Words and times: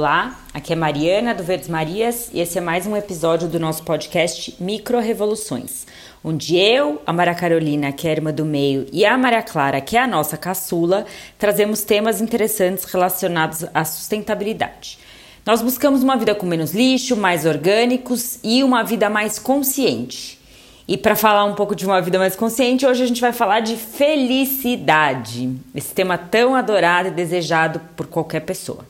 Olá, 0.00 0.34
aqui 0.54 0.72
é 0.72 0.76
Mariana 0.76 1.34
do 1.34 1.44
Verdes 1.44 1.68
Marias 1.68 2.30
e 2.32 2.40
esse 2.40 2.56
é 2.56 2.60
mais 2.62 2.86
um 2.86 2.96
episódio 2.96 3.46
do 3.46 3.60
nosso 3.60 3.82
podcast 3.82 4.56
Micro 4.58 4.98
Revoluções, 4.98 5.86
onde 6.24 6.56
eu, 6.56 7.02
a 7.04 7.12
Maria 7.12 7.34
Carolina, 7.34 7.92
que 7.92 8.08
é 8.08 8.10
a 8.10 8.14
irmã 8.14 8.32
do 8.32 8.46
meio, 8.46 8.86
e 8.94 9.04
a 9.04 9.18
Maria 9.18 9.42
Clara, 9.42 9.78
que 9.78 9.98
é 9.98 10.00
a 10.00 10.06
nossa 10.06 10.38
caçula, 10.38 11.04
trazemos 11.38 11.82
temas 11.82 12.22
interessantes 12.22 12.84
relacionados 12.84 13.66
à 13.74 13.84
sustentabilidade. 13.84 14.98
Nós 15.44 15.60
buscamos 15.60 16.02
uma 16.02 16.16
vida 16.16 16.34
com 16.34 16.46
menos 16.46 16.72
lixo, 16.72 17.14
mais 17.14 17.44
orgânicos 17.44 18.38
e 18.42 18.64
uma 18.64 18.82
vida 18.82 19.10
mais 19.10 19.38
consciente. 19.38 20.40
E 20.88 20.96
para 20.96 21.14
falar 21.14 21.44
um 21.44 21.54
pouco 21.54 21.76
de 21.76 21.84
uma 21.84 22.00
vida 22.00 22.18
mais 22.18 22.34
consciente, 22.34 22.86
hoje 22.86 23.02
a 23.02 23.06
gente 23.06 23.20
vai 23.20 23.34
falar 23.34 23.60
de 23.60 23.76
felicidade, 23.76 25.54
esse 25.74 25.92
tema 25.92 26.16
tão 26.16 26.54
adorado 26.54 27.08
e 27.08 27.10
desejado 27.10 27.82
por 27.94 28.06
qualquer 28.06 28.40
pessoa. 28.40 28.89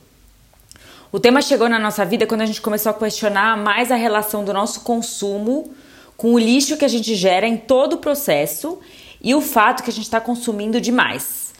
O 1.11 1.19
tema 1.19 1.41
chegou 1.41 1.67
na 1.67 1.77
nossa 1.77 2.05
vida 2.05 2.25
quando 2.25 2.39
a 2.39 2.45
gente 2.45 2.61
começou 2.61 2.89
a 2.89 2.93
questionar 2.93 3.57
mais 3.57 3.91
a 3.91 3.95
relação 3.95 4.45
do 4.45 4.53
nosso 4.53 4.79
consumo 4.79 5.69
com 6.15 6.33
o 6.33 6.39
lixo 6.39 6.77
que 6.77 6.85
a 6.85 6.87
gente 6.87 7.15
gera 7.15 7.45
em 7.45 7.57
todo 7.57 7.93
o 7.93 7.97
processo 7.97 8.79
e 9.21 9.35
o 9.35 9.41
fato 9.41 9.83
que 9.83 9.89
a 9.89 9.93
gente 9.93 10.05
está 10.05 10.21
consumindo 10.21 10.79
demais 10.79 11.53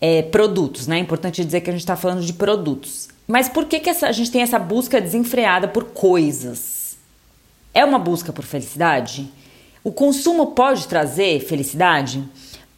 é, 0.00 0.22
produtos, 0.22 0.86
né? 0.86 0.98
É 0.98 1.00
importante 1.00 1.44
dizer 1.44 1.60
que 1.60 1.70
a 1.70 1.72
gente 1.72 1.82
está 1.82 1.96
falando 1.96 2.22
de 2.22 2.32
produtos. 2.32 3.08
Mas 3.26 3.48
por 3.48 3.64
que, 3.64 3.80
que 3.80 3.90
essa, 3.90 4.06
a 4.06 4.12
gente 4.12 4.30
tem 4.30 4.42
essa 4.42 4.60
busca 4.60 5.00
desenfreada 5.00 5.66
por 5.66 5.86
coisas? 5.86 6.96
É 7.74 7.84
uma 7.84 7.98
busca 7.98 8.32
por 8.32 8.44
felicidade? 8.44 9.28
O 9.82 9.90
consumo 9.90 10.52
pode 10.52 10.86
trazer 10.86 11.40
felicidade? 11.40 12.22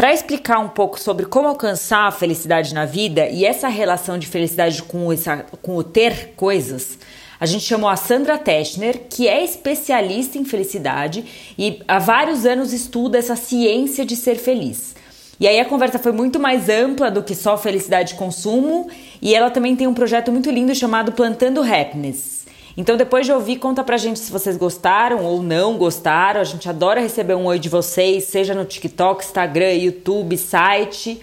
Para 0.01 0.15
explicar 0.15 0.59
um 0.61 0.69
pouco 0.70 0.98
sobre 0.98 1.27
como 1.27 1.47
alcançar 1.47 2.09
a 2.09 2.11
felicidade 2.11 2.73
na 2.73 2.87
vida 2.87 3.29
e 3.29 3.45
essa 3.45 3.69
relação 3.69 4.17
de 4.17 4.27
felicidade 4.27 4.83
com, 4.83 5.12
essa, 5.12 5.45
com 5.61 5.77
o 5.77 5.84
ter 5.84 6.33
coisas, 6.37 6.98
a 7.39 7.45
gente 7.45 7.67
chamou 7.67 7.87
a 7.87 7.97
Sandra 7.97 8.39
Teschner, 8.39 9.03
que 9.11 9.29
é 9.29 9.45
especialista 9.45 10.39
em 10.39 10.45
felicidade 10.47 11.53
e 11.59 11.83
há 11.87 11.98
vários 11.98 12.47
anos 12.47 12.73
estuda 12.73 13.19
essa 13.19 13.37
ciência 13.37 14.03
de 14.07 14.17
ser 14.17 14.37
feliz. 14.37 14.95
E 15.39 15.47
aí 15.47 15.61
a 15.61 15.67
conversa 15.67 15.98
foi 15.98 16.12
muito 16.12 16.41
mais 16.41 16.70
ampla 16.70 17.11
do 17.11 17.23
que 17.23 17.35
só 17.35 17.59
felicidade 17.59 18.14
e 18.14 18.17
consumo, 18.17 18.89
e 19.20 19.35
ela 19.35 19.51
também 19.51 19.77
tem 19.77 19.87
um 19.87 19.92
projeto 19.92 20.33
muito 20.33 20.51
lindo 20.51 20.75
chamado 20.75 21.12
Plantando 21.12 21.61
Happiness. 21.62 22.39
Então, 22.77 22.97
depois 22.97 23.27
de 23.27 23.33
ouvir, 23.33 23.57
conta 23.57 23.83
pra 23.83 23.97
gente 23.97 24.19
se 24.19 24.31
vocês 24.31 24.57
gostaram 24.57 25.25
ou 25.25 25.43
não 25.43 25.77
gostaram. 25.77 26.41
A 26.41 26.45
gente 26.45 26.69
adora 26.69 27.01
receber 27.01 27.35
um 27.35 27.47
oi 27.47 27.59
de 27.59 27.69
vocês, 27.69 28.25
seja 28.25 28.55
no 28.55 28.65
TikTok, 28.65 29.25
Instagram, 29.25 29.73
YouTube, 29.73 30.37
site. 30.37 31.21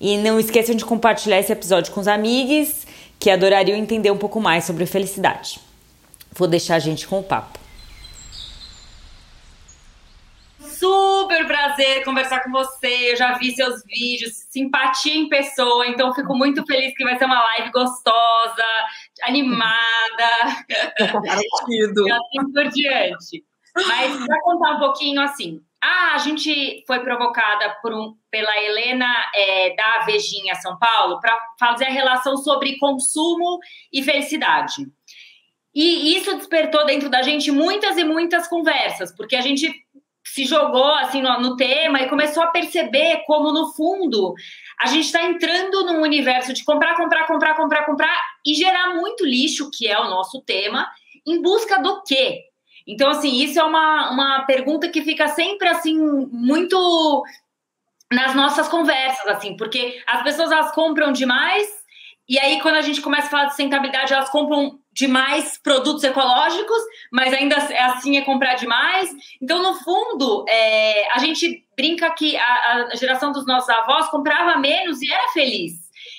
E 0.00 0.18
não 0.18 0.38
esqueçam 0.38 0.74
de 0.74 0.84
compartilhar 0.84 1.38
esse 1.38 1.52
episódio 1.52 1.92
com 1.92 2.00
os 2.00 2.08
amigos 2.08 2.86
que 3.18 3.30
adorariam 3.30 3.78
entender 3.78 4.10
um 4.10 4.18
pouco 4.18 4.40
mais 4.40 4.64
sobre 4.64 4.84
felicidade. 4.84 5.60
Vou 6.32 6.48
deixar 6.48 6.76
a 6.76 6.80
gente 6.80 7.06
com 7.06 7.20
o 7.20 7.22
papo. 7.22 7.62
super 10.82 11.46
prazer 11.46 12.04
conversar 12.04 12.40
com 12.40 12.50
você. 12.50 13.12
Eu 13.12 13.16
já 13.16 13.38
vi 13.38 13.52
seus 13.52 13.84
vídeos, 13.84 14.32
simpatia 14.50 15.14
em 15.14 15.28
pessoa, 15.28 15.86
então 15.86 16.12
fico 16.12 16.34
muito 16.34 16.66
feliz 16.66 16.92
que 16.96 17.04
vai 17.04 17.16
ser 17.16 17.24
uma 17.24 17.40
live 17.40 17.70
gostosa, 17.70 18.66
animada. 19.22 20.30
Garantido. 20.98 22.08
e 22.08 22.12
assim 22.12 22.52
por 22.52 22.68
diante. 22.68 23.44
Mas 23.74 24.26
para 24.26 24.40
contar 24.42 24.72
um 24.72 24.78
pouquinho 24.78 25.20
assim. 25.20 25.60
Ah, 25.84 26.14
a 26.14 26.18
gente 26.18 26.84
foi 26.86 27.00
provocada 27.00 27.76
por 27.82 27.92
um, 27.92 28.14
pela 28.30 28.56
Helena 28.62 29.12
é, 29.34 29.74
da 29.74 30.04
Vejinha 30.06 30.54
São 30.54 30.78
Paulo 30.78 31.18
para 31.20 31.36
fazer 31.58 31.86
a 31.86 31.90
relação 31.90 32.36
sobre 32.36 32.78
consumo 32.78 33.58
e 33.92 34.00
felicidade. 34.00 34.86
E 35.74 36.16
isso 36.16 36.36
despertou 36.36 36.86
dentro 36.86 37.08
da 37.08 37.22
gente 37.22 37.50
muitas 37.50 37.96
e 37.96 38.04
muitas 38.04 38.46
conversas, 38.46 39.10
porque 39.16 39.34
a 39.34 39.40
gente 39.40 39.74
se 40.24 40.44
jogou 40.44 40.94
assim 40.94 41.20
no, 41.20 41.40
no, 41.40 41.56
tema 41.56 42.00
e 42.00 42.08
começou 42.08 42.42
a 42.42 42.48
perceber 42.48 43.22
como 43.26 43.52
no 43.52 43.72
fundo 43.72 44.34
a 44.82 44.86
gente 44.88 45.04
está 45.06 45.22
entrando 45.22 45.84
num 45.84 46.02
universo 46.02 46.52
de 46.52 46.64
comprar, 46.64 46.96
comprar, 46.96 47.26
comprar, 47.26 47.54
comprar, 47.54 47.86
comprar 47.86 48.20
e 48.44 48.52
gerar 48.54 48.94
muito 48.94 49.24
lixo, 49.24 49.70
que 49.72 49.86
é 49.86 49.98
o 49.98 50.08
nosso 50.10 50.42
tema, 50.42 50.90
em 51.24 51.40
busca 51.40 51.80
do 51.80 52.02
quê? 52.02 52.40
Então, 52.84 53.08
assim, 53.08 53.42
isso 53.42 53.60
é 53.60 53.62
uma, 53.62 54.10
uma 54.10 54.40
pergunta 54.44 54.88
que 54.88 55.02
fica 55.02 55.28
sempre 55.28 55.68
assim, 55.68 55.96
muito 56.32 57.22
nas 58.12 58.34
nossas 58.34 58.66
conversas, 58.66 59.24
assim, 59.28 59.56
porque 59.56 60.02
as 60.04 60.22
pessoas 60.24 60.50
elas 60.50 60.72
compram 60.72 61.12
demais, 61.12 61.68
e 62.28 62.36
aí 62.38 62.60
quando 62.60 62.74
a 62.74 62.82
gente 62.82 63.00
começa 63.00 63.28
a 63.28 63.30
falar 63.30 63.44
de 63.44 63.50
sustentabilidade, 63.50 64.12
elas 64.12 64.30
compram 64.30 64.80
demais 64.92 65.58
produtos 65.58 66.04
ecológicos, 66.04 66.82
mas 67.10 67.32
ainda 67.32 67.56
assim 67.56 68.16
é 68.16 68.22
comprar 68.22 68.54
demais. 68.54 69.10
Então, 69.40 69.62
no 69.62 69.74
fundo, 69.74 70.44
é, 70.48 71.10
a 71.12 71.18
gente 71.18 71.64
brinca 71.76 72.10
que 72.10 72.36
a, 72.36 72.88
a, 72.92 72.96
geração 72.96 73.32
dos 73.32 73.46
nossos 73.46 73.70
avós 73.70 74.08
comprava 74.08 74.58
menos 74.58 75.00
e 75.00 75.10
era 75.10 75.32
feliz. 75.32 75.72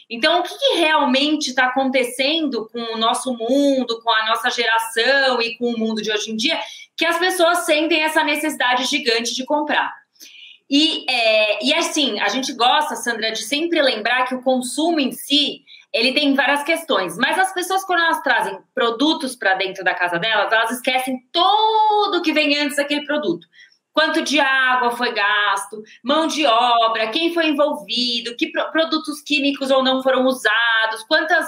Então, 0.10 0.40
o 0.40 0.44
que, 0.44 0.58
que 0.58 0.78
realmente 0.80 1.50
está 1.50 1.68
acontecendo 1.68 2.68
com 2.70 2.80
o 2.80 2.98
nosso 2.98 3.34
mundo, 3.36 4.02
com 4.02 4.12
a 4.12 4.26
nossa 4.26 4.50
geração 4.50 5.42
e 5.42 5.58
com 5.58 5.72
o 5.72 5.78
mundo 5.78 6.02
de 6.02 6.12
hoje 6.12 6.32
em 6.32 6.36
dia, 6.36 6.60
que 6.96 7.06
as 7.06 7.18
pessoas 7.18 7.60
sentem 7.60 8.02
essa 8.02 8.24
necessidade 8.24 8.86
gigante 8.86 9.34
de 9.34 9.46
comprar? 9.46 9.92
E, 10.70 11.06
é, 11.10 11.66
e 11.66 11.74
assim, 11.74 12.20
a 12.20 12.30
gente 12.30 12.54
gosta, 12.54 12.96
Sandra, 12.96 13.32
de 13.32 13.44
sempre 13.44 13.82
lembrar 13.82 14.26
que 14.26 14.34
o 14.34 14.42
consumo 14.42 15.00
em 15.00 15.12
si 15.12 15.62
ele 15.94 16.12
tem 16.14 16.34
várias 16.34 16.64
questões, 16.64 17.18
mas 17.18 17.38
as 17.38 17.54
pessoas, 17.54 17.86
quando 17.86 18.02
elas 18.02 18.22
trazem 18.22 18.58
produtos 18.74 19.36
para 19.36 19.54
dentro 19.54 19.84
da 19.84 19.94
casa 19.94 20.18
delas, 20.18 20.52
elas 20.52 20.72
esquecem 20.72 21.20
tudo 21.32 22.22
que 22.24 22.34
vem 22.34 22.58
antes 22.58 22.78
daquele 22.78 23.06
produto. 23.06 23.48
Quanto 23.94 24.24
de 24.24 24.40
água 24.40 24.90
foi 24.92 25.14
gasto, 25.14 25.84
mão 26.04 26.26
de 26.26 26.48
obra, 26.48 27.12
quem 27.12 27.32
foi 27.32 27.50
envolvido, 27.50 28.36
que 28.36 28.52
produtos 28.72 29.22
químicos 29.22 29.70
ou 29.70 29.84
não 29.84 30.02
foram 30.02 30.26
usados, 30.26 31.04
quantas 31.08 31.46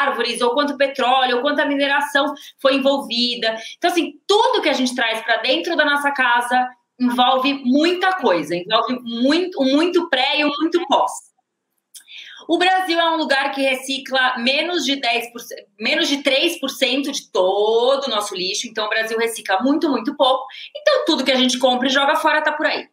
árvores, 0.00 0.40
ou 0.40 0.54
quanto 0.54 0.78
petróleo, 0.78 1.36
ou 1.36 1.42
quanta 1.42 1.66
mineração 1.66 2.32
foi 2.62 2.76
envolvida. 2.76 3.54
Então, 3.76 3.90
assim, 3.90 4.14
tudo 4.26 4.62
que 4.62 4.70
a 4.70 4.74
gente 4.74 4.94
traz 4.94 5.20
para 5.20 5.38
dentro 5.38 5.76
da 5.76 5.84
nossa 5.84 6.10
casa 6.12 6.66
envolve 6.98 7.60
muita 7.64 8.14
coisa, 8.14 8.54
envolve 8.56 8.98
muito, 9.02 9.62
muito 9.62 10.08
pré 10.08 10.40
e 10.40 10.44
muito 10.44 10.86
pós. 10.86 11.31
O 12.48 12.58
Brasil 12.58 12.98
é 12.98 13.10
um 13.10 13.16
lugar 13.16 13.52
que 13.52 13.60
recicla 13.60 14.36
menos 14.38 14.84
de 14.84 14.96
10%, 14.96 15.30
menos 15.78 16.08
de 16.08 16.18
3% 16.18 17.10
de 17.10 17.30
todo 17.30 18.04
o 18.04 18.10
nosso 18.10 18.34
lixo. 18.34 18.66
Então, 18.66 18.86
o 18.86 18.88
Brasil 18.88 19.18
recicla 19.18 19.60
muito, 19.60 19.88
muito 19.88 20.16
pouco. 20.16 20.44
Então, 20.76 21.04
tudo 21.06 21.24
que 21.24 21.32
a 21.32 21.36
gente 21.36 21.58
compra 21.58 21.86
e 21.86 21.90
joga 21.90 22.16
fora 22.16 22.42
tá 22.42 22.52
por 22.52 22.66
aí. 22.66 22.88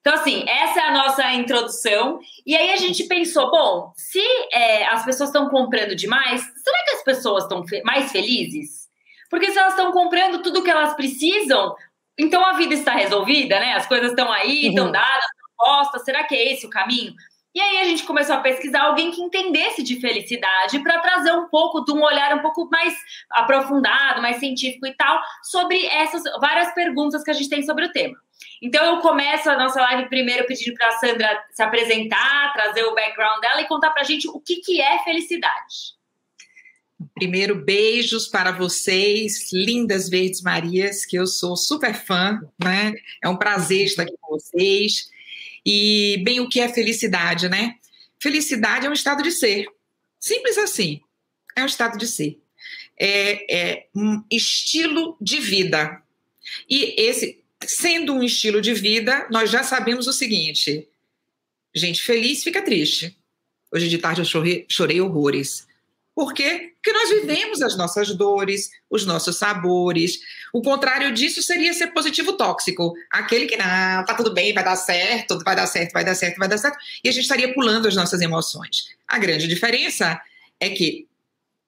Então, 0.00 0.14
assim, 0.14 0.44
essa 0.48 0.80
é 0.80 0.82
a 0.84 0.92
nossa 0.92 1.32
introdução. 1.34 2.18
E 2.46 2.56
aí 2.56 2.72
a 2.72 2.76
gente 2.76 3.04
pensou: 3.04 3.50
bom, 3.50 3.92
se 3.96 4.22
é, 4.52 4.86
as 4.86 5.04
pessoas 5.04 5.28
estão 5.28 5.48
comprando 5.48 5.94
demais, 5.94 6.40
será 6.40 6.84
que 6.84 6.96
as 6.96 7.04
pessoas 7.04 7.44
estão 7.44 7.66
fe 7.66 7.82
mais 7.82 8.10
felizes? 8.10 8.88
Porque 9.28 9.50
se 9.50 9.58
elas 9.58 9.74
estão 9.74 9.92
comprando 9.92 10.42
tudo 10.42 10.62
que 10.62 10.70
elas 10.70 10.94
precisam, 10.94 11.74
então 12.18 12.44
a 12.44 12.54
vida 12.54 12.74
está 12.74 12.92
resolvida, 12.92 13.60
né? 13.60 13.74
As 13.74 13.86
coisas 13.86 14.10
estão 14.10 14.32
aí, 14.32 14.68
estão 14.68 14.86
uhum. 14.86 14.92
dadas, 14.92 15.24
estão 15.24 15.50
postas. 15.56 16.04
Será 16.04 16.24
que 16.24 16.34
é 16.34 16.52
esse 16.52 16.66
o 16.66 16.70
caminho? 16.70 17.14
E 17.58 17.60
aí 17.60 17.78
a 17.78 17.84
gente 17.86 18.04
começou 18.04 18.36
a 18.36 18.40
pesquisar 18.40 18.82
alguém 18.82 19.10
que 19.10 19.20
entendesse 19.20 19.82
de 19.82 20.00
felicidade 20.00 20.78
para 20.78 21.00
trazer 21.00 21.32
um 21.32 21.48
pouco 21.48 21.84
de 21.84 21.90
um 21.90 22.00
olhar 22.00 22.32
um 22.36 22.40
pouco 22.40 22.68
mais 22.70 22.94
aprofundado, 23.32 24.22
mais 24.22 24.36
científico 24.36 24.86
e 24.86 24.94
tal, 24.94 25.20
sobre 25.42 25.84
essas 25.86 26.22
várias 26.40 26.72
perguntas 26.72 27.24
que 27.24 27.32
a 27.32 27.34
gente 27.34 27.48
tem 27.48 27.64
sobre 27.64 27.86
o 27.86 27.92
tema. 27.92 28.16
Então 28.62 28.84
eu 28.84 29.00
começo 29.00 29.50
a 29.50 29.58
nossa 29.58 29.80
live 29.80 30.08
primeiro 30.08 30.46
pedindo 30.46 30.76
para 30.76 30.86
a 30.86 30.98
Sandra 31.00 31.44
se 31.50 31.60
apresentar, 31.60 32.52
trazer 32.52 32.84
o 32.84 32.94
background 32.94 33.40
dela 33.40 33.60
e 33.60 33.66
contar 33.66 33.90
para 33.90 34.02
a 34.02 34.06
gente 34.06 34.28
o 34.28 34.38
que, 34.38 34.60
que 34.60 34.80
é 34.80 35.02
felicidade. 35.02 35.98
Primeiro, 37.12 37.56
beijos 37.56 38.28
para 38.28 38.52
vocês, 38.52 39.52
lindas 39.52 40.08
Verdes 40.08 40.42
Marias, 40.42 41.04
que 41.04 41.16
eu 41.16 41.26
sou 41.26 41.56
super 41.56 41.92
fã, 41.92 42.38
né? 42.62 42.94
É 43.20 43.28
um 43.28 43.36
prazer 43.36 43.86
estar 43.86 44.04
aqui 44.04 44.14
com 44.20 44.36
vocês. 44.36 45.10
E, 45.70 46.16
bem, 46.24 46.40
o 46.40 46.48
que 46.48 46.60
é 46.60 46.72
felicidade, 46.72 47.46
né? 47.46 47.74
Felicidade 48.18 48.86
é 48.86 48.88
um 48.88 48.94
estado 48.94 49.22
de 49.22 49.30
ser. 49.30 49.66
Simples 50.18 50.56
assim. 50.56 51.02
É 51.54 51.62
um 51.62 51.66
estado 51.66 51.98
de 51.98 52.06
ser. 52.06 52.40
É, 52.98 53.54
é 53.54 53.86
um 53.94 54.24
estilo 54.30 55.14
de 55.20 55.38
vida. 55.38 56.02
E 56.70 56.94
esse, 56.98 57.44
sendo 57.66 58.14
um 58.14 58.22
estilo 58.22 58.62
de 58.62 58.72
vida, 58.72 59.28
nós 59.30 59.50
já 59.50 59.62
sabemos 59.62 60.06
o 60.06 60.12
seguinte: 60.14 60.88
gente 61.74 62.02
feliz 62.02 62.42
fica 62.42 62.62
triste. 62.62 63.14
Hoje 63.70 63.90
de 63.90 63.98
tarde 63.98 64.22
eu 64.22 64.24
chorei, 64.24 64.64
chorei 64.70 65.02
horrores. 65.02 65.67
Por 66.18 66.34
quê? 66.34 66.72
Porque 66.74 66.92
nós 66.92 67.10
vivemos 67.10 67.62
as 67.62 67.76
nossas 67.76 68.12
dores, 68.12 68.70
os 68.90 69.06
nossos 69.06 69.36
sabores. 69.36 70.18
O 70.52 70.60
contrário 70.60 71.14
disso 71.14 71.40
seria 71.44 71.72
ser 71.72 71.92
positivo 71.92 72.32
tóxico. 72.32 72.92
Aquele 73.08 73.46
que, 73.46 73.56
não, 73.56 74.04
tá 74.04 74.14
tudo 74.16 74.34
bem, 74.34 74.52
vai 74.52 74.64
dar 74.64 74.74
certo, 74.74 75.38
vai 75.44 75.54
dar 75.54 75.68
certo, 75.68 75.92
vai 75.92 76.04
dar 76.04 76.16
certo, 76.16 76.36
vai 76.36 76.48
dar 76.48 76.58
certo. 76.58 76.76
E 77.04 77.08
a 77.08 77.12
gente 77.12 77.22
estaria 77.22 77.54
pulando 77.54 77.86
as 77.86 77.94
nossas 77.94 78.20
emoções. 78.20 78.88
A 79.06 79.16
grande 79.16 79.46
diferença 79.46 80.20
é 80.58 80.70
que 80.70 81.06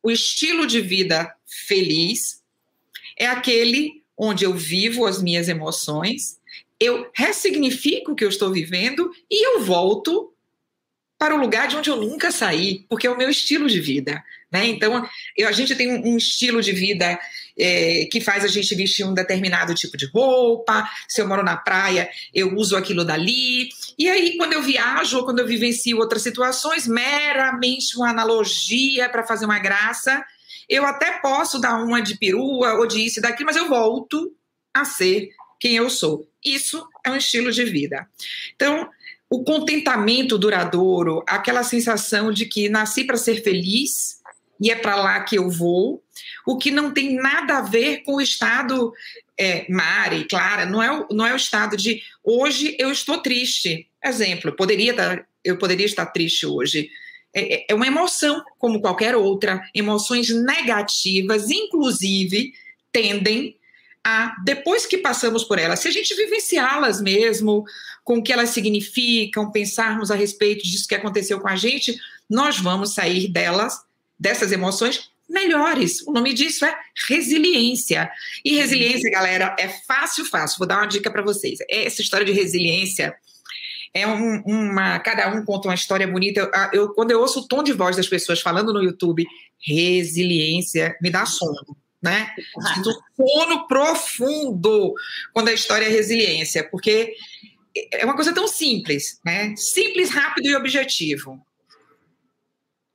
o 0.03 0.11
estilo 0.11 0.67
de 0.67 0.81
vida 0.81 1.33
feliz 1.47 2.43
é 3.17 3.29
aquele 3.29 4.03
onde 4.19 4.45
eu 4.45 4.53
vivo 4.53 5.07
as 5.07 5.23
minhas 5.23 5.49
emoções, 5.49 6.41
eu 6.81 7.09
ressignifico 7.15 8.11
o 8.11 8.15
que 8.17 8.25
eu 8.25 8.29
estou 8.29 8.51
vivendo 8.51 9.13
e 9.31 9.47
eu 9.47 9.61
volto 9.61 10.35
para 11.21 11.35
o 11.35 11.39
lugar 11.39 11.69
de 11.69 11.77
onde 11.77 11.91
eu 11.91 11.97
nunca 11.97 12.33
saí, 12.33 12.87
porque 12.89 13.07
é 13.07 13.11
o 13.11 13.17
meu 13.17 13.29
estilo 13.29 13.69
de 13.69 13.79
vida. 13.79 14.25
Né? 14.51 14.69
Então, 14.69 15.07
eu, 15.37 15.47
a 15.47 15.53
gente 15.53 15.77
tem 15.77 15.93
um, 15.93 16.15
um 16.15 16.17
estilo 16.17 16.63
de 16.63 16.73
vida 16.73 17.21
é, 17.59 18.09
que 18.11 18.23
faz 18.23 18.43
a 18.43 18.49
gente 18.49 18.75
vestir 18.75 19.05
um 19.05 19.13
determinado 19.13 19.75
tipo 19.75 19.99
de 19.99 20.07
roupa. 20.07 20.89
Se 21.07 21.21
eu 21.21 21.29
moro 21.29 21.43
na 21.43 21.59
praia, 21.59 22.09
eu 22.33 22.57
uso 22.57 22.75
aquilo 22.75 23.05
dali. 23.05 23.69
E 23.99 24.09
aí, 24.09 24.39
quando 24.39 24.55
eu 24.55 24.63
viajo 24.63 25.19
ou 25.19 25.25
quando 25.27 25.41
eu 25.41 25.47
vivencio 25.47 25.99
outras 25.99 26.23
situações, 26.23 26.87
meramente 26.87 27.99
uma 27.99 28.09
analogia 28.09 29.07
para 29.11 29.23
fazer 29.23 29.45
uma 29.45 29.59
graça, 29.59 30.25
eu 30.71 30.87
até 30.87 31.21
posso 31.21 31.61
dar 31.61 31.85
uma 31.85 32.01
de 32.01 32.17
perua 32.17 32.79
ou 32.79 32.87
de 32.87 33.05
isso 33.05 33.19
e 33.19 33.23
daquilo, 33.23 33.49
mas 33.49 33.57
eu 33.57 33.69
volto 33.69 34.35
a 34.73 34.87
ser 34.87 35.29
quem 35.61 35.77
eu 35.77 35.91
sou. 35.91 36.27
Isso 36.43 36.83
é 37.05 37.11
um 37.11 37.17
estilo 37.17 37.53
de 37.53 37.65
vida. 37.65 38.09
Então, 38.57 38.89
o 39.31 39.45
contentamento 39.45 40.37
duradouro, 40.37 41.23
aquela 41.27 41.63
sensação 41.63 42.33
de 42.33 42.47
que 42.47 42.69
nasci 42.69 43.05
para 43.05 43.17
ser 43.17 43.43
feliz 43.45 44.19
e 44.61 44.71
é 44.71 44.75
para 44.75 44.97
lá 44.97 45.21
que 45.21 45.39
eu 45.39 45.49
vou, 45.49 46.03
o 46.47 46.59
que 46.59 46.71
não 46.71 46.93
tem 46.93 47.15
nada 47.15 47.59
a 47.59 47.63
ver 47.63 48.03
com 48.03 48.17
o 48.17 48.21
estado 48.21 48.93
é, 49.39 49.65
Mari, 49.71 50.27
Clara, 50.29 50.67
não 50.67 50.83
é, 50.83 50.93
o, 50.93 51.07
não 51.13 51.25
é 51.25 51.33
o 51.33 51.37
estado 51.37 51.77
de 51.77 52.03
hoje 52.25 52.77
eu 52.79 52.91
estou 52.91 53.19
triste. 53.19 53.89
Exemplo, 54.05 54.53
poderia 54.53 54.91
estar, 54.91 55.27
eu 55.45 55.57
poderia 55.57 55.87
estar 55.87 56.07
triste 56.07 56.45
hoje. 56.45 56.91
É, 57.33 57.55
é, 57.55 57.67
é 57.71 57.75
uma 57.75 57.87
emoção, 57.87 58.43
como 58.59 58.81
qualquer 58.81 59.15
outra. 59.15 59.63
Emoções 59.75 60.29
negativas, 60.29 61.49
inclusive, 61.49 62.53
tendem 62.93 63.57
a, 64.05 64.35
depois 64.45 64.87
que 64.87 64.99
passamos 64.99 65.45
por 65.45 65.59
elas, 65.59 65.81
se 65.81 65.89
a 65.89 65.91
gente 65.91 66.15
vivenciá-las 66.15 67.01
mesmo, 67.01 67.65
com 68.03 68.19
o 68.19 68.23
que 68.23 68.33
elas 68.33 68.51
significam, 68.51 69.51
pensarmos 69.51 70.11
a 70.11 70.15
respeito 70.15 70.65
disso 70.65 70.89
que 70.89 70.95
aconteceu 70.95 71.41
com 71.41 71.49
a 71.49 71.57
gente, 71.57 71.99
nós 72.29 72.59
vamos 72.59 72.95
sair 72.95 73.29
delas, 73.29 73.81
dessas 74.19 74.53
emoções, 74.53 75.11
melhores. 75.29 76.03
O 76.07 76.13
nome 76.13 76.33
disso 76.33 76.65
é 76.65 76.77
resiliência. 77.09 78.11
E 78.45 78.57
resiliência, 78.57 79.11
galera, 79.11 79.55
é 79.59 79.69
fácil, 79.69 80.25
fácil. 80.25 80.59
Vou 80.59 80.67
dar 80.67 80.79
uma 80.79 80.87
dica 80.87 81.11
para 81.11 81.23
vocês. 81.23 81.59
Essa 81.69 82.03
história 82.03 82.27
de 82.27 82.33
resiliência 82.33 83.15
é 83.93 84.07
um, 84.07 84.43
uma. 84.45 84.99
Cada 85.01 85.29
um 85.33 85.45
conta 85.45 85.69
uma 85.69 85.75
história 85.75 86.07
bonita. 86.07 86.41
Eu, 86.41 86.81
eu, 86.81 86.89
quando 86.95 87.11
eu 87.11 87.21
ouço 87.21 87.41
o 87.41 87.49
tom 87.49 87.63
de 87.63 87.73
voz 87.73 87.97
das 87.97 88.09
pessoas 88.09 88.41
falando 88.41 88.73
no 88.73 88.83
YouTube, 88.83 89.27
resiliência, 89.59 90.97
me 91.01 91.11
dá 91.11 91.27
sono 91.27 91.77
né? 92.03 92.35
Do 92.83 92.93
sono 93.17 93.67
profundo 93.67 94.95
quando 95.33 95.49
a 95.49 95.53
história 95.53 95.87
é 95.87 95.89
resiliência, 95.89 96.69
porque 96.69 97.15
é 97.93 98.05
uma 98.05 98.15
coisa 98.15 98.35
tão 98.35 98.49
simples, 98.49 99.21
né? 99.25 99.55
Simples, 99.57 100.11
rápido 100.11 100.47
e 100.47 100.55
objetivo. 100.55 101.45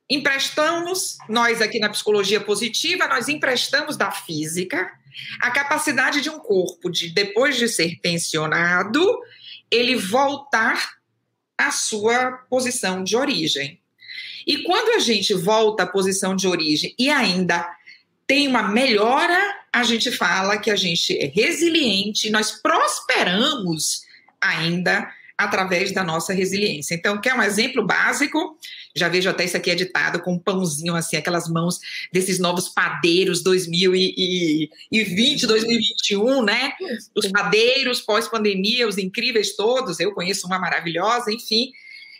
Emprestamos, 0.08 1.16
nós 1.28 1.60
aqui 1.60 1.78
na 1.78 1.88
psicologia 1.88 2.40
positiva, 2.40 3.08
nós 3.08 3.28
emprestamos 3.28 3.96
da 3.96 4.10
física 4.10 4.90
a 5.40 5.50
capacidade 5.50 6.20
de 6.20 6.30
um 6.30 6.38
corpo 6.38 6.90
de 6.90 7.08
depois 7.08 7.56
de 7.56 7.68
ser 7.68 7.98
tensionado, 8.00 9.18
ele 9.70 9.96
voltar 9.96 10.96
à 11.56 11.70
sua 11.70 12.32
posição 12.50 13.02
de 13.02 13.16
origem. 13.16 13.80
E 14.46 14.62
quando 14.62 14.90
a 14.90 14.98
gente 15.00 15.34
volta 15.34 15.82
à 15.82 15.86
posição 15.86 16.36
de 16.36 16.46
origem 16.46 16.94
e 16.98 17.10
ainda 17.10 17.68
tem 18.26 18.48
uma 18.48 18.64
melhora, 18.64 19.38
a 19.72 19.84
gente 19.84 20.10
fala 20.10 20.58
que 20.58 20.70
a 20.70 20.76
gente 20.76 21.16
é 21.16 21.26
resiliente, 21.26 22.30
nós 22.30 22.50
prosperamos 22.50 24.02
ainda 24.40 25.08
através 25.38 25.92
da 25.92 26.02
nossa 26.02 26.32
resiliência. 26.32 26.94
Então, 26.94 27.20
quer 27.20 27.34
um 27.34 27.42
exemplo 27.42 27.86
básico? 27.86 28.58
Já 28.94 29.08
vejo 29.08 29.28
até 29.28 29.44
isso 29.44 29.56
aqui 29.56 29.70
editado 29.70 30.20
com 30.20 30.32
um 30.32 30.38
pãozinho 30.38 30.96
assim, 30.96 31.16
aquelas 31.16 31.46
mãos 31.46 31.78
desses 32.10 32.38
novos 32.38 32.70
padeiros 32.70 33.42
2020, 33.42 35.46
2021, 35.46 36.42
né? 36.42 36.72
Os 37.14 37.30
padeiros 37.30 38.00
pós-pandemia, 38.00 38.88
os 38.88 38.96
incríveis 38.96 39.54
todos, 39.54 40.00
eu 40.00 40.14
conheço 40.14 40.46
uma 40.46 40.58
maravilhosa, 40.58 41.30
enfim 41.30 41.70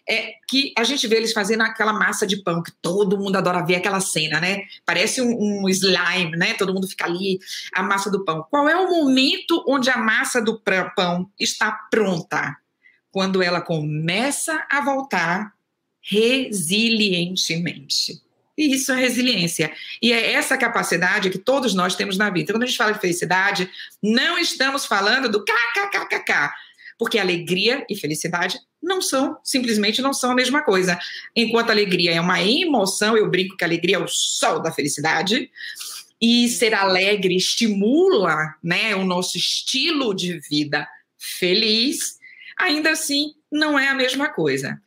é 0.09 0.35
que 0.49 0.73
a 0.77 0.85
gente 0.85 1.07
vê 1.09 1.17
eles 1.17 1.33
fazendo 1.33 1.63
aquela 1.63 1.93
massa 1.93 2.27
de 2.27 2.37
pão, 2.37 2.63
que 2.63 2.73
todo 2.81 3.19
mundo 3.19 3.37
adora 3.37 3.65
ver 3.65 3.77
aquela 3.77 4.01
cena, 4.01 4.41
né? 4.41 4.63
Parece 4.85 5.21
um, 5.21 5.65
um 5.65 5.69
slime, 5.69 6.37
né? 6.37 6.55
Todo 6.55 6.73
mundo 6.73 6.87
fica 6.87 7.05
ali, 7.05 7.41
a 7.75 7.83
massa 7.83 8.11
do 8.11 8.25
pão. 8.25 8.47
Qual 8.49 8.69
é 8.69 8.77
o 8.77 8.89
momento 8.89 9.65
onde 9.67 9.91
a 9.91 9.97
massa 9.97 10.41
do 10.41 10.61
pão 10.61 11.29
está 11.39 11.73
pronta? 11.91 12.57
Quando 13.11 13.43
ela 13.43 13.61
começa 13.61 14.65
a 14.71 14.81
voltar 14.81 15.53
resilientemente. 16.01 18.23
E 18.57 18.75
isso 18.75 18.93
é 18.93 18.97
resiliência. 18.97 19.73
E 20.01 20.13
é 20.13 20.33
essa 20.33 20.57
capacidade 20.57 21.29
que 21.29 21.39
todos 21.39 21.75
nós 21.75 21.95
temos 21.95 22.17
na 22.17 22.31
vida. 22.31 22.53
Quando 22.53 22.63
a 22.63 22.67
gente 22.67 22.79
fala 22.79 22.93
de 22.93 23.01
felicidade, 23.01 23.69
não 24.03 24.39
estamos 24.39 24.87
falando 24.87 25.29
do 25.29 25.45
kkkk, 25.45 26.51
porque 26.99 27.19
alegria 27.19 27.85
e 27.89 27.97
felicidade 27.97 28.59
não 28.83 29.03
são, 29.03 29.37
simplesmente 29.45 30.01
não 30.01 30.13
são 30.13 30.31
a 30.31 30.35
mesma 30.35 30.63
coisa. 30.63 30.99
Enquanto 31.35 31.71
alegria 31.71 32.13
é 32.13 32.21
uma 32.21 32.43
emoção, 32.43 33.17
eu 33.17 33.29
brinco 33.29 33.57
que 33.57 33.65
alegria 33.65 33.97
é 33.97 33.99
o 33.99 34.09
sol 34.09 34.63
da 34.63 34.73
felicidade, 34.73 35.51
e 36.21 36.49
ser 36.49 36.73
alegre 36.75 37.37
estimula 37.37 38.55
né, 38.63 38.95
o 38.95 39.05
nosso 39.05 39.37
estilo 39.37 40.15
de 40.15 40.39
vida 40.49 40.89
feliz, 41.19 42.17
ainda 42.59 42.91
assim 42.91 43.33
não 43.53 43.79
é 43.79 43.89
a 43.89 43.95
mesma 43.95 44.29
coisa. 44.29 44.81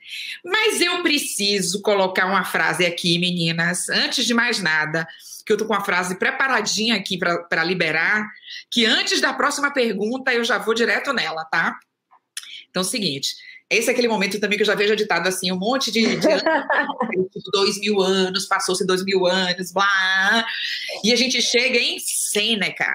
Mas 0.44 0.82
eu 0.82 1.02
preciso 1.04 1.82
colocar 1.82 2.26
uma 2.26 2.44
frase 2.44 2.86
aqui, 2.86 3.18
meninas, 3.20 3.90
antes 3.90 4.26
de 4.26 4.34
mais 4.34 4.62
nada, 4.62 5.08
que 5.46 5.54
eu 5.54 5.58
tô 5.58 5.66
com 5.66 5.74
uma 5.74 5.84
frase 5.84 6.16
preparadinha 6.16 6.96
aqui 6.96 7.18
para 7.18 7.64
liberar, 7.64 8.28
que 8.70 8.86
antes 8.86 9.22
da 9.22 9.34
próxima 9.34 9.72
pergunta 9.72 10.34
eu 10.34 10.44
já 10.44 10.58
vou 10.58 10.74
direto 10.74 11.14
nela, 11.14 11.46
tá? 11.46 11.78
Então, 12.70 12.82
é 12.82 12.86
o 12.86 12.88
seguinte, 12.88 13.36
esse 13.70 13.90
é 13.90 13.92
aquele 13.92 14.08
momento 14.08 14.40
também 14.40 14.58
que 14.58 14.64
eu 14.64 14.68
já 14.68 14.76
vejo 14.76 14.94
editado 14.94 15.28
assim, 15.28 15.52
um 15.52 15.58
monte 15.58 15.92
de, 15.92 16.16
de 16.16 16.28
anos, 16.28 17.32
tipo, 17.32 17.52
dois 17.52 17.80
mil 17.80 18.02
anos, 18.02 18.46
passou-se 18.46 18.86
dois 18.86 19.04
mil 19.04 19.26
anos, 19.28 19.72
blá, 19.72 20.46
e 21.04 21.14
a 21.14 21.16
gente 21.16 21.42
chega 21.42 21.78
em 21.78 22.00
Sêneca. 22.00 22.90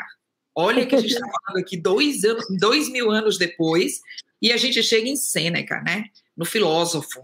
Olha 0.54 0.86
que 0.86 0.94
a 0.94 1.00
gente 1.00 1.14
está 1.14 1.26
falando 1.26 1.62
aqui 1.62 1.76
dois, 1.76 2.24
anos, 2.24 2.44
dois 2.58 2.88
mil 2.88 3.10
anos 3.10 3.38
depois, 3.38 4.00
e 4.40 4.52
a 4.52 4.56
gente 4.56 4.82
chega 4.82 5.08
em 5.08 5.16
Sêneca, 5.16 5.80
né? 5.82 6.06
No 6.36 6.44
filósofo. 6.44 7.22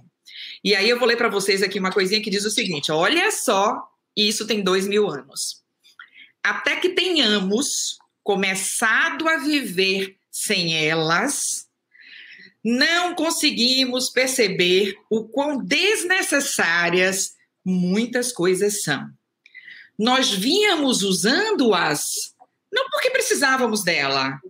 E 0.62 0.75
aí 0.75 0.88
eu 0.88 0.99
vou 0.99 1.09
ler 1.09 1.16
para 1.16 1.28
vocês 1.28 1.62
aqui 1.62 1.78
uma 1.78 1.92
coisinha 1.92 2.23
que 2.23 2.30
diz 2.30 2.45
o 2.45 2.50
seguinte: 2.50 2.92
olha 2.92 3.30
só, 3.30 3.83
isso 4.16 4.47
tem 4.47 4.62
dois 4.62 4.87
mil 4.87 5.09
anos. 5.09 5.62
Até 6.42 6.76
que 6.76 6.90
tenhamos 6.90 7.99
começado 8.23 9.28
a 9.28 9.38
viver 9.38 10.16
sem 10.30 10.87
elas, 10.87 11.66
não 12.64 13.14
conseguimos 13.14 14.10
perceber 14.10 14.96
o 15.10 15.24
quão 15.24 15.64
desnecessárias 15.64 17.34
muitas 17.64 18.32
coisas 18.32 18.82
são. 18.82 19.08
Nós 19.98 20.30
vínhamos 20.30 21.02
usando-as 21.02 22.30
não 22.72 22.88
porque 22.88 23.10
precisávamos 23.10 23.82
dela, 23.82 24.40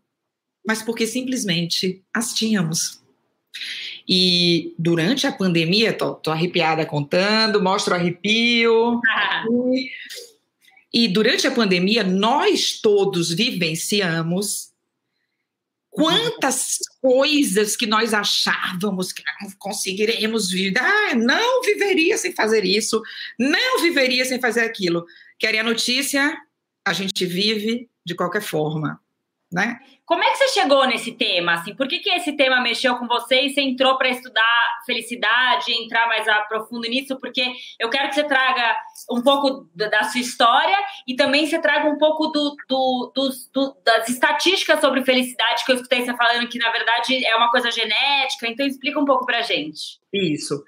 mas 0.67 0.83
porque 0.83 1.07
simplesmente 1.07 2.03
as 2.13 2.35
tínhamos. 2.35 3.01
E 4.07 4.75
durante 4.79 5.27
a 5.27 5.33
pandemia, 5.33 5.93
tô, 5.93 6.15
tô 6.15 6.31
arrepiada 6.31 6.85
contando, 6.85 7.63
mostro 7.63 7.95
arrepio. 7.95 9.01
e 10.93 11.09
durante 11.09 11.47
a 11.47 11.51
pandemia, 11.51 12.05
nós 12.05 12.79
todos 12.81 13.33
vivenciamos 13.33 14.70
Quantas 15.91 16.79
coisas 17.01 17.77
que 17.77 17.87
nós 17.87 18.15
achávamos 18.15 19.13
que 19.13 19.23
ah, 19.27 19.47
conseguiremos 19.59 20.49
viver. 20.51 20.81
Ah, 20.81 21.15
não 21.15 21.63
viveria 21.63 22.17
sem 22.17 22.33
fazer 22.33 22.65
isso, 22.65 23.03
não 23.39 23.83
viveria 23.83 24.25
sem 24.25 24.41
fazer 24.41 24.61
aquilo. 24.61 25.05
Querem 25.39 25.61
a 25.61 25.65
notícia? 25.65 26.39
A 26.85 26.93
gente 26.93 27.27
vive 27.27 27.89
de 28.05 28.15
qualquer 28.15 28.43
forma 28.43 29.01
né? 29.53 29.81
Como 30.11 30.25
é 30.25 30.31
que 30.33 30.39
você 30.39 30.49
chegou 30.49 30.89
nesse 30.89 31.13
tema? 31.13 31.53
Assim, 31.53 31.73
por 31.73 31.87
que, 31.87 32.01
que 32.01 32.11
esse 32.11 32.33
tema 32.33 32.61
mexeu 32.61 32.97
com 32.97 33.07
você 33.07 33.43
e 33.43 33.51
você 33.51 33.61
entrou 33.61 33.97
para 33.97 34.09
estudar 34.09 34.81
felicidade, 34.85 35.71
entrar 35.71 36.09
mais 36.09 36.27
a 36.27 36.41
profundo 36.41 36.89
nisso? 36.89 37.17
Porque 37.21 37.53
eu 37.79 37.89
quero 37.89 38.09
que 38.09 38.17
você 38.17 38.25
traga 38.25 38.77
um 39.09 39.23
pouco 39.23 39.71
da 39.73 40.03
sua 40.03 40.21
história 40.21 40.77
e 41.07 41.15
também 41.15 41.47
você 41.47 41.61
traga 41.61 41.89
um 41.89 41.97
pouco 41.97 42.27
do, 42.27 42.57
do, 42.69 43.13
do, 43.55 43.77
das 43.85 44.09
estatísticas 44.09 44.81
sobre 44.81 45.05
felicidade 45.05 45.65
que 45.65 45.71
eu 45.71 45.77
escutei 45.77 46.05
você 46.05 46.17
falando 46.17 46.49
que, 46.49 46.59
na 46.59 46.73
verdade, 46.73 47.25
é 47.25 47.37
uma 47.37 47.53
coisa 47.53 47.71
genética. 47.71 48.49
Então, 48.49 48.67
explica 48.67 48.99
um 48.99 49.05
pouco 49.05 49.25
para 49.25 49.43
gente. 49.43 50.01
Isso. 50.13 50.65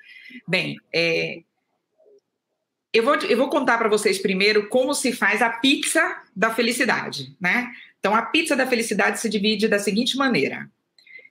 Bem, 0.46 0.76
é, 0.94 1.38
eu 2.92 3.02
vou, 3.02 3.16
eu 3.16 3.36
vou 3.36 3.48
contar 3.48 3.76
para 3.76 3.88
vocês 3.88 4.22
primeiro 4.22 4.68
como 4.68 4.94
se 4.94 5.10
faz 5.10 5.42
a 5.42 5.50
pizza 5.50 6.22
da 6.36 6.50
felicidade, 6.50 7.34
né? 7.40 7.72
Então, 8.02 8.16
a 8.16 8.22
pizza 8.22 8.56
da 8.56 8.66
felicidade 8.66 9.20
se 9.20 9.28
divide 9.28 9.68
da 9.68 9.78
seguinte 9.78 10.16
maneira: 10.16 10.68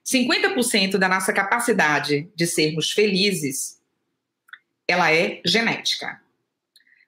50% 0.02 0.96
da 0.96 1.06
nossa 1.06 1.30
capacidade 1.30 2.26
de 2.34 2.46
sermos 2.46 2.90
felizes, 2.90 3.78
ela 4.88 5.12
é 5.12 5.42
genética. 5.44 6.18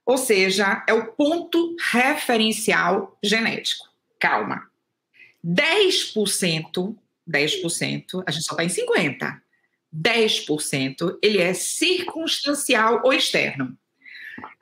Ou 0.04 0.18
seja, 0.18 0.84
é 0.86 0.92
o 0.92 1.06
ponto 1.12 1.74
referencial 1.80 3.18
genético. 3.22 3.88
Calma. 4.20 4.68
10%, 5.42 6.94
10%, 7.26 8.22
a 8.26 8.30
gente 8.30 8.44
só 8.44 8.52
está 8.52 8.64
em 8.64 8.68
50%. 8.68 9.40
10% 9.96 11.18
ele 11.22 11.38
é 11.38 11.54
circunstancial 11.54 13.00
ou 13.02 13.14
externo. 13.14 13.78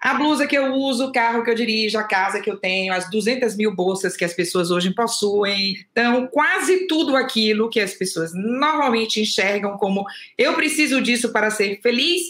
A 0.03 0.15
blusa 0.15 0.49
que 0.49 0.59
eu 0.59 0.75
uso, 0.75 1.07
o 1.07 1.13
carro 1.13 1.45
que 1.45 1.51
eu 1.51 1.55
dirijo, 1.55 1.97
a 1.97 2.03
casa 2.03 2.41
que 2.41 2.51
eu 2.51 2.57
tenho, 2.57 2.93
as 2.93 3.09
200 3.09 3.57
mil 3.57 3.73
bolsas 3.73 4.17
que 4.17 4.25
as 4.25 4.35
pessoas 4.35 4.73
hoje 4.73 4.93
possuem. 4.93 5.77
Então, 5.93 6.27
quase 6.27 6.89
tudo 6.89 7.15
aquilo 7.15 7.71
que 7.71 7.79
as 7.79 7.95
pessoas 7.95 8.33
normalmente 8.35 9.21
enxergam 9.21 9.79
como 9.79 10.05
eu 10.37 10.55
preciso 10.55 11.01
disso 11.01 11.33
para 11.33 11.53
ser 11.53 11.81
feliz, 11.81 12.21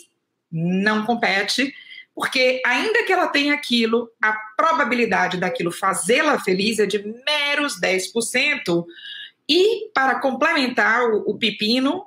não 0.53 1.07
compete, 1.07 1.73
porque 2.15 2.61
ainda 2.67 3.05
que 3.05 3.13
ela 3.13 3.29
tenha 3.29 3.55
aquilo, 3.55 4.11
a 4.23 4.35
probabilidade 4.55 5.39
daquilo 5.39 5.73
fazê-la 5.73 6.39
feliz 6.39 6.79
é 6.79 6.85
de 6.85 6.99
meros 6.99 7.81
10%. 7.81 8.85
E, 9.49 9.91
para 9.95 10.17
complementar 10.17 11.05
o, 11.05 11.31
o 11.31 11.39
pepino, 11.39 12.05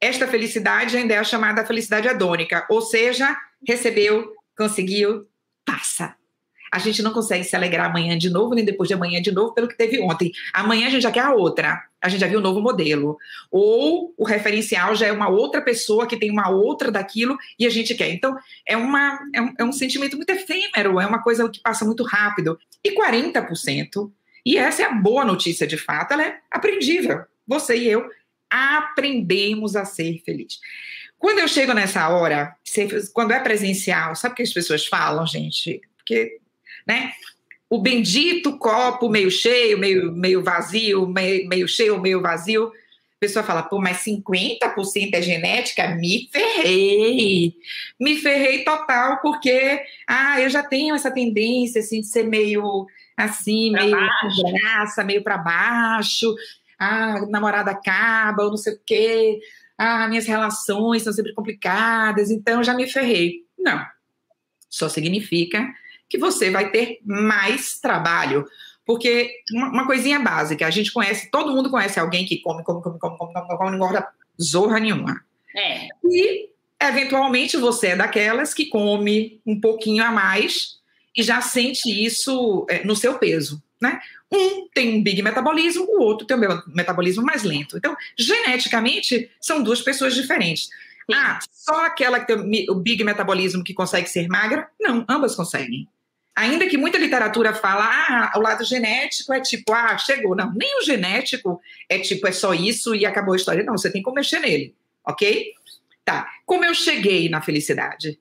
esta 0.00 0.26
felicidade 0.26 0.96
ainda 0.96 1.12
é 1.12 1.18
a 1.18 1.24
chamada 1.24 1.66
felicidade 1.66 2.08
adônica, 2.08 2.66
ou 2.70 2.80
seja, 2.80 3.36
recebeu 3.66 4.37
conseguiu, 4.58 5.26
passa. 5.64 6.16
A 6.70 6.78
gente 6.78 7.02
não 7.02 7.12
consegue 7.12 7.44
se 7.44 7.56
alegrar 7.56 7.88
amanhã 7.88 8.18
de 8.18 8.28
novo, 8.28 8.54
nem 8.54 8.64
depois 8.64 8.88
de 8.88 8.94
amanhã 8.94 9.22
de 9.22 9.32
novo, 9.32 9.54
pelo 9.54 9.68
que 9.68 9.76
teve 9.76 10.00
ontem. 10.00 10.30
Amanhã 10.52 10.88
a 10.88 10.90
gente 10.90 11.02
já 11.02 11.10
quer 11.10 11.20
a 11.20 11.32
outra. 11.32 11.82
A 12.00 12.08
gente 12.08 12.20
já 12.20 12.26
viu 12.26 12.40
um 12.40 12.42
novo 12.42 12.60
modelo. 12.60 13.16
Ou 13.50 14.12
o 14.18 14.24
referencial 14.24 14.94
já 14.94 15.06
é 15.06 15.12
uma 15.12 15.28
outra 15.28 15.62
pessoa 15.62 16.06
que 16.06 16.18
tem 16.18 16.30
uma 16.30 16.50
outra 16.50 16.90
daquilo 16.90 17.38
e 17.58 17.66
a 17.66 17.70
gente 17.70 17.94
quer. 17.94 18.10
Então, 18.10 18.36
é, 18.66 18.76
uma, 18.76 19.18
é, 19.34 19.40
um, 19.40 19.54
é 19.58 19.64
um 19.64 19.72
sentimento 19.72 20.16
muito 20.16 20.30
efêmero, 20.30 21.00
é 21.00 21.06
uma 21.06 21.22
coisa 21.22 21.48
que 21.48 21.60
passa 21.60 21.86
muito 21.86 22.04
rápido. 22.04 22.58
E 22.84 22.94
40%, 22.94 24.10
e 24.44 24.58
essa 24.58 24.82
é 24.82 24.84
a 24.84 24.92
boa 24.92 25.24
notícia 25.24 25.66
de 25.66 25.78
fato, 25.78 26.12
ela 26.12 26.24
é 26.24 26.38
aprendível. 26.50 27.24
Você 27.46 27.76
e 27.76 27.88
eu 27.88 28.08
aprendemos 28.50 29.76
a 29.76 29.84
ser 29.84 30.22
feliz. 30.24 30.58
Quando 31.18 31.40
eu 31.40 31.48
chego 31.48 31.72
nessa 31.72 32.08
hora, 32.08 32.54
quando 33.12 33.32
é 33.32 33.40
presencial, 33.40 34.14
sabe 34.14 34.34
o 34.34 34.36
que 34.36 34.42
as 34.42 34.52
pessoas 34.52 34.86
falam, 34.86 35.26
gente? 35.26 35.80
Porque, 35.96 36.38
né? 36.86 37.12
O 37.68 37.82
bendito 37.82 38.56
copo 38.56 39.10
meio 39.10 39.30
cheio, 39.30 39.78
meio, 39.78 40.12
meio 40.12 40.42
vazio, 40.42 41.06
meio, 41.06 41.48
meio 41.48 41.68
cheio, 41.68 42.00
meio 42.00 42.22
vazio. 42.22 42.68
A 42.68 43.18
pessoa 43.20 43.44
fala, 43.44 43.64
pô, 43.64 43.80
mas 43.80 43.98
50% 43.98 45.10
é 45.12 45.20
genética? 45.20 45.88
Me 45.88 46.28
ferrei. 46.32 47.54
Me 48.00 48.16
ferrei 48.16 48.62
total, 48.62 49.20
porque 49.20 49.82
ah, 50.06 50.40
eu 50.40 50.48
já 50.48 50.62
tenho 50.62 50.94
essa 50.94 51.10
tendência 51.10 51.80
assim, 51.80 52.00
de 52.00 52.06
ser 52.06 52.22
meio 52.22 52.86
assim, 53.16 53.72
pra 53.72 53.84
meio 53.84 53.98
graça, 54.52 55.02
meio 55.02 55.22
para 55.24 55.36
baixo. 55.36 56.32
Ah, 56.78 57.26
namorada 57.28 57.72
acaba, 57.72 58.44
ou 58.44 58.50
não 58.50 58.56
sei 58.56 58.74
o 58.74 58.80
quê 58.86 59.40
ah, 59.78 60.08
minhas 60.08 60.26
relações 60.26 61.04
são 61.04 61.12
sempre 61.12 61.32
complicadas, 61.32 62.30
então 62.30 62.64
já 62.64 62.74
me 62.74 62.88
ferrei. 62.88 63.44
Não. 63.56 63.80
Só 64.68 64.88
significa 64.88 65.66
que 66.08 66.18
você 66.18 66.50
vai 66.50 66.70
ter 66.70 66.98
mais 67.04 67.78
trabalho. 67.78 68.44
Porque 68.84 69.30
uma, 69.52 69.86
coisinha 69.86 70.18
básica, 70.18 70.66
a 70.66 70.70
gente 70.70 70.90
conhece, 70.90 71.30
todo 71.30 71.54
mundo 71.54 71.70
conhece 71.70 72.00
alguém 72.00 72.24
que 72.24 72.40
come, 72.40 72.64
come, 72.64 72.82
come, 72.82 72.98
come, 72.98 73.18
come, 73.18 73.32
come, 73.32 73.58
come, 73.58 73.70
não 73.70 73.76
engorda 73.76 74.08
zorra 74.40 74.80
nenhuma. 74.80 75.20
É. 75.54 75.88
E, 76.04 76.48
eventualmente, 76.80 77.56
você 77.58 77.88
é 77.88 77.96
daquelas 77.96 78.54
que 78.54 78.66
come 78.66 79.40
um 79.46 79.60
pouquinho 79.60 80.02
a 80.02 80.10
mais 80.10 80.78
e 81.14 81.22
já 81.22 81.40
sente 81.42 81.88
isso 81.88 82.66
é, 82.70 82.82
no 82.82 82.96
seu 82.96 83.18
peso, 83.18 83.62
né? 83.80 84.00
Um 84.32 84.68
tem 84.74 84.98
um 84.98 85.02
big 85.02 85.22
metabolismo, 85.22 85.84
o 85.84 86.02
outro 86.02 86.26
tem 86.26 86.36
um 86.36 86.62
metabolismo 86.74 87.24
mais 87.24 87.42
lento. 87.42 87.76
Então, 87.76 87.96
geneticamente, 88.16 89.30
são 89.40 89.62
duas 89.62 89.80
pessoas 89.80 90.14
diferentes. 90.14 90.68
Ah, 91.12 91.38
só 91.50 91.86
aquela 91.86 92.20
que 92.20 92.26
tem 92.26 92.66
o 92.68 92.74
big 92.74 93.02
metabolismo 93.02 93.64
que 93.64 93.72
consegue 93.72 94.08
ser 94.08 94.28
magra? 94.28 94.68
Não, 94.78 95.04
ambas 95.08 95.34
conseguem. 95.34 95.88
Ainda 96.36 96.68
que 96.68 96.76
muita 96.78 96.98
literatura 96.98 97.52
fala, 97.52 97.84
ah, 97.84 98.32
o 98.36 98.40
lado 98.40 98.64
genético 98.64 99.32
é 99.32 99.40
tipo, 99.40 99.72
ah, 99.72 99.96
chegou. 99.98 100.36
Não, 100.36 100.52
nem 100.54 100.78
o 100.78 100.84
genético 100.84 101.60
é 101.88 101.98
tipo, 101.98 102.28
é 102.28 102.32
só 102.32 102.54
isso 102.54 102.94
e 102.94 103.04
acabou 103.06 103.32
a 103.32 103.36
história. 103.36 103.64
Não, 103.64 103.76
você 103.76 103.90
tem 103.90 104.02
que 104.02 104.12
mexer 104.12 104.38
nele, 104.38 104.74
ok? 105.04 105.52
Tá. 106.04 106.28
Como 106.46 106.64
eu 106.64 106.74
cheguei 106.74 107.28
na 107.28 107.40
felicidade? 107.40 108.18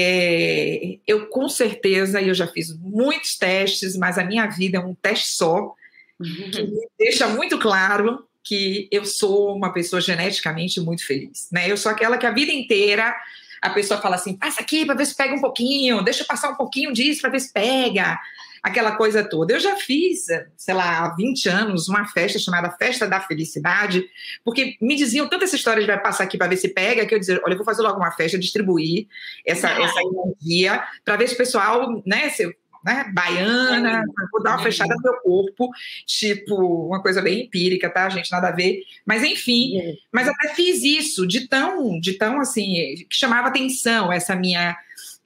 É, 0.00 0.98
eu 1.06 1.26
com 1.26 1.48
certeza, 1.48 2.22
eu 2.22 2.32
já 2.32 2.46
fiz 2.46 2.76
muitos 2.78 3.36
testes, 3.36 3.96
mas 3.96 4.16
a 4.16 4.24
minha 4.24 4.46
vida 4.46 4.78
é 4.78 4.80
um 4.80 4.94
teste 4.94 5.34
só, 5.34 5.74
uhum. 6.20 6.50
que 6.52 6.70
deixa 6.96 7.26
muito 7.26 7.58
claro 7.58 8.24
que 8.44 8.88
eu 8.92 9.04
sou 9.04 9.56
uma 9.56 9.72
pessoa 9.72 10.00
geneticamente 10.00 10.80
muito 10.80 11.04
feliz. 11.04 11.48
Né? 11.50 11.68
Eu 11.68 11.76
sou 11.76 11.90
aquela 11.90 12.16
que 12.16 12.26
a 12.26 12.30
vida 12.30 12.52
inteira 12.52 13.12
a 13.60 13.70
pessoa 13.70 14.00
fala 14.00 14.14
assim: 14.14 14.36
passa 14.36 14.60
aqui 14.60 14.86
para 14.86 14.94
ver 14.94 15.06
se 15.06 15.16
pega 15.16 15.34
um 15.34 15.40
pouquinho, 15.40 16.02
deixa 16.02 16.22
eu 16.22 16.26
passar 16.26 16.50
um 16.50 16.54
pouquinho 16.54 16.92
disso 16.92 17.20
para 17.20 17.30
ver 17.30 17.40
se 17.40 17.52
pega 17.52 18.18
aquela 18.62 18.92
coisa 18.92 19.22
toda. 19.22 19.52
Eu 19.52 19.60
já 19.60 19.76
fiz, 19.76 20.26
sei 20.56 20.74
lá, 20.74 21.04
há 21.04 21.14
20 21.14 21.48
anos, 21.48 21.88
uma 21.88 22.06
festa 22.06 22.38
chamada 22.38 22.70
Festa 22.70 23.06
da 23.06 23.20
Felicidade, 23.20 24.04
porque 24.44 24.76
me 24.80 24.96
diziam 24.96 25.28
tanta 25.28 25.44
essa 25.44 25.56
história 25.56 25.80
de 25.80 25.86
vai 25.86 26.00
passar 26.00 26.24
aqui 26.24 26.36
para 26.36 26.48
ver 26.48 26.56
se 26.56 26.68
pega, 26.68 27.06
que 27.06 27.14
eu 27.14 27.18
dizia, 27.18 27.40
olha, 27.44 27.54
eu 27.54 27.58
vou 27.58 27.64
fazer 27.64 27.82
logo 27.82 27.98
uma 27.98 28.10
festa, 28.10 28.38
distribuir 28.38 29.06
essa, 29.46 29.68
ah. 29.68 29.82
essa 29.82 30.00
energia, 30.02 30.82
para 31.04 31.16
ver 31.16 31.28
se 31.28 31.34
o 31.34 31.38
pessoal, 31.38 32.02
né, 32.06 32.28
se, 32.30 32.46
né, 32.84 33.10
baiana, 33.12 34.02
vou 34.32 34.42
dar 34.42 34.56
uma 34.56 34.62
fechada 34.62 34.94
no 34.94 35.02
meu 35.02 35.20
corpo, 35.20 35.70
tipo, 36.06 36.54
uma 36.86 37.02
coisa 37.02 37.20
bem 37.20 37.44
empírica, 37.44 37.90
tá, 37.90 38.08
gente, 38.08 38.30
nada 38.30 38.48
a 38.48 38.52
ver, 38.52 38.82
mas 39.04 39.22
enfim, 39.22 39.96
mas 40.12 40.28
até 40.28 40.54
fiz 40.54 40.82
isso, 40.82 41.26
de 41.26 41.48
tão, 41.48 41.98
de 42.00 42.14
tão, 42.14 42.40
assim, 42.40 42.74
que 43.08 43.16
chamava 43.16 43.48
atenção 43.48 44.12
essa 44.12 44.34
minha 44.34 44.76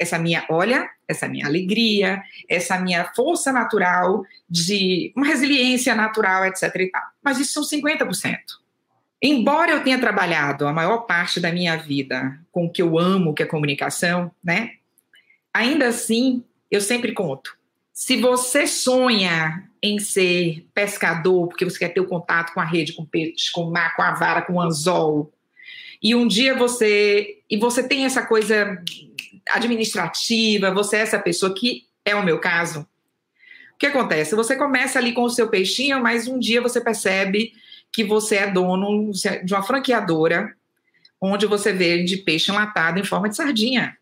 essa 0.03 0.19
minha, 0.19 0.45
olha, 0.51 0.89
essa 1.09 1.29
minha 1.29 1.47
alegria, 1.47 2.23
essa 2.49 2.79
minha 2.79 3.05
força 3.15 3.53
natural 3.53 4.25
de 4.49 5.13
uma 5.17 5.27
resiliência 5.27 5.95
natural, 5.95 6.45
etc. 6.47 6.75
E 6.77 6.91
tal. 6.91 7.03
Mas 7.23 7.39
isso 7.39 7.65
são 7.65 7.81
50%. 7.81 8.37
Embora 9.23 9.71
eu 9.71 9.85
tenha 9.85 10.01
trabalhado 10.01 10.67
a 10.67 10.73
maior 10.73 10.99
parte 11.07 11.39
da 11.39 11.53
minha 11.53 11.77
vida 11.77 12.39
com 12.51 12.67
o 12.67 12.71
que 12.71 12.83
eu 12.83 12.99
amo, 12.99 13.33
que 13.33 13.43
é 13.43 13.47
comunicação, 13.47 14.33
né? 14.43 14.73
Ainda 15.55 15.87
assim, 15.89 16.45
eu 16.71 16.81
sempre 16.81 17.13
conto. 17.13 17.57
Se 17.93 18.17
você 18.17 18.67
sonha 18.67 19.69
em 19.81 19.99
ser 20.01 20.67
pescador, 20.75 21.47
porque 21.47 21.65
você 21.65 21.79
quer 21.79 21.91
ter 21.91 22.01
o 22.01 22.09
contato 22.09 22.53
com 22.53 22.61
a 22.61 22.65
rede, 22.65 22.95
com 22.95 23.03
o 23.03 23.07
peixe, 23.07 23.53
com 23.53 23.63
o 23.63 23.71
mar, 23.71 23.95
com 23.95 24.03
a 24.03 24.13
vara, 24.13 24.43
com 24.43 24.55
o 24.55 24.61
anzol, 24.61 25.33
e 26.03 26.15
um 26.17 26.27
dia 26.27 26.57
você 26.57 27.39
e 27.49 27.57
você 27.57 27.87
tem 27.87 28.05
essa 28.05 28.27
coisa 28.27 28.83
administrativa, 29.49 30.71
você 30.73 30.97
é 30.97 31.01
essa 31.01 31.19
pessoa 31.19 31.55
que 31.55 31.87
é 32.05 32.15
o 32.15 32.25
meu 32.25 32.39
caso. 32.39 32.81
O 33.75 33.79
que 33.79 33.87
acontece? 33.87 34.35
Você 34.35 34.57
começa 34.57 34.99
ali 34.99 35.13
com 35.13 35.23
o 35.23 35.31
seu 35.31 35.49
peixinho, 35.49 36.01
mas 36.03 36.29
um 36.29 36.39
dia 36.39 36.61
você 36.61 36.81
percebe 36.81 37.53
que 37.91 38.05
você 38.05 38.37
é 38.37 38.51
dono 38.51 39.11
de 39.45 39.53
uma 39.53 39.63
franqueadora 39.63 40.55
onde 41.21 41.47
você 41.47 41.73
vende 41.73 42.17
peixe 42.17 42.51
enlatado 42.51 42.99
em 42.99 43.05
forma 43.05 43.29
de 43.29 43.37
sardinha. 43.37 43.97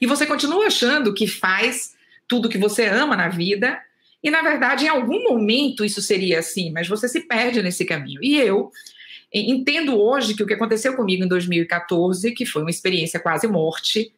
E 0.00 0.06
você 0.06 0.24
continua 0.24 0.66
achando 0.66 1.12
que 1.12 1.26
faz 1.26 1.94
tudo 2.26 2.48
que 2.48 2.56
você 2.56 2.86
ama 2.86 3.16
na 3.16 3.28
vida, 3.28 3.78
e 4.22 4.30
na 4.30 4.42
verdade, 4.42 4.84
em 4.84 4.88
algum 4.88 5.22
momento 5.24 5.84
isso 5.84 6.00
seria 6.00 6.38
assim, 6.38 6.70
mas 6.72 6.88
você 6.88 7.08
se 7.08 7.20
perde 7.20 7.62
nesse 7.62 7.84
caminho. 7.84 8.20
E 8.22 8.38
eu 8.38 8.70
entendo 9.32 9.98
hoje 9.98 10.34
que 10.34 10.42
o 10.42 10.46
que 10.46 10.54
aconteceu 10.54 10.96
comigo 10.96 11.24
em 11.24 11.28
2014, 11.28 12.32
que 12.32 12.46
foi 12.46 12.62
uma 12.62 12.70
experiência 12.70 13.20
quase 13.20 13.46
morte, 13.46 14.12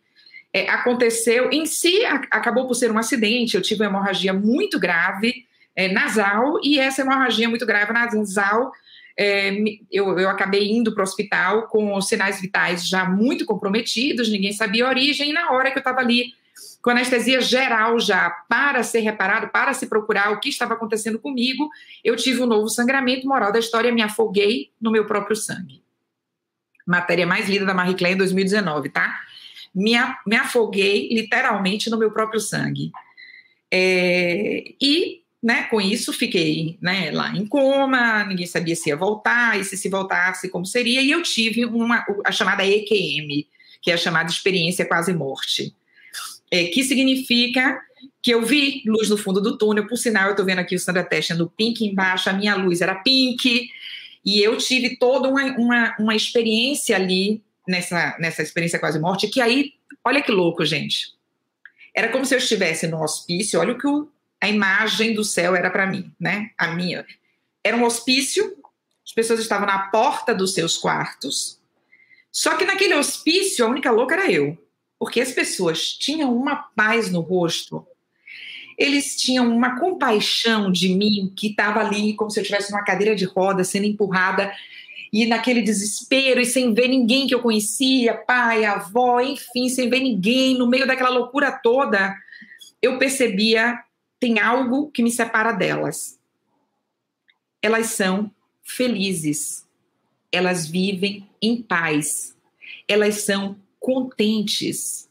é, 0.53 0.69
aconteceu, 0.69 1.51
em 1.51 1.67
si, 1.67 2.05
a, 2.05 2.15
acabou 2.31 2.67
por 2.67 2.75
ser 2.75 2.91
um 2.91 2.99
acidente. 2.99 3.57
Eu 3.57 3.63
tive 3.63 3.83
uma 3.83 3.91
hemorragia 3.91 4.33
muito 4.33 4.79
grave 4.79 5.47
é, 5.77 5.89
nasal, 5.89 6.59
e 6.63 6.79
essa 6.79 7.03
hemorragia 7.03 7.49
muito 7.49 7.65
grave 7.65 7.93
nasal, 7.93 8.73
é, 9.17 9.51
eu, 9.91 10.19
eu 10.19 10.29
acabei 10.29 10.71
indo 10.71 10.93
para 10.93 11.03
o 11.03 11.05
hospital 11.05 11.69
com 11.69 11.95
os 11.95 12.09
sinais 12.09 12.41
vitais 12.41 12.87
já 12.87 13.05
muito 13.05 13.45
comprometidos, 13.45 14.29
ninguém 14.29 14.53
sabia 14.53 14.87
a 14.87 14.89
origem, 14.89 15.31
e 15.31 15.33
na 15.33 15.53
hora 15.53 15.71
que 15.71 15.79
eu 15.79 15.81
estava 15.81 16.01
ali 16.01 16.35
com 16.83 16.91
anestesia 16.91 17.41
geral 17.41 17.99
já 17.99 18.31
para 18.49 18.83
ser 18.83 19.01
reparado, 19.01 19.49
para 19.49 19.75
se 19.75 19.87
procurar 19.87 20.33
o 20.33 20.41
que 20.41 20.49
estava 20.49 20.75
acontecendo 20.75 21.19
comigo, 21.19 21.69
eu 22.03 22.17
tive 22.17 22.43
um 22.43 22.47
novo 22.47 22.69
sangramento. 22.69 23.27
Moral 23.27 23.53
da 23.53 23.59
história, 23.59 23.93
me 23.93 24.03
afoguei 24.03 24.71
no 24.81 24.91
meu 24.91 25.07
próprio 25.07 25.37
sangue. 25.37 25.83
Matéria 26.87 27.27
mais 27.27 27.49
lida 27.49 27.67
da 27.67 27.75
Marie 27.75 27.95
Claire 27.95 28.15
em 28.15 28.19
2019, 28.19 28.89
tá? 28.89 29.21
Me, 29.75 29.93
me 30.27 30.37
afoguei 30.37 31.09
literalmente 31.09 31.91
no 31.91 31.99
meu 31.99 32.11
próprio 32.11 32.41
sangue. 32.41 32.91
É, 33.71 34.65
e 34.81 35.21
né, 35.43 35.65
com 35.65 35.81
isso 35.81 36.13
fiquei 36.13 36.77
né, 36.83 37.11
lá 37.11 37.35
em 37.35 37.47
coma, 37.47 38.25
ninguém 38.25 38.47
sabia 38.47 38.77
se 38.77 38.91
ia 38.91 38.97
voltar, 38.97 39.59
e 39.59 39.65
se 39.65 39.77
se 39.77 39.89
voltasse, 39.89 40.51
como 40.51 40.67
seria, 40.67 41.01
e 41.01 41.11
eu 41.11 41.23
tive 41.23 41.65
uma, 41.65 42.05
a 42.27 42.33
chamada 42.33 42.67
EQM, 42.67 43.47
que 43.81 43.91
é 43.91 43.95
a 43.95 43.99
chamada 43.99 44.31
experiência 44.31 44.85
quase 44.85 45.15
morte, 45.15 45.75
é, 46.51 46.65
que 46.65 46.85
significa 46.85 47.81
que 48.23 48.33
eu 48.33 48.43
vi 48.43 48.83
luz 48.87 49.09
no 49.09 49.17
fundo 49.17 49.41
do 49.41 49.57
túnel, 49.57 49.87
por 49.87 49.97
sinal, 49.97 50.27
eu 50.27 50.31
estou 50.33 50.45
vendo 50.45 50.59
aqui 50.59 50.75
o 50.75 50.79
Sandra 50.79 51.03
Testa 51.03 51.35
no 51.35 51.49
pink 51.49 51.87
embaixo, 51.87 52.29
a 52.29 52.35
minha 52.35 52.55
luz 52.55 52.83
era 52.83 52.95
pink, 52.97 53.69
e 54.23 54.41
eu 54.43 54.59
tive 54.59 54.97
toda 54.97 55.29
uma, 55.29 55.45
uma, 55.57 55.97
uma 55.99 56.15
experiência 56.15 56.97
ali, 56.97 57.43
nessa, 57.67 58.17
nessa 58.19 58.43
experiência 58.43 58.79
quase 58.79 58.99
morte, 58.99 59.29
que 59.29 59.41
aí, 59.41 59.75
olha 60.05 60.23
que 60.23 60.31
louco, 60.31 60.65
gente. 60.65 61.15
Era 61.95 62.09
como 62.09 62.25
se 62.25 62.35
eu 62.35 62.39
estivesse 62.39 62.87
no 62.87 63.03
hospício, 63.03 63.61
olha 63.61 63.73
o 63.73 63.79
que 63.79 63.87
o, 63.87 64.09
a 64.41 64.49
imagem 64.49 65.15
do 65.15 65.25
céu 65.25 65.55
era 65.57 65.71
para 65.71 65.87
mim, 65.87 66.13
né? 66.19 66.51
A 66.57 66.69
minha. 66.69 67.05
Era 67.63 67.77
um 67.77 67.85
hospício, 67.85 68.57
as 69.05 69.13
pessoas 69.13 69.41
estavam 69.41 69.67
na 69.67 69.91
porta 69.91 70.35
dos 70.35 70.55
seus 70.55 70.79
quartos, 70.79 71.59
só 72.33 72.57
que 72.57 72.65
naquele 72.65 72.95
hospício, 72.95 73.65
a 73.65 73.69
única 73.69 73.91
louca 73.91 74.15
era 74.15 74.31
eu, 74.31 74.57
porque 74.99 75.21
as 75.21 75.33
pessoas 75.33 75.93
tinham 75.93 76.35
uma 76.35 76.57
paz 76.57 77.11
no 77.11 77.21
rosto 77.21 77.87
eles 78.81 79.15
tinham 79.15 79.55
uma 79.55 79.79
compaixão 79.79 80.73
de 80.73 80.89
mim 80.89 81.31
que 81.37 81.49
estava 81.49 81.81
ali 81.81 82.15
como 82.15 82.31
se 82.31 82.41
eu 82.41 82.43
estivesse 82.43 82.73
numa 82.73 82.83
cadeira 82.83 83.15
de 83.15 83.27
roda 83.27 83.63
sendo 83.63 83.85
empurrada 83.85 84.51
e 85.13 85.27
naquele 85.27 85.63
desespero 85.63 86.41
e 86.41 86.45
sem 86.45 86.73
ver 86.73 86.89
ninguém 86.89 87.27
que 87.27 87.35
eu 87.35 87.43
conhecia, 87.43 88.15
pai, 88.15 88.65
avó, 88.65 89.21
enfim, 89.21 89.69
sem 89.69 89.91
ver 89.91 90.01
ninguém, 90.01 90.57
no 90.57 90.69
meio 90.69 90.87
daquela 90.87 91.11
loucura 91.11 91.51
toda, 91.51 92.15
eu 92.81 92.99
percebia 92.99 93.79
tem 94.21 94.39
algo 94.39 94.91
que 94.91 95.03
me 95.03 95.11
separa 95.11 95.51
delas. 95.51 96.21
Elas 97.63 97.87
são 97.87 98.31
felizes. 98.63 99.67
Elas 100.31 100.69
vivem 100.69 101.27
em 101.41 101.61
paz. 101.61 102.37
Elas 102.87 103.23
são 103.23 103.57
contentes. 103.81 105.09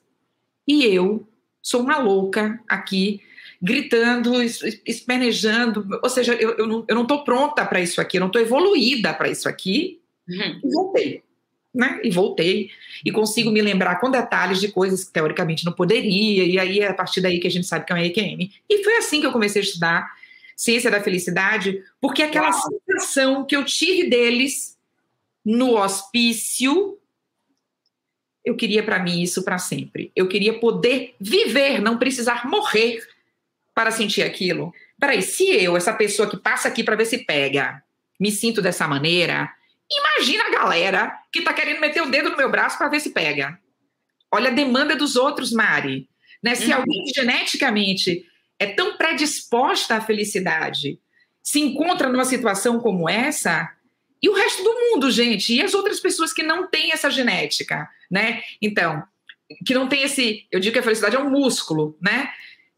E 0.67 0.85
eu 0.85 1.27
sou 1.61 1.81
uma 1.81 1.97
louca 1.97 2.61
aqui 2.67 3.21
gritando, 3.61 4.41
espernejando. 4.85 5.85
Ou 6.01 6.09
seja, 6.09 6.33
eu, 6.33 6.51
eu 6.57 6.67
não, 6.67 6.85
eu 6.87 6.95
não 6.95 7.05
tô 7.05 7.23
pronta 7.23 7.65
para 7.65 7.81
isso 7.81 7.99
aqui, 7.99 8.17
eu 8.17 8.21
não 8.21 8.27
estou 8.27 8.41
evoluída 8.41 9.13
para 9.13 9.29
isso 9.29 9.49
aqui. 9.49 9.99
Uhum. 10.27 10.61
E 10.63 10.71
voltei. 10.71 11.23
Né? 11.73 11.99
E 12.03 12.09
voltei. 12.09 12.69
E 13.05 13.11
consigo 13.11 13.51
me 13.51 13.61
lembrar 13.61 13.99
com 13.99 14.09
detalhes 14.09 14.59
de 14.59 14.69
coisas 14.69 15.03
que 15.03 15.13
teoricamente 15.13 15.65
não 15.65 15.73
poderia. 15.73 16.43
E 16.43 16.57
aí 16.57 16.79
é 16.79 16.87
a 16.87 16.93
partir 16.93 17.21
daí 17.21 17.39
que 17.39 17.47
a 17.47 17.51
gente 17.51 17.67
sabe 17.67 17.85
que 17.85 17.91
é 17.91 17.95
uma 17.95 18.05
EQM. 18.05 18.51
E 18.69 18.83
foi 18.83 18.97
assim 18.97 19.19
que 19.19 19.27
eu 19.27 19.31
comecei 19.31 19.61
a 19.61 19.65
estudar 19.65 20.19
ciência 20.55 20.91
da 20.91 21.01
felicidade, 21.01 21.81
porque 22.01 22.21
aquela 22.21 22.49
Uau. 22.49 22.61
sensação 22.87 23.45
que 23.45 23.55
eu 23.55 23.63
tive 23.63 24.09
deles 24.09 24.77
no 25.45 25.77
hospício 25.77 26.99
eu 28.43 28.55
queria 28.55 28.83
para 28.83 28.99
mim 28.99 29.21
isso 29.21 29.43
para 29.43 29.57
sempre. 29.57 30.11
Eu 30.15 30.27
queria 30.27 30.59
poder 30.59 31.15
viver, 31.19 31.81
não 31.81 31.97
precisar 31.97 32.47
morrer 32.47 33.01
para 33.79 33.91
sentir 33.91 34.23
aquilo? 34.23 34.73
Peraí, 34.99 35.21
se 35.21 35.49
eu, 35.49 35.77
essa 35.77 35.93
pessoa 35.93 36.29
que 36.29 36.35
passa 36.35 36.67
aqui 36.67 36.83
para 36.83 36.97
ver 36.97 37.05
se 37.05 37.19
pega, 37.19 37.81
me 38.19 38.29
sinto 38.29 38.61
dessa 38.61 38.85
maneira, 38.89 39.49
imagina 39.89 40.43
a 40.47 40.49
galera 40.49 41.17
que 41.31 41.39
está 41.39 41.53
querendo 41.53 41.79
meter 41.79 42.03
o 42.03 42.11
dedo 42.11 42.29
no 42.29 42.35
meu 42.35 42.51
braço 42.51 42.77
para 42.77 42.89
ver 42.89 42.99
se 42.99 43.11
pega. 43.11 43.57
Olha 44.29 44.49
a 44.49 44.53
demanda 44.53 44.97
dos 44.97 45.15
outros, 45.15 45.53
Mari. 45.53 46.09
Né? 46.43 46.55
Se 46.55 46.65
uhum. 46.65 46.75
alguém 46.75 47.05
geneticamente 47.15 48.25
é 48.59 48.65
tão 48.65 48.97
predisposta 48.97 49.95
à 49.95 50.01
felicidade 50.01 50.99
se 51.41 51.61
encontra 51.61 52.09
numa 52.09 52.25
situação 52.25 52.81
como 52.81 53.07
essa, 53.07 53.71
e 54.21 54.27
o 54.27 54.33
resto 54.33 54.61
do 54.61 54.73
mundo, 54.73 55.09
gente, 55.09 55.53
e 55.53 55.61
as 55.61 55.73
outras 55.73 56.01
pessoas 56.01 56.33
que 56.33 56.43
não 56.43 56.67
têm 56.67 56.91
essa 56.91 57.09
genética, 57.09 57.89
né? 58.11 58.43
Então, 58.61 59.01
que 59.65 59.73
não 59.73 59.87
tem 59.87 60.01
esse, 60.01 60.45
eu 60.51 60.59
digo 60.59 60.73
que 60.73 60.79
a 60.79 60.83
felicidade 60.83 61.15
é 61.15 61.19
um 61.19 61.29
músculo, 61.29 61.97
né? 62.01 62.29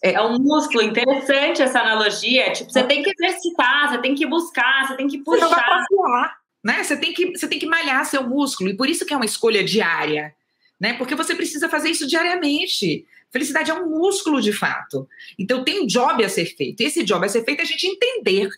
É, 0.01 0.13
é 0.13 0.21
um 0.21 0.39
músculo 0.39 0.81
interessante 0.81 1.61
essa 1.61 1.79
analogia. 1.79 2.51
Tipo, 2.51 2.71
você 2.71 2.83
tem 2.83 3.03
que 3.03 3.11
exercitar, 3.11 3.89
você 3.89 3.97
tem 3.99 4.15
que 4.15 4.25
buscar, 4.25 4.87
você 4.87 4.97
tem 4.97 5.07
que 5.07 5.19
puxar. 5.19 5.47
Você 5.47 5.55
passear, 5.55 6.37
né? 6.63 6.83
Você 6.83 6.97
tem 6.97 7.13
que 7.13 7.37
você 7.37 7.47
tem 7.47 7.59
que 7.59 7.67
malhar 7.67 8.05
seu 8.05 8.27
músculo 8.27 8.69
e 8.69 8.75
por 8.75 8.89
isso 8.89 9.05
que 9.05 9.13
é 9.13 9.15
uma 9.15 9.25
escolha 9.25 9.63
diária, 9.63 10.33
né? 10.79 10.93
Porque 10.93 11.15
você 11.15 11.35
precisa 11.35 11.69
fazer 11.69 11.89
isso 11.89 12.07
diariamente. 12.07 13.05
Felicidade 13.31 13.71
é 13.71 13.73
um 13.73 13.89
músculo 13.89 14.41
de 14.41 14.51
fato. 14.51 15.07
Então 15.37 15.63
tem 15.63 15.83
um 15.83 15.87
job 15.87 16.23
a 16.23 16.29
ser 16.29 16.45
feito. 16.45 16.81
E 16.81 16.85
esse 16.85 17.03
job 17.03 17.25
a 17.25 17.29
ser 17.29 17.45
feito 17.45 17.59
é 17.59 17.63
a 17.63 17.67
gente 17.67 17.85
entender, 17.85 18.49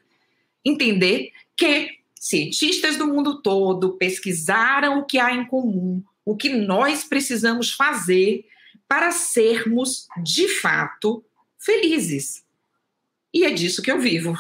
entender 0.66 1.32
que 1.56 1.90
cientistas 2.16 2.96
do 2.96 3.06
mundo 3.06 3.42
todo 3.42 3.98
pesquisaram 3.98 5.00
o 5.00 5.06
que 5.06 5.20
há 5.20 5.34
em 5.34 5.46
comum, 5.46 6.02
o 6.26 6.36
que 6.36 6.50
nós 6.50 7.04
precisamos 7.04 7.72
fazer 7.72 8.46
para 8.88 9.12
sermos 9.12 10.08
de 10.24 10.48
fato 10.48 11.24
felizes. 11.64 12.44
E 13.34 13.46
é 13.46 13.50
disso 13.50 13.82
que 13.82 13.92
eu 13.92 14.00
vivo. 14.00 14.38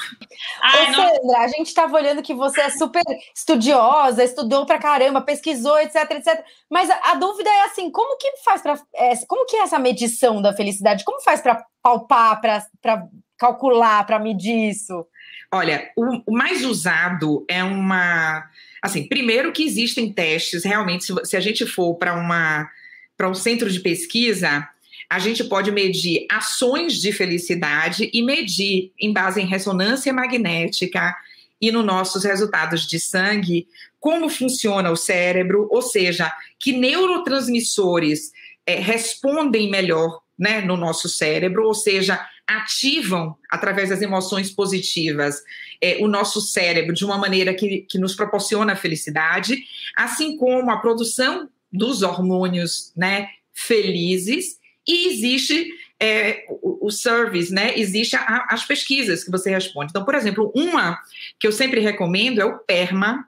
Ai, 0.61 0.91
Ô, 0.91 0.93
Sandra, 0.93 1.39
a 1.39 1.47
gente 1.47 1.65
estava 1.65 1.95
olhando 1.95 2.21
que 2.21 2.33
você 2.33 2.61
é 2.61 2.69
super 2.69 3.01
estudiosa, 3.35 4.23
estudou 4.23 4.67
pra 4.67 4.77
caramba, 4.77 5.19
pesquisou, 5.19 5.79
etc, 5.79 6.11
etc. 6.11 6.45
Mas 6.69 6.91
a, 6.91 7.11
a 7.11 7.15
dúvida 7.15 7.49
é 7.49 7.61
assim, 7.61 7.89
como 7.89 8.15
que 8.19 8.37
faz 8.45 8.61
para 8.61 8.79
é, 8.93 9.15
como 9.27 9.47
que 9.47 9.55
é 9.55 9.61
essa 9.61 9.79
medição 9.79 10.43
da 10.43 10.53
felicidade? 10.53 11.03
Como 11.03 11.23
faz 11.23 11.41
para 11.41 11.65
palpar, 11.81 12.39
para 12.39 13.07
calcular, 13.35 14.05
para 14.05 14.19
medir 14.19 14.69
isso? 14.69 15.07
Olha, 15.51 15.91
o, 15.97 16.31
o, 16.31 16.31
mais 16.31 16.63
usado 16.63 17.43
é 17.49 17.63
uma, 17.63 18.47
assim, 18.81 19.07
primeiro 19.07 19.51
que 19.51 19.63
existem 19.63 20.11
testes, 20.13 20.63
realmente, 20.63 21.03
se, 21.03 21.13
se 21.25 21.35
a 21.35 21.39
gente 21.39 21.65
for 21.65 21.95
para 21.95 22.13
uma 22.13 22.69
para 23.15 23.29
um 23.29 23.35
centro 23.35 23.69
de 23.69 23.79
pesquisa, 23.79 24.67
a 25.13 25.19
gente 25.19 25.43
pode 25.43 25.71
medir 25.71 26.25
ações 26.27 26.99
de 26.99 27.11
felicidade 27.11 28.09
e 28.11 28.23
medir, 28.23 28.91
em 28.99 29.13
base 29.13 29.39
em 29.39 29.45
ressonância 29.45 30.11
magnética 30.11 31.15
e 31.61 31.71
nos 31.71 31.85
nossos 31.85 32.23
resultados 32.23 32.87
de 32.87 32.99
sangue, 32.99 33.67
como 33.99 34.27
funciona 34.27 34.89
o 34.89 34.95
cérebro, 34.95 35.67
ou 35.69 35.83
seja, 35.83 36.33
que 36.57 36.71
neurotransmissores 36.71 38.31
é, 38.65 38.79
respondem 38.79 39.69
melhor 39.69 40.19
né, 40.35 40.61
no 40.61 40.75
nosso 40.75 41.07
cérebro, 41.07 41.67
ou 41.67 41.75
seja, 41.75 42.19
ativam, 42.47 43.37
através 43.51 43.89
das 43.89 44.01
emoções 44.01 44.49
positivas, 44.49 45.43
é, 45.79 45.97
o 46.01 46.07
nosso 46.07 46.41
cérebro 46.41 46.91
de 46.91 47.05
uma 47.05 47.19
maneira 47.19 47.53
que, 47.53 47.81
que 47.81 47.99
nos 47.99 48.15
proporciona 48.15 48.75
felicidade, 48.75 49.63
assim 49.95 50.37
como 50.37 50.71
a 50.71 50.77
produção 50.77 51.47
dos 51.71 52.01
hormônios 52.01 52.91
né, 52.97 53.27
felizes 53.53 54.62
e 54.87 55.07
existe 55.07 55.67
é, 55.99 56.45
o, 56.49 56.87
o, 56.87 56.91
service, 56.91 57.53
né? 57.53 57.77
Existe 57.77 58.15
a, 58.15 58.45
as 58.49 58.65
pesquisas 58.65 59.23
que 59.23 59.31
você 59.31 59.49
responde. 59.49 59.91
Então, 59.91 60.03
por 60.03 60.15
exemplo, 60.15 60.51
uma 60.55 60.99
que 61.39 61.47
eu 61.47 61.51
sempre 61.51 61.79
recomendo 61.79 62.41
é 62.41 62.45
o 62.45 62.59
PERMA, 62.59 63.25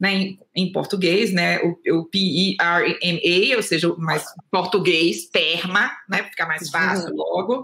né, 0.00 0.12
em, 0.12 0.38
em 0.54 0.72
português, 0.72 1.32
né? 1.32 1.60
O, 1.60 1.98
o 1.98 2.04
P-E-R-M-A, 2.06 3.56
ou 3.56 3.62
seja, 3.62 3.94
mais 3.96 4.24
português, 4.50 5.26
PERMA, 5.26 5.90
né? 6.08 6.24
Ficar 6.24 6.46
mais 6.46 6.70
fácil 6.70 7.10
uhum. 7.10 7.16
logo. 7.16 7.62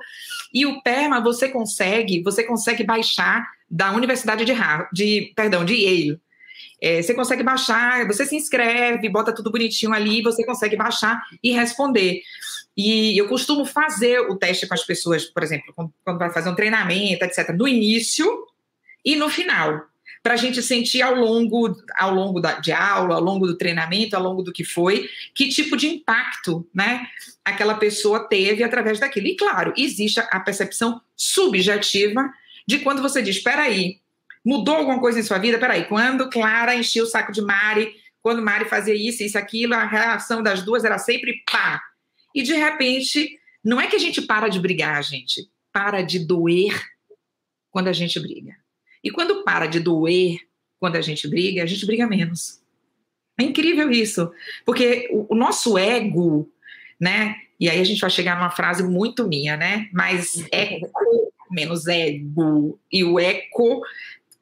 E 0.53 0.67
o 0.67 0.83
PERMA 0.83 1.21
você 1.21 1.49
consegue, 1.49 2.23
você 2.23 2.45
consegue 2.45 2.85
baixar 2.85 3.47
da 3.71 3.93
Universidade 3.93 4.45
de, 4.45 4.53
Harvard, 4.53 4.91
de 4.93 5.33
perdão, 5.35 5.65
de 5.65 5.75
Yale. 5.75 6.21
É, 6.81 7.03
você 7.03 7.15
consegue 7.15 7.43
baixar, 7.43 8.07
você 8.07 8.25
se 8.25 8.35
inscreve, 8.35 9.09
bota 9.09 9.35
tudo 9.35 9.51
bonitinho 9.51 9.93
ali, 9.93 10.23
você 10.23 10.45
consegue 10.45 10.77
baixar 10.77 11.23
e 11.43 11.53
responder. 11.53 12.23
E 12.77 13.21
eu 13.21 13.29
costumo 13.29 13.65
fazer 13.65 14.21
o 14.21 14.37
teste 14.37 14.67
com 14.67 14.75
as 14.75 14.85
pessoas, 14.85 15.25
por 15.27 15.43
exemplo, 15.43 15.75
quando 16.05 16.19
vai 16.19 16.31
fazer 16.31 16.49
um 16.49 16.55
treinamento, 16.55 17.25
etc., 17.25 17.51
no 17.51 17.69
início 17.69 18.47
e 19.05 19.17
no 19.17 19.29
final, 19.29 19.87
para 20.23 20.35
a 20.35 20.37
gente 20.37 20.63
sentir 20.63 21.03
ao 21.03 21.15
longo, 21.15 21.77
ao 21.99 22.15
longo 22.15 22.41
da, 22.41 22.55
de 22.61 22.73
aula, 22.73 23.15
ao 23.15 23.21
longo 23.21 23.47
do 23.47 23.57
treinamento, 23.57 24.17
ao 24.17 24.23
longo 24.23 24.43
do 24.43 24.53
que 24.53 24.65
foi, 24.65 25.09
que 25.35 25.49
tipo 25.49 25.77
de 25.77 25.89
impacto 25.89 26.67
né, 26.75 27.07
aquela 27.45 27.75
pessoa 27.75 28.29
teve 28.29 28.63
através 28.63 29.01
daquilo. 29.01 29.27
E 29.27 29.37
claro, 29.37 29.73
existe 29.77 30.21
a 30.21 30.41
percepção 30.41 31.01
subjetiva 31.17 32.31
de 32.67 32.79
quando 32.81 33.03
você 33.03 33.23
diz: 33.23 33.37
espera 33.37 33.63
aí, 33.63 34.00
mudou 34.45 34.77
alguma 34.77 35.01
coisa 35.01 35.19
em 35.19 35.23
sua 35.23 35.39
vida? 35.39 35.59
Peraí, 35.59 35.85
quando 35.85 36.31
Clara 36.31 36.75
enchia 36.75 37.03
o 37.03 37.07
saco 37.07 37.33
de 37.33 37.43
Mari, 37.43 37.95
quando 38.23 38.43
Mari 38.43 38.67
fazia 38.67 38.95
isso, 38.95 39.23
isso, 39.23 39.39
aquilo, 39.39 39.75
a 39.75 39.85
reação 39.85 40.43
das 40.43 40.63
duas 40.63 40.85
era 40.85 40.99
sempre 40.99 41.43
pá, 41.51 41.83
e 42.35 42.43
de 42.43 42.55
repente, 42.55 43.39
não 43.65 43.81
é 43.81 43.87
que 43.87 43.97
a 43.97 43.99
gente 43.99 44.23
para 44.23 44.49
de 44.49 44.61
brigar, 44.61 45.03
gente, 45.03 45.49
para 45.73 46.03
de 46.03 46.19
doer 46.19 46.81
quando 47.71 47.89
a 47.89 47.93
gente 47.93 48.19
briga. 48.21 48.55
E 49.03 49.11
quando 49.11 49.43
para 49.45 49.67
de 49.67 49.81
doer 49.81 50.39
quando 50.79 50.97
a 50.97 51.01
gente 51.01 51.29
briga, 51.29 51.63
a 51.63 51.67
gente 51.67 51.85
briga 51.87 52.07
menos. 52.07 52.61
É 53.39 53.43
incrível 53.43 53.91
isso, 53.91 54.31
porque 54.65 55.09
o, 55.13 55.35
o 55.35 55.37
nosso 55.37 55.77
ego 55.77 56.51
né? 57.01 57.37
E 57.59 57.69
aí 57.69 57.81
a 57.81 57.85
gente 57.85 58.01
vai 58.01 58.11
chegar 58.11 58.37
numa 58.37 58.51
frase 58.51 58.83
muito 58.83 59.27
minha, 59.27 59.57
né? 59.57 59.89
Mas 59.93 60.47
eco 60.53 60.91
menos 61.51 61.87
ego 61.89 62.79
e 62.93 63.03
o 63.03 63.19
eco 63.19 63.81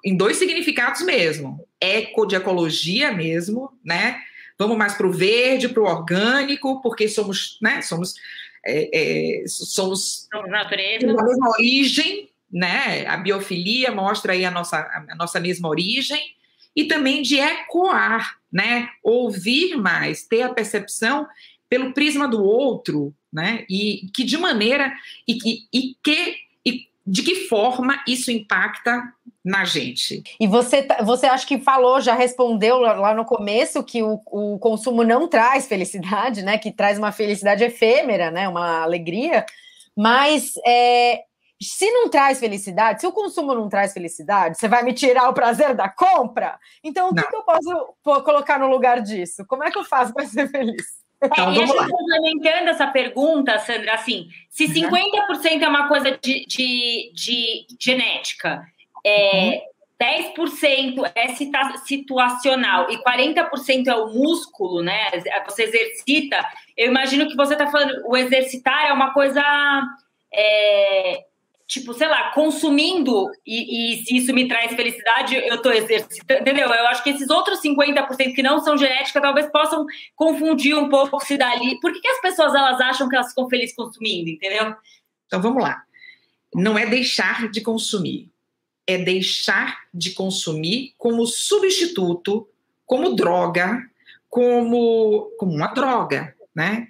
em 0.05 0.17
dois 0.17 0.37
significados 0.37 1.03
mesmo. 1.03 1.67
Eco 1.81 2.27
de 2.27 2.37
ecologia 2.37 3.13
mesmo, 3.13 3.73
né? 3.85 4.21
Vamos 4.59 4.77
mais 4.77 4.95
para 4.95 5.07
o 5.07 5.13
verde, 5.13 5.69
para 5.69 5.83
o 5.83 5.87
orgânico, 5.87 6.81
porque 6.83 7.09
somos, 7.09 7.59
né? 7.63 7.81
Somos, 7.83 8.15
é, 8.67 9.43
é, 9.43 9.45
somos, 9.47 10.29
somos 10.33 10.51
natureza. 10.51 11.07
da 11.07 11.25
mesma 11.25 11.51
origem, 11.51 12.29
né? 12.51 13.07
A 13.07 13.17
biofilia 13.17 13.93
mostra 13.93 14.33
aí 14.33 14.45
a 14.45 14.51
nossa, 14.51 14.79
a 14.79 15.15
nossa 15.15 15.39
mesma 15.39 15.69
origem 15.69 16.35
e 16.75 16.85
também 16.85 17.23
de 17.23 17.37
ecoar, 17.39 18.39
né? 18.53 18.89
Ouvir 19.03 19.77
mais, 19.77 20.25
ter 20.25 20.43
a 20.43 20.53
percepção 20.53 21.27
pelo 21.69 21.93
prisma 21.93 22.27
do 22.27 22.43
outro, 22.43 23.15
né? 23.33 23.65
E 23.69 24.09
que 24.15 24.25
de 24.25 24.37
maneira 24.37 24.93
e 25.27 25.35
que, 25.35 25.69
e 25.73 25.97
que 26.03 26.48
de 27.11 27.23
que 27.23 27.49
forma 27.49 27.99
isso 28.07 28.31
impacta 28.31 29.03
na 29.43 29.65
gente. 29.65 30.23
E 30.39 30.47
você, 30.47 30.83
tá, 30.83 31.03
você 31.03 31.27
acha 31.27 31.47
que 31.47 31.59
falou, 31.59 32.03
já 32.03 32.15
respondeu 32.15 32.79
lá 32.79 33.15
no 33.15 33.25
começo 33.25 33.83
que 33.83 34.03
o, 34.03 34.21
o 34.27 34.59
consumo 34.59 35.03
não 35.03 35.27
traz 35.27 35.67
felicidade, 35.67 36.43
né? 36.43 36.59
Que 36.59 36.71
traz 36.71 36.99
uma 36.99 37.11
felicidade 37.11 37.65
efêmera, 37.65 38.31
né? 38.31 38.47
Uma 38.47 38.83
alegria. 38.83 39.47
Mas 39.97 40.53
é, 40.67 41.23
se 41.61 41.91
não 41.91 42.11
traz 42.11 42.39
felicidade, 42.39 43.01
se 43.01 43.07
o 43.07 43.13
consumo 43.13 43.55
não 43.55 43.71
traz 43.71 43.95
felicidade, 43.95 44.59
você 44.59 44.69
vai 44.69 44.83
me 44.83 44.93
tirar 44.93 45.31
o 45.31 45.35
prazer 45.35 45.75
da 45.75 45.89
compra? 45.89 46.59
Então, 46.85 47.09
o 47.09 47.15
que, 47.15 47.27
que, 47.27 47.37
eu 47.37 47.43
posso 47.43 47.95
colocar 48.23 48.59
no 48.59 48.69
lugar 48.69 49.01
disso? 49.01 49.47
Como 49.47 49.65
é 49.65 49.71
que 49.71 49.79
eu 49.79 49.85
faço 49.85 50.13
para 50.13 50.27
ser 50.27 50.51
feliz? 50.51 50.98
Então, 51.23 51.53
é, 51.53 51.57
e 51.57 51.67
complementando 51.67 52.71
essa 52.71 52.87
pergunta, 52.87 53.59
Sandra, 53.59 53.95
assim, 53.95 54.29
se 54.49 54.67
50% 54.67 54.85
uhum. 54.85 55.65
é 55.65 55.69
uma 55.69 55.89
coisa 55.89 56.13
de, 56.13 56.47
de, 56.47 57.13
de 57.13 57.67
genética, 57.81 58.63
é, 59.05 59.47
uhum. 59.47 59.61
10% 60.01 61.13
é 61.15 61.29
situacional 61.85 62.89
e 62.89 63.03
40% 63.03 63.89
é 63.89 63.95
o 63.97 64.15
músculo, 64.15 64.81
né? 64.81 65.11
Você 65.47 65.65
exercita. 65.65 66.39
Eu 66.77 66.89
imagino 66.89 67.29
que 67.29 67.35
você 67.35 67.55
está 67.55 67.67
falando, 67.67 68.01
o 68.07 68.17
exercitar 68.17 68.87
é 68.87 68.93
uma 68.93 69.13
coisa 69.13 69.43
é, 70.33 70.98
tipo, 71.69 71.93
sei 71.93 72.09
lá, 72.09 72.33
consumindo 72.33 73.31
e, 73.47 73.93
e, 73.93 74.05
se 74.05 74.17
isso 74.17 74.33
me 74.33 74.49
traz 74.49 74.75
felicidade, 74.75 75.37
eu 75.37 75.57
estou 75.57 75.71
exercitando, 75.71 76.41
entendeu? 76.41 76.67
Eu 76.67 76.87
acho 76.87 77.05
que 77.05 77.11
esses 77.11 77.29
outros 77.29 77.61
50% 77.61 78.35
que 78.35 78.43
não 78.43 78.59
são 78.61 78.79
genética 78.79 79.21
talvez 79.21 79.47
possam 79.53 79.85
confundir 80.17 80.75
um 80.75 80.89
pouco 80.89 81.21
se 81.21 81.37
dali. 81.37 81.79
Por 81.79 81.93
que, 81.93 82.01
que 82.01 82.09
as 82.09 82.21
pessoas 82.23 82.55
elas 82.55 82.81
acham 82.81 83.07
que 83.07 83.15
elas 83.15 83.29
ficam 83.29 83.51
felizes 83.51 83.77
consumindo, 83.77 84.31
entendeu? 84.31 84.75
Então 85.27 85.43
vamos 85.43 85.63
lá. 85.63 85.83
Não 86.55 86.79
é 86.79 86.87
deixar 86.87 87.51
de 87.51 87.61
consumir, 87.61 88.31
é 88.87 88.97
deixar 88.97 89.81
de 89.93 90.13
consumir 90.13 90.95
como 90.97 91.27
substituto, 91.27 92.49
como 92.87 93.15
droga, 93.15 93.87
como, 94.31 95.31
como 95.39 95.53
uma 95.53 95.67
droga, 95.67 96.35
né? 96.55 96.89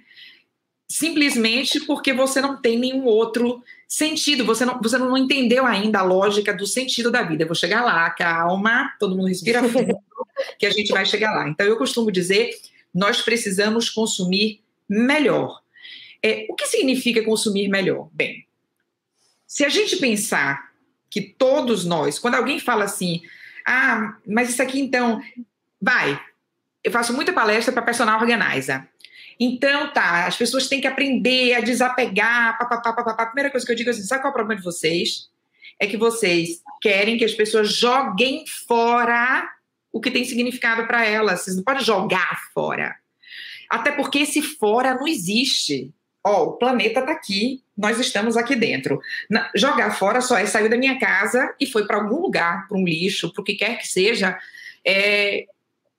Simplesmente 0.89 1.85
porque 1.85 2.11
você 2.11 2.41
não 2.41 2.59
tem 2.59 2.77
nenhum 2.77 3.05
outro 3.05 3.63
Sentido, 3.91 4.45
você 4.45 4.63
não, 4.65 4.79
você 4.79 4.99
não 4.99 5.17
entendeu 5.17 5.65
ainda 5.65 5.97
a 5.97 6.03
lógica 6.03 6.53
do 6.53 6.67
sentido 6.67 7.09
da 7.09 7.23
vida. 7.23 7.41
Eu 7.41 7.47
vou 7.47 7.55
chegar 7.55 7.83
lá, 7.83 8.07
calma, 8.11 8.93
todo 8.99 9.15
mundo 9.15 9.27
respira 9.27 9.63
fundo, 9.67 9.97
que 10.59 10.67
a 10.67 10.69
gente 10.69 10.91
vai 10.91 11.03
chegar 11.07 11.31
lá. 11.31 11.49
Então, 11.49 11.65
eu 11.65 11.75
costumo 11.75 12.11
dizer, 12.11 12.51
nós 12.93 13.23
precisamos 13.23 13.89
consumir 13.89 14.61
melhor. 14.87 15.63
É, 16.21 16.45
o 16.49 16.53
que 16.53 16.67
significa 16.67 17.25
consumir 17.25 17.67
melhor? 17.67 18.09
Bem, 18.13 18.45
se 19.47 19.65
a 19.65 19.69
gente 19.69 19.97
pensar 19.97 20.69
que 21.09 21.21
todos 21.21 21.83
nós, 21.83 22.19
quando 22.19 22.35
alguém 22.35 22.59
fala 22.59 22.83
assim, 22.83 23.23
ah, 23.65 24.17
mas 24.23 24.51
isso 24.51 24.61
aqui 24.61 24.79
então, 24.79 25.19
vai, 25.81 26.21
eu 26.83 26.91
faço 26.91 27.11
muita 27.11 27.33
palestra 27.33 27.73
para 27.73 27.81
personal 27.81 28.21
organizer. 28.21 28.87
Então, 29.39 29.93
tá, 29.93 30.27
as 30.27 30.35
pessoas 30.35 30.67
têm 30.67 30.81
que 30.81 30.87
aprender 30.87 31.53
a 31.53 31.61
desapegar. 31.61 32.57
Papapá, 32.57 32.93
papapá. 32.93 33.23
A 33.23 33.27
primeira 33.27 33.49
coisa 33.49 33.65
que 33.65 33.71
eu 33.71 33.75
digo 33.75 33.89
é 33.89 33.93
assim: 33.93 34.03
sabe 34.03 34.21
qual 34.21 34.31
é 34.31 34.31
o 34.31 34.35
problema 34.35 34.59
de 34.59 34.65
vocês? 34.65 35.29
É 35.79 35.87
que 35.87 35.95
vocês 35.95 36.61
querem 36.81 37.17
que 37.17 37.23
as 37.23 37.33
pessoas 37.33 37.73
joguem 37.73 38.43
fora 38.67 39.47
o 39.93 40.01
que 40.01 40.11
tem 40.11 40.25
significado 40.25 40.85
para 40.85 41.05
elas. 41.05 41.41
Vocês 41.41 41.55
não 41.55 41.63
podem 41.63 41.83
jogar 41.83 42.37
fora. 42.53 42.95
Até 43.69 43.91
porque 43.91 44.19
esse 44.19 44.41
fora 44.41 44.95
não 44.95 45.07
existe. 45.07 45.93
Ó, 46.21 46.43
o 46.43 46.57
planeta 46.57 46.99
está 46.99 47.11
aqui, 47.13 47.63
nós 47.77 47.97
estamos 47.97 48.35
aqui 48.35 48.55
dentro. 48.55 48.99
Na, 49.29 49.49
jogar 49.55 49.91
fora 49.91 50.19
só 50.19 50.37
é 50.37 50.45
sair 50.45 50.67
da 50.67 50.77
minha 50.77 50.99
casa 50.99 51.55
e 51.57 51.65
foi 51.65 51.87
para 51.87 51.97
algum 51.97 52.19
lugar, 52.19 52.67
para 52.67 52.77
um 52.77 52.83
lixo, 52.83 53.31
para 53.31 53.41
o 53.41 53.43
que 53.43 53.55
quer 53.55 53.77
que 53.77 53.87
seja. 53.87 54.37
É, 54.85 55.45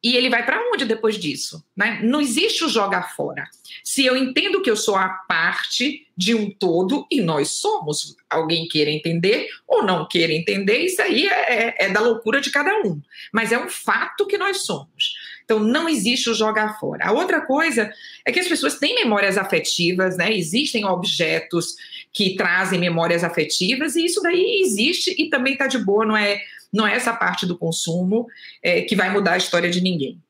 e 0.03 0.17
ele 0.17 0.31
vai 0.31 0.45
para 0.45 0.61
onde 0.73 0.87
depois 0.87 1.19
disso? 1.19 1.63
Né? 1.77 2.01
Não 2.03 2.21
existe 2.21 2.65
o 2.65 2.69
jogar 2.69 3.15
fora. 3.15 3.47
Se 3.85 4.05
eu 4.05 4.17
entendo 4.17 4.63
que 4.63 4.71
eu 4.71 4.77
sou 4.77 4.97
a 4.97 5.09
parte 5.09 6.07
de 6.17 6.35
um 6.35 6.51
todo, 6.51 7.07
e 7.11 7.21
nós 7.21 7.49
somos, 7.49 8.17
alguém 8.29 8.67
queira 8.67 8.91
entender 8.91 9.49
ou 9.67 9.83
não 9.83 10.07
queira 10.07 10.33
entender, 10.33 10.79
isso 10.79 11.01
aí 11.03 11.27
é, 11.27 11.53
é, 11.53 11.75
é 11.79 11.89
da 11.91 12.01
loucura 12.01 12.41
de 12.41 12.51
cada 12.51 12.75
um. 12.81 13.01
Mas 13.33 13.53
é 13.53 13.59
um 13.59 13.69
fato 13.69 14.27
que 14.27 14.39
nós 14.39 14.65
somos. 14.65 15.15
Então 15.45 15.59
não 15.59 15.89
existe 15.89 16.31
o 16.31 16.35
jogar 16.35 16.79
fora. 16.79 17.07
A 17.07 17.13
outra 17.13 17.41
coisa 17.41 17.93
é 18.25 18.33
que 18.33 18.41
as 18.41 18.49
pessoas 18.49 18.79
têm 18.79 18.95
memórias 18.95 19.37
afetivas, 19.37 20.17
né? 20.17 20.33
Existem 20.33 20.85
objetos 20.85 21.75
que 22.13 22.37
trazem 22.37 22.79
memórias 22.79 23.25
afetivas, 23.25 23.97
e 23.97 24.05
isso 24.05 24.23
daí 24.23 24.63
existe 24.63 25.15
e 25.19 25.29
também 25.29 25.55
está 25.55 25.67
de 25.67 25.79
boa, 25.79 26.07
não 26.07 26.17
é 26.17 26.41
não 26.73 26.87
é 26.87 26.95
essa 26.95 27.13
parte 27.13 27.47
do 27.47 27.59
consumo 27.59 28.27
é, 28.63 28.83
que 28.83 28.97
vai 28.97 29.11
mudar 29.11 29.33
a 29.33 29.39
história 29.39 29.71
de 29.71 29.81
ninguém. 29.81 30.21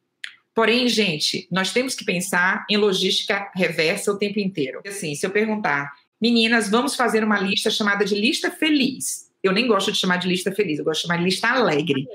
Porém, 0.54 0.88
gente, 0.88 1.46
nós 1.50 1.72
temos 1.72 1.94
que 1.94 2.04
pensar 2.04 2.66
em 2.68 2.76
logística 2.76 3.50
reversa 3.54 4.12
o 4.12 4.18
tempo 4.18 4.40
inteiro. 4.40 4.80
Assim, 4.86 5.14
se 5.14 5.24
eu 5.24 5.30
perguntar, 5.30 5.90
meninas, 6.20 6.68
vamos 6.68 6.96
fazer 6.96 7.22
uma 7.24 7.38
lista 7.38 7.70
chamada 7.70 8.04
de 8.04 8.14
lista 8.14 8.50
feliz. 8.50 9.30
Eu 9.42 9.52
nem 9.52 9.66
gosto 9.66 9.92
de 9.92 9.98
chamar 9.98 10.16
de 10.18 10.28
lista 10.28 10.52
feliz, 10.52 10.78
eu 10.78 10.84
gosto 10.84 11.02
de 11.02 11.06
chamar 11.06 11.18
de 11.18 11.24
lista 11.24 11.48
alegre. 11.48 12.06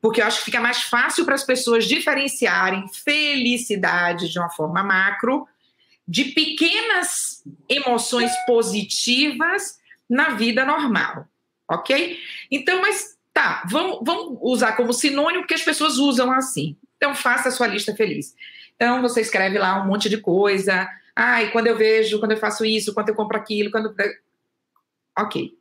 Porque 0.00 0.20
eu 0.20 0.26
acho 0.26 0.38
que 0.38 0.44
fica 0.44 0.60
mais 0.60 0.82
fácil 0.82 1.24
para 1.24 1.34
as 1.34 1.44
pessoas 1.44 1.86
diferenciarem 1.86 2.86
felicidade 2.88 4.28
de 4.28 4.38
uma 4.38 4.50
forma 4.50 4.82
macro 4.82 5.46
de 6.06 6.26
pequenas 6.26 7.42
emoções 7.68 8.30
positivas 8.46 9.78
na 10.08 10.30
vida 10.30 10.64
normal, 10.64 11.26
ok? 11.68 12.18
Então, 12.50 12.80
mas 12.80 13.17
Tá, 13.38 13.62
vamos, 13.70 14.00
vamos 14.02 14.36
usar 14.42 14.72
como 14.72 14.92
sinônimo 14.92 15.42
porque 15.42 15.54
as 15.54 15.62
pessoas 15.62 15.96
usam 15.96 16.32
assim. 16.32 16.76
Então, 16.96 17.14
faça 17.14 17.50
a 17.50 17.52
sua 17.52 17.68
lista 17.68 17.94
feliz. 17.94 18.34
Então, 18.74 19.00
você 19.00 19.20
escreve 19.20 19.56
lá 19.60 19.80
um 19.80 19.86
monte 19.86 20.08
de 20.08 20.18
coisa. 20.18 20.88
Ai, 21.14 21.52
quando 21.52 21.68
eu 21.68 21.76
vejo, 21.76 22.18
quando 22.18 22.32
eu 22.32 22.36
faço 22.36 22.64
isso, 22.64 22.92
quando 22.92 23.10
eu 23.10 23.14
compro 23.14 23.36
aquilo, 23.36 23.70
quando. 23.70 23.94
Ok. 25.16 25.52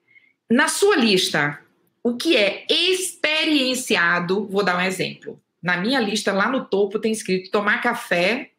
Na 0.50 0.68
sua 0.68 0.96
lista, 0.96 1.60
o 2.02 2.18
que 2.18 2.36
é 2.36 2.66
experienciado, 2.68 4.48
vou 4.48 4.63
dar 4.63 4.76
um 4.76 4.82
exemplo. 4.82 5.40
Na 5.62 5.78
minha 5.78 6.00
lista, 6.00 6.34
lá 6.34 6.50
no 6.50 6.66
topo, 6.66 6.98
tem 6.98 7.12
escrito 7.12 7.52
tomar 7.52 7.80
café 7.80 8.50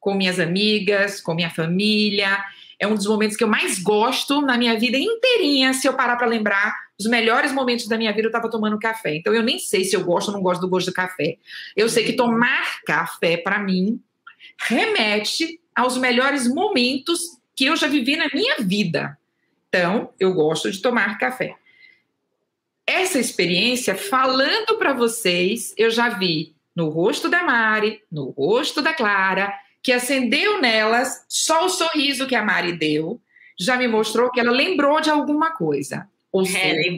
com 0.00 0.14
minhas 0.14 0.40
amigas, 0.40 1.20
com 1.20 1.34
minha 1.34 1.50
família. 1.50 2.42
É 2.78 2.86
um 2.86 2.94
dos 2.94 3.06
momentos 3.06 3.36
que 3.36 3.44
eu 3.44 3.48
mais 3.48 3.78
gosto 3.82 4.40
na 4.40 4.56
minha 4.56 4.78
vida 4.78 4.96
inteirinha, 4.96 5.74
se 5.74 5.86
eu 5.86 5.92
parar 5.92 6.16
para 6.16 6.26
lembrar 6.26 6.74
os 7.02 7.10
melhores 7.10 7.52
momentos 7.52 7.86
da 7.86 7.98
minha 7.98 8.12
vida 8.12 8.26
eu 8.26 8.30
estava 8.30 8.50
tomando 8.50 8.78
café. 8.78 9.16
Então 9.16 9.34
eu 9.34 9.42
nem 9.42 9.58
sei 9.58 9.84
se 9.84 9.96
eu 9.96 10.04
gosto 10.04 10.28
ou 10.28 10.34
não 10.34 10.42
gosto 10.42 10.60
do 10.60 10.68
gosto 10.68 10.86
do 10.86 10.94
café. 10.94 11.36
Eu 11.76 11.88
sei 11.88 12.04
que 12.04 12.12
tomar 12.12 12.80
café 12.86 13.36
para 13.36 13.58
mim 13.58 14.00
remete 14.58 15.60
aos 15.74 15.96
melhores 15.96 16.46
momentos 16.46 17.20
que 17.56 17.66
eu 17.66 17.76
já 17.76 17.86
vivi 17.86 18.16
na 18.16 18.28
minha 18.32 18.56
vida. 18.60 19.18
Então, 19.68 20.12
eu 20.20 20.34
gosto 20.34 20.70
de 20.70 20.80
tomar 20.80 21.18
café. 21.18 21.56
Essa 22.86 23.18
experiência, 23.18 23.94
falando 23.94 24.76
para 24.78 24.92
vocês, 24.92 25.72
eu 25.76 25.90
já 25.90 26.10
vi 26.10 26.54
no 26.74 26.88
rosto 26.88 27.28
da 27.28 27.42
Mari, 27.42 28.02
no 28.10 28.30
rosto 28.30 28.82
da 28.82 28.92
Clara, 28.92 29.52
que 29.82 29.92
acendeu 29.92 30.60
nelas 30.60 31.24
só 31.28 31.66
o 31.66 31.68
sorriso 31.68 32.26
que 32.26 32.34
a 32.34 32.44
Mari 32.44 32.72
deu, 32.72 33.20
já 33.58 33.76
me 33.76 33.88
mostrou 33.88 34.30
que 34.30 34.40
ela 34.40 34.50
lembrou 34.50 35.00
de 35.00 35.10
alguma 35.10 35.52
coisa. 35.52 36.08
Ou 36.32 36.42
é, 36.42 36.46
seja, 36.46 36.96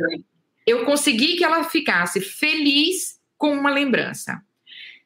eu 0.67 0.85
consegui 0.85 1.37
que 1.37 1.45
ela 1.45 1.65
ficasse 1.65 2.21
feliz 2.21 3.19
com 3.37 3.53
uma 3.53 3.71
lembrança. 3.71 4.41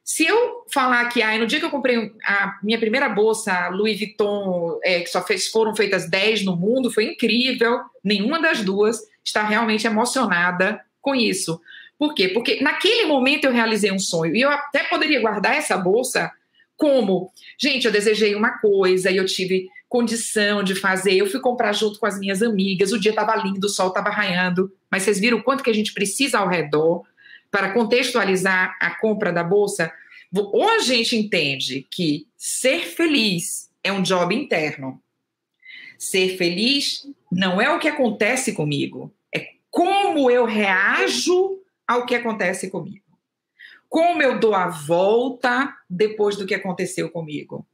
Se 0.04 0.24
eu 0.24 0.64
falar 0.72 1.06
que 1.10 1.20
ah, 1.20 1.36
no 1.36 1.46
dia 1.46 1.58
que 1.58 1.66
eu 1.66 1.70
comprei 1.70 2.12
a 2.24 2.58
minha 2.62 2.78
primeira 2.78 3.08
bolsa 3.08 3.68
Louis 3.68 3.98
Vuitton, 3.98 4.78
é, 4.82 5.00
que 5.00 5.10
só 5.10 5.22
fez, 5.22 5.48
foram 5.48 5.76
feitas 5.76 6.08
10 6.08 6.44
no 6.44 6.56
mundo, 6.56 6.90
foi 6.90 7.04
incrível, 7.12 7.80
nenhuma 8.02 8.40
das 8.40 8.62
duas 8.62 9.00
está 9.22 9.42
realmente 9.42 9.86
emocionada 9.86 10.80
com 11.02 11.14
isso. 11.14 11.60
Por 11.98 12.14
quê? 12.14 12.28
Porque 12.28 12.62
naquele 12.62 13.04
momento 13.04 13.44
eu 13.44 13.52
realizei 13.52 13.90
um 13.90 13.98
sonho 13.98 14.34
e 14.34 14.40
eu 14.40 14.50
até 14.50 14.84
poderia 14.84 15.20
guardar 15.20 15.56
essa 15.56 15.76
bolsa 15.76 16.32
como, 16.74 17.30
gente, 17.60 17.84
eu 17.84 17.92
desejei 17.92 18.34
uma 18.34 18.58
coisa 18.60 19.10
e 19.10 19.16
eu 19.16 19.26
tive 19.26 19.68
condição 19.88 20.62
de 20.62 20.74
fazer. 20.74 21.14
Eu 21.14 21.26
fui 21.26 21.40
comprar 21.40 21.72
junto 21.72 21.98
com 21.98 22.06
as 22.06 22.18
minhas 22.18 22.42
amigas, 22.42 22.92
o 22.92 23.00
dia 23.00 23.10
estava 23.10 23.34
lindo, 23.36 23.66
o 23.66 23.70
sol 23.70 23.88
estava 23.88 24.10
raiando, 24.10 24.72
mas 24.90 25.02
vocês 25.02 25.18
viram 25.18 25.38
o 25.38 25.42
quanto 25.42 25.64
que 25.64 25.70
a 25.70 25.74
gente 25.74 25.94
precisa 25.94 26.38
ao 26.38 26.48
redor 26.48 27.02
para 27.50 27.72
contextualizar 27.72 28.76
a 28.80 28.90
compra 28.90 29.32
da 29.32 29.42
bolsa? 29.42 29.92
Ou 30.34 30.68
a 30.68 30.80
gente 30.80 31.16
entende 31.16 31.86
que 31.90 32.26
ser 32.36 32.80
feliz 32.80 33.70
é 33.82 33.90
um 33.90 34.02
job 34.02 34.34
interno. 34.34 35.02
Ser 35.98 36.36
feliz 36.36 37.06
não 37.32 37.60
é 37.60 37.70
o 37.74 37.78
que 37.78 37.88
acontece 37.88 38.52
comigo, 38.52 39.12
é 39.34 39.48
como 39.70 40.30
eu 40.30 40.44
reajo 40.44 41.58
ao 41.86 42.06
que 42.06 42.14
acontece 42.14 42.70
comigo. 42.70 43.04
Como 43.88 44.22
eu 44.22 44.38
dou 44.38 44.54
a 44.54 44.68
volta 44.68 45.74
depois 45.88 46.36
do 46.36 46.46
que 46.46 46.54
aconteceu 46.54 47.10
comigo. 47.10 47.66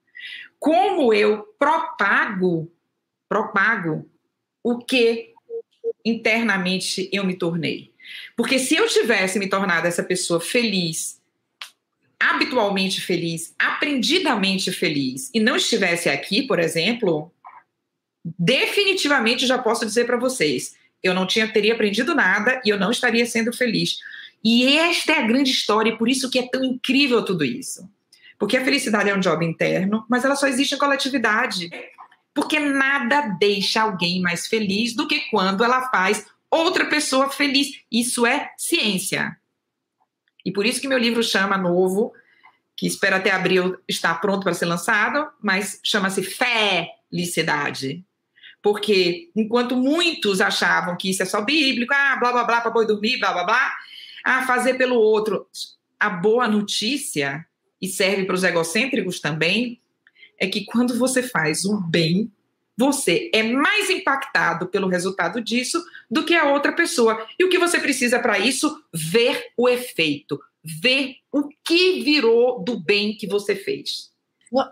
Como 0.64 1.12
eu 1.12 1.42
propago, 1.58 2.72
propago 3.28 4.10
o 4.62 4.78
que 4.78 5.34
internamente 6.02 7.06
eu 7.12 7.22
me 7.22 7.36
tornei. 7.36 7.92
Porque 8.34 8.58
se 8.58 8.74
eu 8.74 8.88
tivesse 8.88 9.38
me 9.38 9.46
tornado 9.46 9.86
essa 9.86 10.02
pessoa 10.02 10.40
feliz, 10.40 11.20
habitualmente 12.18 13.02
feliz, 13.02 13.54
aprendidamente 13.58 14.72
feliz, 14.72 15.30
e 15.34 15.38
não 15.38 15.56
estivesse 15.56 16.08
aqui, 16.08 16.46
por 16.46 16.58
exemplo, 16.58 17.30
definitivamente 18.24 19.46
já 19.46 19.58
posso 19.58 19.84
dizer 19.84 20.06
para 20.06 20.16
vocês, 20.16 20.74
eu 21.02 21.12
não 21.12 21.26
tinha 21.26 21.46
teria 21.46 21.74
aprendido 21.74 22.14
nada 22.14 22.62
e 22.64 22.70
eu 22.70 22.78
não 22.78 22.90
estaria 22.90 23.26
sendo 23.26 23.52
feliz. 23.52 23.98
E 24.42 24.78
esta 24.78 25.12
é 25.12 25.18
a 25.18 25.26
grande 25.26 25.50
história, 25.50 25.90
e 25.90 25.98
por 25.98 26.08
isso 26.08 26.30
que 26.30 26.38
é 26.38 26.48
tão 26.48 26.64
incrível 26.64 27.22
tudo 27.22 27.44
isso. 27.44 27.86
Porque 28.44 28.58
a 28.58 28.62
felicidade 28.62 29.08
é 29.08 29.14
um 29.14 29.20
job 29.20 29.42
interno, 29.42 30.04
mas 30.06 30.22
ela 30.22 30.36
só 30.36 30.46
existe 30.46 30.74
em 30.74 30.78
coletividade. 30.78 31.70
Porque 32.34 32.60
nada 32.60 33.22
deixa 33.40 33.80
alguém 33.80 34.20
mais 34.20 34.46
feliz 34.46 34.94
do 34.94 35.08
que 35.08 35.18
quando 35.30 35.64
ela 35.64 35.88
faz 35.88 36.26
outra 36.50 36.84
pessoa 36.84 37.30
feliz. 37.30 37.80
Isso 37.90 38.26
é 38.26 38.52
ciência. 38.58 39.34
E 40.44 40.52
por 40.52 40.66
isso 40.66 40.78
que 40.78 40.86
meu 40.86 40.98
livro 40.98 41.22
chama 41.22 41.56
Novo, 41.56 42.12
que 42.76 42.86
espera 42.86 43.16
até 43.16 43.30
abril 43.30 43.78
estar 43.88 44.20
pronto 44.20 44.44
para 44.44 44.52
ser 44.52 44.66
lançado, 44.66 45.26
mas 45.40 45.80
chama-se 45.82 46.22
Felicidade. 46.22 48.04
Porque 48.60 49.30
enquanto 49.34 49.74
muitos 49.74 50.42
achavam 50.42 50.98
que 50.98 51.08
isso 51.08 51.22
é 51.22 51.26
só 51.26 51.40
bíblico, 51.40 51.94
ah, 51.94 52.16
blá 52.16 52.30
blá 52.30 52.44
blá 52.44 52.60
para 52.60 52.70
boi 52.70 52.86
dormir, 52.86 53.18
blá 53.18 53.32
blá 53.32 53.44
blá, 53.44 53.74
ah, 54.22 54.42
fazer 54.46 54.74
pelo 54.74 54.96
outro. 54.96 55.48
A 55.98 56.10
boa 56.10 56.46
notícia, 56.46 57.46
e 57.84 57.88
serve 57.88 58.24
para 58.24 58.34
os 58.34 58.42
egocêntricos 58.42 59.20
também, 59.20 59.78
é 60.38 60.46
que 60.46 60.64
quando 60.64 60.98
você 60.98 61.22
faz 61.22 61.66
o 61.66 61.78
bem, 61.80 62.32
você 62.76 63.30
é 63.32 63.42
mais 63.42 63.90
impactado 63.90 64.66
pelo 64.68 64.88
resultado 64.88 65.40
disso 65.40 65.84
do 66.10 66.24
que 66.24 66.34
a 66.34 66.50
outra 66.50 66.72
pessoa. 66.72 67.24
E 67.38 67.44
o 67.44 67.48
que 67.50 67.58
você 67.58 67.78
precisa 67.78 68.18
para 68.18 68.38
isso? 68.38 68.82
Ver 68.92 69.52
o 69.54 69.68
efeito, 69.68 70.40
ver 70.64 71.16
o 71.30 71.48
que 71.62 72.02
virou 72.02 72.64
do 72.64 72.80
bem 72.80 73.14
que 73.14 73.26
você 73.26 73.54
fez. 73.54 74.10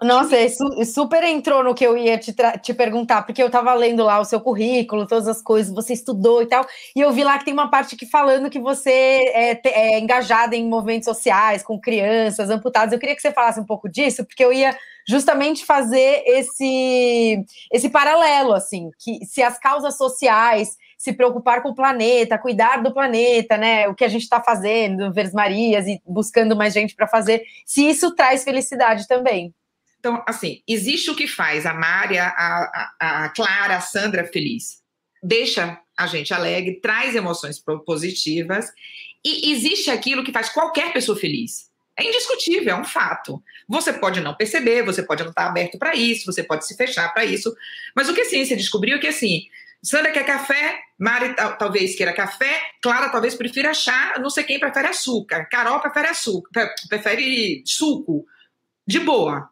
Nossa, 0.01 0.37
super 0.85 1.25
entrou 1.25 1.65
no 1.65 1.75
que 1.75 1.85
eu 1.85 1.97
ia 1.99 2.17
te, 2.17 2.33
te 2.63 2.73
perguntar, 2.73 3.23
porque 3.23 3.43
eu 3.43 3.49
estava 3.49 3.75
lendo 3.75 4.05
lá 4.05 4.21
o 4.21 4.25
seu 4.25 4.41
currículo, 4.41 5.09
todas 5.09 5.27
as 5.27 5.43
coisas, 5.43 5.75
você 5.75 5.93
estudou 5.93 6.41
e 6.41 6.47
tal, 6.47 6.65
e 6.95 7.01
eu 7.01 7.11
vi 7.11 7.25
lá 7.25 7.37
que 7.37 7.45
tem 7.45 7.53
uma 7.53 7.69
parte 7.69 7.97
que 7.97 8.07
falando 8.07 8.49
que 8.49 8.61
você 8.61 8.91
é, 8.91 9.61
é 9.65 9.99
engajada 9.99 10.55
em 10.55 10.69
movimentos 10.69 11.07
sociais, 11.07 11.65
com 11.65 11.81
crianças, 11.81 12.49
amputadas. 12.49 12.93
Eu 12.93 13.01
queria 13.01 13.17
que 13.17 13.23
você 13.23 13.33
falasse 13.33 13.59
um 13.59 13.65
pouco 13.65 13.89
disso, 13.89 14.25
porque 14.25 14.45
eu 14.45 14.53
ia 14.53 14.77
justamente 15.05 15.67
fazer 15.67 16.23
esse, 16.27 17.45
esse 17.73 17.89
paralelo, 17.89 18.53
assim, 18.53 18.91
que 19.01 19.25
se 19.27 19.43
as 19.43 19.59
causas 19.59 19.97
sociais 19.97 20.77
se 20.97 21.13
preocupar 21.13 21.61
com 21.61 21.71
o 21.71 21.75
planeta, 21.75 22.39
cuidar 22.39 22.81
do 22.81 22.95
planeta, 22.95 23.57
né? 23.57 23.89
O 23.89 23.95
que 23.97 24.05
a 24.05 24.09
gente 24.09 24.23
está 24.23 24.41
fazendo, 24.41 25.13
Verdes 25.13 25.35
Marias 25.35 25.89
e 25.89 26.01
buscando 26.07 26.55
mais 26.55 26.73
gente 26.73 26.95
para 26.95 27.09
fazer, 27.09 27.43
se 27.67 27.89
isso 27.89 28.15
traz 28.15 28.45
felicidade 28.45 29.09
também. 29.09 29.53
Então, 30.03 30.21
assim, 30.27 30.61
existe 30.67 31.13
o 31.13 31.15
que 31.15 31.29
faz 31.29 31.65
a 31.65 31.73
Mária, 31.73 32.25
a, 32.25 32.93
a, 33.01 33.25
a 33.25 33.29
Clara, 33.29 33.77
a 33.77 33.81
Sandra 33.81 34.27
feliz. 34.27 34.83
Deixa 35.23 35.79
a 35.97 36.09
gente 36.09 36.35
alegre, 36.35 36.81
traz 36.81 37.15
emoções 37.15 37.63
positivas. 37.87 38.67
E 39.25 39.53
existe 39.53 39.93
aquilo 39.93 40.25
que 40.25 40.33
faz 40.33 40.49
qualquer 40.49 40.93
pessoa 40.93 41.17
feliz. 41.17 41.71
É 41.97 42.03
indiscutível, 42.03 42.75
é 42.75 42.77
um 42.77 42.85
fato. 42.85 43.41
Você 43.69 43.93
pode 43.93 44.21
não 44.21 44.35
perceber, 44.35 44.83
você 44.83 45.05
pode 45.05 45.23
não 45.23 45.31
estar 45.31 45.47
aberto 45.47 45.79
para 45.79 45.95
isso, 45.95 46.27
você 46.27 46.43
pode 46.43 46.67
se 46.67 46.77
fechar 46.77 47.15
para 47.15 47.25
isso. 47.25 47.55
Mas 47.95 48.09
o 48.09 48.15
que 48.15 48.23
a 48.23 48.29
ciência 48.29 48.57
descobriu 48.57 48.97
é 48.97 48.99
que, 48.99 49.07
assim, 49.07 49.45
Sandra 49.81 50.11
quer 50.11 50.27
café, 50.27 50.81
Mari 50.99 51.37
talvez 51.61 51.95
queira 51.95 52.13
café, 52.13 52.61
Clara 52.83 53.09
talvez 53.09 53.37
prefira 53.37 53.73
chá, 53.73 54.15
não 54.19 54.31
sei 54.31 54.43
quem 54.43 54.59
prefere 54.59 54.89
açúcar, 54.89 55.45
Carol 55.49 55.79
prefere 55.79 56.09
açúcar, 56.09 56.75
prefere 56.89 57.63
suco. 57.65 58.27
De 58.85 58.99
boa 58.99 59.52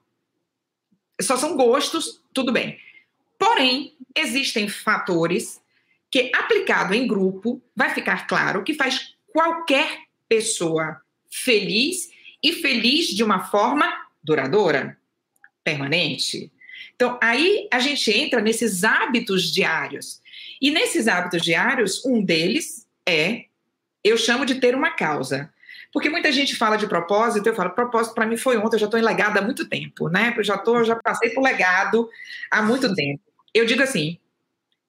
só 1.23 1.37
são 1.37 1.57
gostos, 1.57 2.21
tudo 2.33 2.53
bem. 2.53 2.79
Porém, 3.39 3.95
existem 4.15 4.69
fatores 4.69 5.61
que, 6.11 6.31
aplicado 6.35 6.95
em 6.95 7.07
grupo, 7.07 7.63
vai 7.75 7.95
ficar 7.95 8.27
claro 8.27 8.63
que 8.63 8.75
faz 8.75 9.15
qualquer 9.33 10.01
pessoa 10.29 11.01
feliz 11.31 12.11
e 12.43 12.53
feliz 12.53 13.09
de 13.09 13.23
uma 13.23 13.45
forma 13.45 13.87
duradoura, 14.23 14.99
permanente. 15.63 16.51
Então, 16.95 17.19
aí 17.23 17.69
a 17.71 17.79
gente 17.79 18.11
entra 18.11 18.41
nesses 18.41 18.85
hábitos 18.85 19.51
diários. 19.53 20.21
E 20.61 20.71
nesses 20.71 21.09
hábitos 21.09 21.43
diários, 21.43 22.05
um 22.05 22.23
deles 22.23 22.87
é, 23.07 23.47
eu 24.05 24.19
chamo 24.19 24.45
de 24.45 24.57
ter 24.57 24.75
uma 24.75 24.91
causa. 24.91 25.53
Porque 25.93 26.09
muita 26.09 26.31
gente 26.31 26.55
fala 26.55 26.77
de 26.77 26.87
propósito, 26.87 27.47
eu 27.47 27.55
falo, 27.55 27.71
propósito 27.71 28.15
para 28.15 28.27
mim 28.27 28.37
foi 28.37 28.57
ontem, 28.57 28.77
eu 28.77 28.81
já 28.81 28.87
estou 28.87 29.01
em 29.01 29.03
legado 29.03 29.39
há 29.39 29.43
muito 29.43 29.69
tempo, 29.69 30.09
né? 30.09 30.33
Eu 30.37 30.45
já, 30.45 30.57
tô, 30.57 30.85
já 30.85 30.95
passei 30.97 31.31
por 31.31 31.43
legado 31.43 32.09
há 32.51 32.63
muito 32.63 32.95
tempo. 32.95 33.21
Eu 33.53 33.67
digo 33.67 33.83
assim: 33.83 34.19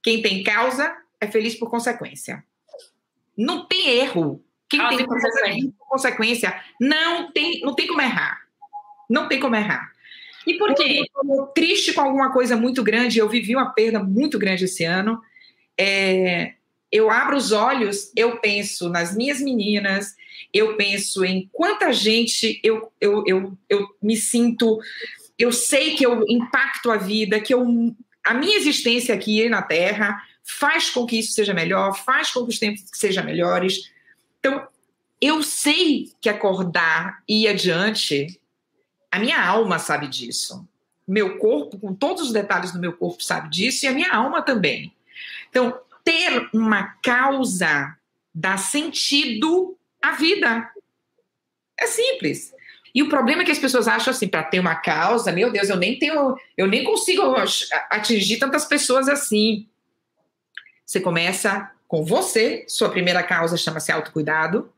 quem 0.03 0.21
tem 0.21 0.43
causa 0.43 0.95
é 1.19 1.27
feliz 1.27 1.55
por 1.55 1.69
consequência. 1.69 2.43
Não 3.37 3.65
tem 3.65 3.99
erro. 3.99 4.43
Quem 4.69 4.79
causa 4.79 4.97
tem 4.97 5.05
consequência. 5.05 5.73
consequência 5.79 6.63
não 6.79 7.31
tem, 7.31 7.61
não 7.61 7.75
tem 7.75 7.87
como 7.87 8.01
errar. 8.01 8.41
Não 9.09 9.27
tem 9.27 9.39
como 9.39 9.55
errar. 9.55 9.91
E 10.45 10.57
por 10.57 10.73
quê? 10.73 11.03
Eu 11.23 11.47
triste 11.47 11.93
com 11.93 12.01
alguma 12.01 12.31
coisa 12.31 12.55
muito 12.55 12.83
grande, 12.83 13.19
eu 13.19 13.29
vivi 13.29 13.55
uma 13.55 13.71
perda 13.71 14.03
muito 14.03 14.39
grande 14.39 14.65
esse 14.65 14.83
ano. 14.83 15.21
É, 15.77 16.53
eu 16.91 17.09
abro 17.09 17.37
os 17.37 17.51
olhos, 17.51 18.11
eu 18.15 18.37
penso 18.39 18.89
nas 18.89 19.15
minhas 19.15 19.39
meninas, 19.39 20.15
eu 20.53 20.75
penso 20.75 21.23
em 21.23 21.49
quanta 21.51 21.93
gente 21.93 22.59
eu, 22.63 22.91
eu, 22.99 23.23
eu, 23.25 23.57
eu 23.69 23.87
me 24.01 24.17
sinto, 24.17 24.79
eu 25.39 25.51
sei 25.51 25.95
que 25.95 26.05
eu 26.05 26.25
impacto 26.27 26.91
a 26.91 26.97
vida, 26.97 27.39
que 27.39 27.53
eu, 27.53 27.65
a 28.23 28.33
minha 28.33 28.57
existência 28.57 29.15
aqui 29.15 29.47
na 29.47 29.61
Terra 29.61 30.21
faz 30.43 30.89
com 30.89 31.05
que 31.05 31.19
isso 31.19 31.31
seja 31.31 31.53
melhor, 31.53 31.93
faz 31.93 32.31
com 32.31 32.43
que 32.43 32.49
os 32.49 32.59
tempos 32.59 32.83
sejam 32.93 33.23
melhores. 33.23 33.89
Então, 34.39 34.67
eu 35.21 35.41
sei 35.41 36.11
que 36.19 36.27
acordar 36.27 37.23
e 37.27 37.43
ir 37.43 37.47
adiante, 37.47 38.39
a 39.09 39.19
minha 39.19 39.41
alma 39.41 39.79
sabe 39.79 40.07
disso. 40.07 40.67
Meu 41.07 41.37
corpo, 41.37 41.79
com 41.79 41.93
todos 41.93 42.23
os 42.23 42.33
detalhes 42.33 42.71
do 42.71 42.79
meu 42.79 42.93
corpo, 42.93 43.23
sabe 43.23 43.49
disso, 43.49 43.85
e 43.85 43.87
a 43.87 43.93
minha 43.93 44.11
alma 44.11 44.41
também. 44.41 44.93
Então, 45.49 45.79
ter 46.03 46.49
uma 46.53 46.95
causa 47.03 47.95
dá 48.33 48.57
sentido 48.57 49.77
à 50.01 50.11
vida. 50.11 50.69
É 51.79 51.87
simples. 51.87 52.53
E 52.93 53.01
o 53.01 53.09
problema 53.09 53.41
é 53.41 53.45
que 53.45 53.51
as 53.51 53.59
pessoas 53.59 53.87
acham 53.87 54.11
assim, 54.11 54.27
para 54.27 54.43
ter 54.43 54.59
uma 54.59 54.75
causa, 54.75 55.31
meu 55.31 55.51
Deus, 55.51 55.69
eu 55.69 55.77
nem 55.77 55.97
tenho, 55.97 56.35
eu 56.57 56.67
nem 56.67 56.83
consigo 56.83 57.21
atingir 57.89 58.37
tantas 58.37 58.65
pessoas 58.65 59.07
assim. 59.07 59.67
Você 60.85 60.99
começa 60.99 61.71
com 61.87 62.03
você, 62.03 62.65
sua 62.67 62.89
primeira 62.89 63.23
causa 63.23 63.55
chama-se 63.55 63.91
autocuidado. 63.91 64.71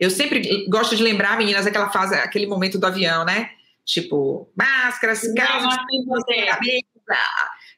Eu 0.00 0.10
sempre 0.10 0.66
gosto 0.68 0.96
de 0.96 1.02
lembrar, 1.02 1.36
meninas, 1.36 1.66
aquela 1.66 1.90
fase, 1.90 2.14
aquele 2.14 2.46
momento 2.46 2.78
do 2.78 2.86
avião, 2.86 3.24
né? 3.24 3.50
Tipo, 3.84 4.48
máscaras, 4.56 5.20
causas, 5.34 5.76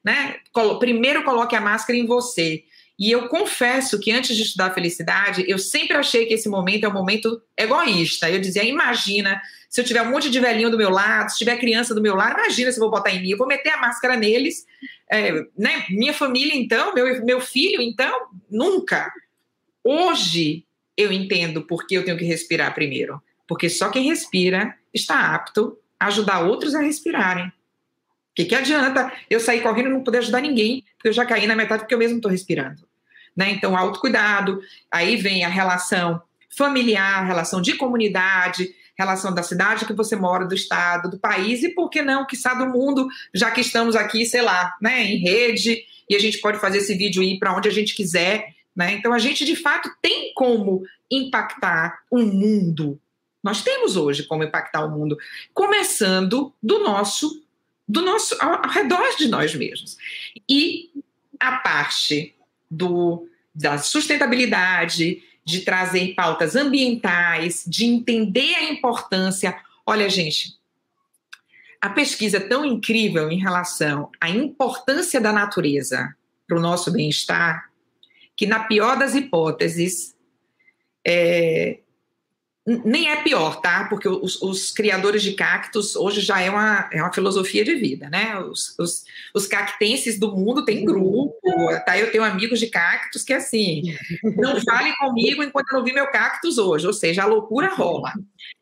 né? 0.06 0.36
Primeiro 0.78 1.24
coloque 1.24 1.56
a 1.56 1.60
máscara 1.60 1.98
em 1.98 2.06
você. 2.06 2.62
E 2.96 3.10
eu 3.10 3.28
confesso 3.28 3.98
que 3.98 4.12
antes 4.12 4.36
de 4.36 4.42
estudar 4.42 4.72
felicidade, 4.72 5.44
eu 5.48 5.58
sempre 5.58 5.96
achei 5.96 6.26
que 6.26 6.34
esse 6.34 6.48
momento 6.48 6.84
é 6.84 6.88
um 6.88 6.92
momento 6.92 7.42
egoísta. 7.58 8.30
Eu 8.30 8.40
dizia, 8.40 8.62
imagina, 8.62 9.42
se 9.68 9.80
eu 9.80 9.84
tiver 9.84 10.02
um 10.02 10.10
monte 10.10 10.30
de 10.30 10.38
velhinho 10.38 10.70
do 10.70 10.78
meu 10.78 10.90
lado, 10.90 11.30
se 11.30 11.38
tiver 11.38 11.58
criança 11.58 11.92
do 11.92 12.00
meu 12.00 12.14
lado, 12.14 12.38
imagina 12.38 12.70
se 12.70 12.78
eu 12.78 12.82
vou 12.82 12.90
botar 12.90 13.10
em 13.10 13.20
mim, 13.20 13.30
eu 13.30 13.36
vou 13.36 13.48
meter 13.48 13.70
a 13.70 13.78
máscara 13.78 14.16
neles. 14.16 14.64
É, 15.10 15.32
né? 15.58 15.84
Minha 15.90 16.14
família, 16.14 16.54
então, 16.54 16.94
meu, 16.94 17.24
meu 17.24 17.40
filho, 17.40 17.82
então, 17.82 18.28
nunca. 18.48 19.12
Hoje 19.82 20.64
eu 20.96 21.12
entendo 21.12 21.62
por 21.62 21.84
que 21.84 21.96
eu 21.96 22.04
tenho 22.04 22.16
que 22.16 22.24
respirar 22.24 22.72
primeiro. 22.74 23.20
Porque 23.46 23.68
só 23.68 23.90
quem 23.90 24.04
respira 24.04 24.72
está 24.94 25.34
apto 25.34 25.76
a 25.98 26.06
ajudar 26.06 26.40
outros 26.40 26.76
a 26.76 26.80
respirarem. 26.80 27.52
Que, 28.36 28.44
que 28.44 28.54
adianta 28.54 29.10
eu 29.30 29.40
sair 29.40 29.62
correndo 29.62 29.88
e 29.88 29.92
não 29.92 30.04
poder 30.04 30.18
ajudar 30.18 30.42
ninguém, 30.42 30.84
porque 30.96 31.08
eu 31.08 31.12
já 31.12 31.24
caí 31.24 31.46
na 31.46 31.56
metade 31.56 31.82
porque 31.82 31.94
eu 31.94 31.98
mesmo 31.98 32.18
estou 32.18 32.30
respirando. 32.30 32.86
Né? 33.34 33.50
Então, 33.50 33.76
autocuidado, 33.76 34.60
aí 34.90 35.16
vem 35.16 35.42
a 35.42 35.48
relação 35.48 36.22
familiar, 36.54 37.26
relação 37.26 37.60
de 37.60 37.74
comunidade, 37.74 38.74
relação 38.96 39.34
da 39.34 39.42
cidade 39.42 39.86
que 39.86 39.92
você 39.92 40.16
mora, 40.16 40.46
do 40.46 40.54
estado, 40.54 41.10
do 41.10 41.18
país 41.18 41.62
e, 41.62 41.70
por 41.70 41.88
que 41.88 42.02
não, 42.02 42.26
quiçá 42.26 42.54
do 42.54 42.66
mundo, 42.66 43.08
já 43.34 43.50
que 43.50 43.60
estamos 43.60 43.96
aqui, 43.96 44.24
sei 44.24 44.42
lá, 44.42 44.74
né, 44.80 45.02
em 45.02 45.18
rede, 45.18 45.82
e 46.08 46.14
a 46.14 46.18
gente 46.18 46.38
pode 46.38 46.58
fazer 46.58 46.78
esse 46.78 46.94
vídeo 46.94 47.22
ir 47.22 47.38
para 47.38 47.54
onde 47.56 47.68
a 47.68 47.72
gente 47.72 47.94
quiser, 47.94 48.54
né? 48.74 48.92
Então, 48.92 49.12
a 49.12 49.18
gente, 49.18 49.44
de 49.44 49.56
fato, 49.56 49.90
tem 50.00 50.32
como 50.34 50.82
impactar 51.10 52.00
o 52.10 52.22
mundo. 52.22 53.00
Nós 53.42 53.62
temos 53.62 53.96
hoje 53.96 54.24
como 54.24 54.44
impactar 54.44 54.84
o 54.84 54.90
mundo, 54.90 55.16
começando 55.54 56.52
do 56.62 56.78
nosso, 56.80 57.42
do 57.88 58.02
nosso 58.02 58.36
ao, 58.40 58.64
ao 58.64 58.70
redor 58.70 59.16
de 59.16 59.28
nós 59.28 59.54
mesmos. 59.54 59.96
E 60.48 60.90
a 61.38 61.58
parte 61.58 62.34
do, 62.70 63.28
da 63.54 63.78
sustentabilidade, 63.78 65.22
de 65.44 65.60
trazer 65.60 66.14
pautas 66.14 66.56
ambientais, 66.56 67.62
de 67.66 67.84
entender 67.84 68.54
a 68.56 68.64
importância. 68.64 69.56
Olha, 69.86 70.08
gente, 70.10 70.58
a 71.80 71.88
pesquisa 71.90 72.38
é 72.38 72.40
tão 72.40 72.64
incrível 72.64 73.30
em 73.30 73.38
relação 73.38 74.10
à 74.20 74.28
importância 74.28 75.20
da 75.20 75.32
natureza 75.32 76.14
para 76.48 76.58
o 76.58 76.60
nosso 76.60 76.90
bem-estar, 76.90 77.70
que, 78.36 78.46
na 78.46 78.64
pior 78.64 78.98
das 78.98 79.14
hipóteses, 79.14 80.16
é, 81.06 81.78
nem 82.66 83.10
é 83.10 83.22
pior, 83.22 83.60
tá? 83.60 83.84
Porque 83.88 84.08
os, 84.08 84.42
os, 84.42 84.72
criadores 84.72 85.22
de 85.22 85.34
cactos 85.34 85.94
hoje 85.94 86.20
já 86.20 86.40
é 86.40 86.50
uma, 86.50 86.90
é 86.92 87.00
uma 87.00 87.12
filosofia 87.12 87.64
de 87.64 87.76
vida, 87.76 88.10
né? 88.10 88.36
Os, 88.40 88.74
os, 88.76 89.04
os 89.32 89.46
cactenses 89.46 90.18
do 90.18 90.34
mundo 90.34 90.64
têm 90.64 90.84
grupo, 90.84 91.32
tá? 91.86 91.96
Eu 91.96 92.10
tenho 92.10 92.24
amigos 92.24 92.58
de 92.58 92.66
cactos 92.66 93.22
que, 93.22 93.32
assim, 93.32 93.82
não 94.36 94.60
fale 94.62 94.92
comigo 94.96 95.44
enquanto 95.44 95.70
eu 95.70 95.78
não 95.78 95.84
vi 95.84 95.92
meu 95.92 96.10
cactus 96.10 96.58
hoje, 96.58 96.88
ou 96.88 96.92
seja, 96.92 97.22
a 97.22 97.26
loucura 97.26 97.72
rola. 97.72 98.12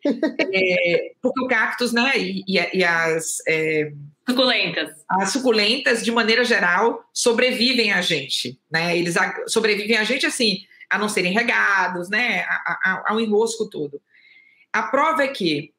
É, 0.07 1.13
porque 1.23 1.41
o 1.41 1.49
cactus, 1.49 1.93
né, 1.93 2.13
e, 2.17 2.45
e 2.47 2.85
as... 2.85 3.39
É, 3.49 3.91
Suculentas. 4.29 4.91
As 5.09 5.31
suculentas, 5.31 6.03
de 6.03 6.11
maneira 6.11 6.45
geral, 6.45 7.05
sobrevivem 7.13 7.93
a 7.93 8.01
gente, 8.01 8.59
né? 8.71 8.97
Eles 8.97 9.15
sobrevivem 9.47 9.97
a 9.97 10.05
gente, 10.05 10.25
assim, 10.25 10.61
a 10.91 10.99
não 10.99 11.09
serem 11.09 11.33
regados, 11.33 12.09
né, 12.09 12.45
ao 13.07 13.21
enrosco 13.21 13.69
todo. 13.69 14.01
A 14.73 14.83
prova 14.83 15.23
é 15.23 15.29
que 15.29 15.73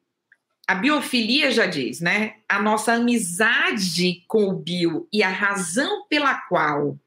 a 0.66 0.74
biofilia 0.74 1.50
já 1.52 1.66
diz, 1.66 2.00
né, 2.00 2.36
a 2.48 2.60
nossa 2.60 2.94
amizade 2.94 4.24
com 4.26 4.48
o 4.48 4.52
bio 4.52 5.08
e 5.12 5.22
a 5.22 5.28
razão 5.28 6.06
pela 6.08 6.34
qual, 6.34 6.98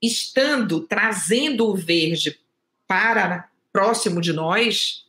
estando 0.00 0.80
trazendo 0.80 1.68
o 1.68 1.74
verde 1.74 2.38
para 2.86 3.48
próximo 3.72 4.20
de 4.20 4.32
nós, 4.32 5.04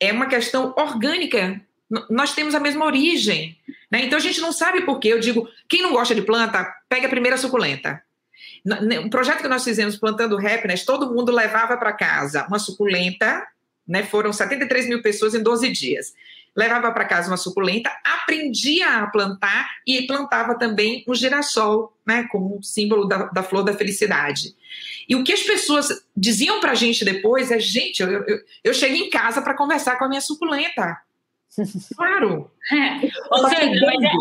é 0.00 0.12
uma 0.12 0.26
questão 0.26 0.74
orgânica. 0.76 1.60
Nós 2.10 2.34
temos 2.34 2.54
a 2.54 2.60
mesma 2.60 2.84
origem. 2.84 3.58
Né? 3.90 4.04
Então 4.04 4.18
a 4.18 4.22
gente 4.22 4.40
não 4.40 4.52
sabe 4.52 4.82
por 4.82 4.98
quê. 4.98 5.08
Eu 5.08 5.20
digo, 5.20 5.48
quem 5.68 5.82
não 5.82 5.92
gosta 5.92 6.14
de 6.14 6.22
planta, 6.22 6.64
pega 6.88 7.06
a 7.06 7.10
primeira 7.10 7.36
suculenta. 7.36 8.02
Um 9.02 9.08
projeto 9.08 9.42
que 9.42 9.48
nós 9.48 9.64
fizemos 9.64 9.96
plantando 9.96 10.36
happiness, 10.36 10.84
todo 10.84 11.12
mundo 11.14 11.32
levava 11.32 11.76
para 11.76 11.92
casa 11.92 12.46
uma 12.48 12.58
suculenta, 12.58 13.46
né? 13.86 14.02
Foram 14.02 14.32
73 14.32 14.88
mil 14.88 15.02
pessoas 15.02 15.34
em 15.34 15.42
12 15.42 15.70
dias. 15.70 16.12
Levava 16.56 16.90
para 16.90 17.04
casa 17.04 17.28
uma 17.28 17.36
suculenta, 17.36 17.90
aprendia 18.04 18.88
a 18.88 19.06
plantar 19.06 19.68
e 19.86 20.06
plantava 20.06 20.58
também 20.58 21.04
um 21.06 21.14
girassol, 21.14 21.96
né? 22.06 22.26
Como 22.30 22.62
símbolo 22.62 23.06
da, 23.06 23.24
da 23.26 23.42
flor 23.42 23.62
da 23.62 23.72
felicidade. 23.72 24.54
E 25.08 25.16
o 25.16 25.24
que 25.24 25.32
as 25.32 25.42
pessoas 25.42 26.04
diziam 26.16 26.60
para 26.60 26.72
a 26.72 26.74
gente 26.74 27.04
depois 27.04 27.50
é: 27.50 27.58
gente, 27.58 28.02
eu, 28.02 28.10
eu, 28.10 28.38
eu 28.64 28.74
cheguei 28.74 29.00
em 29.00 29.10
casa 29.10 29.40
para 29.40 29.54
conversar 29.54 29.96
com 29.96 30.04
a 30.04 30.08
minha 30.08 30.20
suculenta. 30.20 30.98
Claro. 31.96 32.50
É. 32.70 33.06
Ô, 33.32 33.38
Sandra, 33.38 33.80
mas 33.86 34.04
é, 34.04 34.12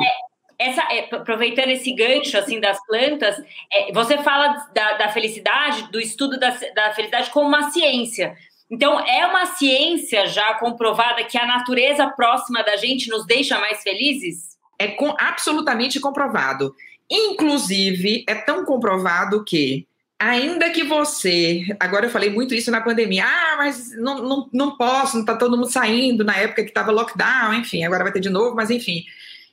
essa, 0.59 0.81
é, 0.91 1.07
aproveitando 1.11 1.69
esse 1.69 1.93
gancho 1.93 2.37
assim 2.37 2.59
das 2.59 2.83
plantas, 2.85 3.35
é, 3.71 3.91
você 3.93 4.17
fala 4.17 4.67
da, 4.73 4.93
da, 4.93 5.09
felicidade, 5.09 5.91
do 5.91 5.99
estudo 5.99 6.39
da, 6.39 6.49
da 6.75 6.93
felicidade 6.93 7.29
como 7.29 7.47
uma 7.47 7.69
ciência. 7.69 8.35
Então, 8.69 8.99
é 8.99 9.25
uma 9.25 9.45
ciência 9.45 10.27
já 10.27 10.55
comprovada 10.55 11.23
que 11.23 11.37
a 11.37 11.45
natureza 11.45 12.07
próxima 12.09 12.63
da 12.63 12.75
gente 12.75 13.09
nos 13.09 13.25
deixa 13.25 13.59
mais 13.59 13.81
felizes? 13.81 14.57
É 14.79 14.89
com, 14.89 15.15
absolutamente 15.17 15.99
comprovado. 15.99 16.75
Inclusive, 17.09 18.25
é 18.27 18.35
tão 18.35 18.65
comprovado 18.65 19.45
que, 19.45 19.87
ainda 20.19 20.69
que 20.69 20.83
você. 20.83 21.63
Agora 21.79 22.07
eu 22.07 22.09
falei 22.09 22.29
muito 22.29 22.53
isso 22.53 22.69
na 22.69 22.81
pandemia. 22.81 23.23
Ah, 23.25 23.55
mas 23.57 23.95
não, 23.97 24.21
não, 24.21 24.49
não 24.51 24.77
posso, 24.77 25.15
não 25.15 25.21
está 25.21 25.37
todo 25.37 25.55
mundo 25.55 25.71
saindo 25.71 26.25
na 26.25 26.35
época 26.35 26.63
que 26.63 26.69
estava 26.69 26.91
lockdown, 26.91 27.53
enfim, 27.53 27.85
agora 27.85 28.03
vai 28.03 28.11
ter 28.11 28.19
de 28.19 28.29
novo, 28.29 28.55
mas 28.55 28.69
enfim. 28.69 29.05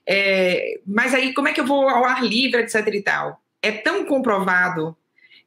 É, 0.07 0.81
mas 0.87 1.15
aí, 1.15 1.33
como 1.33 1.49
é 1.49 1.53
que 1.53 1.61
eu 1.61 1.67
vou 1.67 1.89
ao 1.89 2.05
ar 2.05 2.23
livre, 2.25 2.61
etc 2.61 2.87
e 2.93 3.03
tal? 3.03 3.41
É 3.63 3.73
tão 3.73 4.05
comprovado 4.05 4.97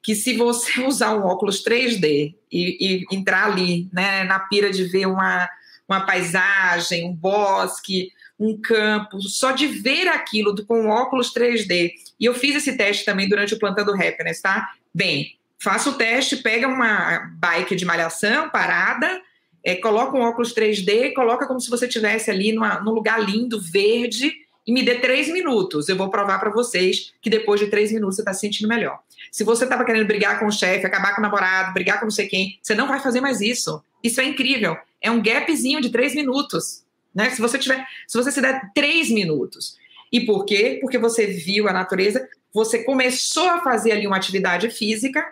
que 0.01 0.15
se 0.15 0.35
você 0.35 0.81
usar 0.87 1.15
um 1.15 1.25
óculos 1.25 1.63
3D 1.63 2.35
e, 2.51 3.03
e 3.11 3.15
entrar 3.15 3.45
ali, 3.45 3.89
né, 3.91 4.23
na 4.23 4.39
pira 4.39 4.71
de 4.71 4.85
ver 4.85 5.05
uma, 5.05 5.49
uma 5.87 6.05
paisagem, 6.05 7.05
um 7.05 7.13
bosque, 7.13 8.11
um 8.39 8.59
campo, 8.59 9.21
só 9.21 9.51
de 9.51 9.67
ver 9.67 10.07
aquilo 10.07 10.55
com 10.65 10.87
óculos 10.87 11.33
3D. 11.33 11.91
E 12.19 12.25
eu 12.25 12.33
fiz 12.33 12.55
esse 12.55 12.77
teste 12.77 13.03
também 13.05 13.27
durante 13.27 13.53
o 13.53 13.59
Plantando 13.59 13.93
Happiness, 13.93 14.41
tá? 14.41 14.69
Bem, 14.93 15.37
faça 15.59 15.89
o 15.89 15.93
teste, 15.93 16.37
pega 16.37 16.67
uma 16.67 17.31
bike 17.39 17.75
de 17.75 17.85
malhação 17.85 18.49
parada, 18.49 19.21
é, 19.63 19.75
coloca 19.75 20.15
um 20.15 20.21
óculos 20.21 20.53
3D, 20.53 21.13
coloca 21.13 21.47
como 21.47 21.59
se 21.59 21.69
você 21.69 21.87
estivesse 21.87 22.31
ali 22.31 22.53
numa, 22.53 22.79
num 22.79 22.91
lugar 22.91 23.19
lindo, 23.19 23.59
verde, 23.59 24.33
e 24.67 24.73
me 24.73 24.84
dê 24.84 24.95
três 24.95 25.30
minutos. 25.30 25.88
Eu 25.88 25.95
vou 25.95 26.10
provar 26.10 26.39
para 26.39 26.49
vocês 26.49 27.13
que 27.21 27.30
depois 27.30 27.60
de 27.60 27.67
três 27.67 27.89
minutos 27.89 28.17
você 28.17 28.21
está 28.21 28.34
se 28.34 28.41
sentindo 28.41 28.67
melhor. 28.67 28.99
Se 29.32 29.45
você 29.45 29.63
estava 29.63 29.86
querendo 29.86 30.06
brigar 30.06 30.38
com 30.39 30.45
o 30.45 30.51
chefe, 30.51 30.86
acabar 30.86 31.15
com 31.15 31.21
o 31.21 31.23
namorado, 31.23 31.73
brigar 31.73 31.99
com 31.99 32.06
não 32.06 32.12
sei 32.12 32.27
quem, 32.27 32.60
você 32.62 32.75
não 32.75 32.88
vai 32.88 32.99
fazer 32.99 33.21
mais 33.21 33.39
isso. 33.39 33.82
Isso 34.03 34.19
é 34.19 34.25
incrível. 34.25 34.77
É 35.01 35.10
um 35.10 35.21
gapzinho 35.21 35.80
de 35.80 35.89
três 35.89 36.13
minutos. 36.13 36.84
Né? 37.15 37.30
Se 37.30 37.41
você 37.41 37.58
tiver, 37.58 37.86
se 38.06 38.17
você 38.17 38.30
se 38.30 38.41
der 38.41 38.62
três 38.75 39.10
minutos. 39.10 39.77
E 40.12 40.25
por 40.25 40.45
quê? 40.45 40.80
Porque 40.82 40.97
você 40.97 41.27
viu 41.27 41.67
a 41.69 41.73
natureza, 41.73 42.27
você 42.53 42.84
começou 42.84 43.49
a 43.49 43.62
fazer 43.62 43.93
ali 43.93 44.06
uma 44.06 44.17
atividade 44.17 44.69
física, 44.69 45.25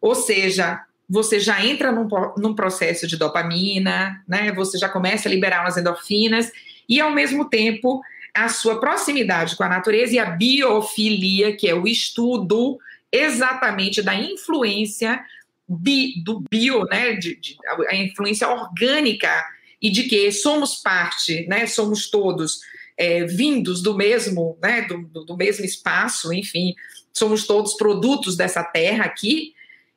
ou 0.00 0.14
seja, 0.14 0.84
você 1.08 1.38
já 1.38 1.64
entra 1.64 1.92
num, 1.92 2.08
num 2.36 2.54
processo 2.54 3.06
de 3.06 3.16
dopamina, 3.16 4.22
né? 4.26 4.52
Você 4.52 4.78
já 4.78 4.88
começa 4.88 5.28
a 5.28 5.30
liberar 5.30 5.62
umas 5.62 5.76
endorfinas 5.76 6.50
e 6.88 7.00
ao 7.00 7.10
mesmo 7.10 7.48
tempo 7.48 8.02
a 8.34 8.48
sua 8.48 8.80
proximidade 8.80 9.56
com 9.56 9.64
a 9.64 9.68
natureza 9.68 10.14
e 10.14 10.18
a 10.18 10.30
biofilia, 10.30 11.54
que 11.54 11.68
é 11.68 11.74
o 11.74 11.86
estudo 11.86 12.78
exatamente 13.10 14.00
da 14.00 14.14
influência 14.14 15.22
bi, 15.68 16.22
do 16.22 16.40
bio, 16.50 16.84
né, 16.84 17.14
de, 17.14 17.36
de, 17.36 17.56
a 17.88 17.94
influência 17.94 18.48
orgânica 18.48 19.44
e 19.80 19.90
de 19.90 20.04
que 20.04 20.30
somos 20.32 20.76
parte, 20.76 21.46
né, 21.46 21.66
somos 21.66 22.10
todos 22.10 22.60
é, 22.96 23.24
vindos 23.24 23.82
do 23.82 23.94
mesmo, 23.94 24.58
né, 24.62 24.82
do, 24.82 25.24
do, 25.24 25.36
mesmo 25.36 25.64
espaço, 25.64 26.32
enfim, 26.32 26.74
somos 27.12 27.46
todos 27.46 27.74
produtos 27.74 28.36
dessa 28.36 28.62
terra 28.62 29.04
aqui, 29.04 29.54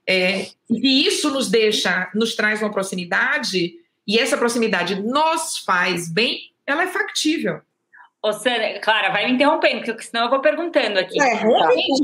é, 0.08 0.48
e 0.70 1.08
isso 1.08 1.32
nos 1.32 1.50
deixa, 1.50 2.12
nos 2.14 2.36
traz 2.36 2.62
uma 2.62 2.72
proximidade, 2.72 3.76
e 4.08 4.20
essa 4.20 4.38
proximidade 4.38 5.02
nos 5.02 5.58
faz 5.60 6.10
bem, 6.10 6.52
ela 6.66 6.84
é 6.84 6.88
factível. 6.88 7.62
Ô, 8.26 8.34
Sandra, 8.34 8.80
Clara, 8.80 9.12
vai 9.12 9.28
me 9.28 9.34
interrompendo, 9.34 9.86
porque 9.86 10.02
senão 10.02 10.24
eu 10.24 10.32
vou 10.32 10.40
perguntando 10.40 10.98
aqui. 10.98 11.22
É, 11.22 11.34
a, 11.34 11.72
gente, 11.72 12.04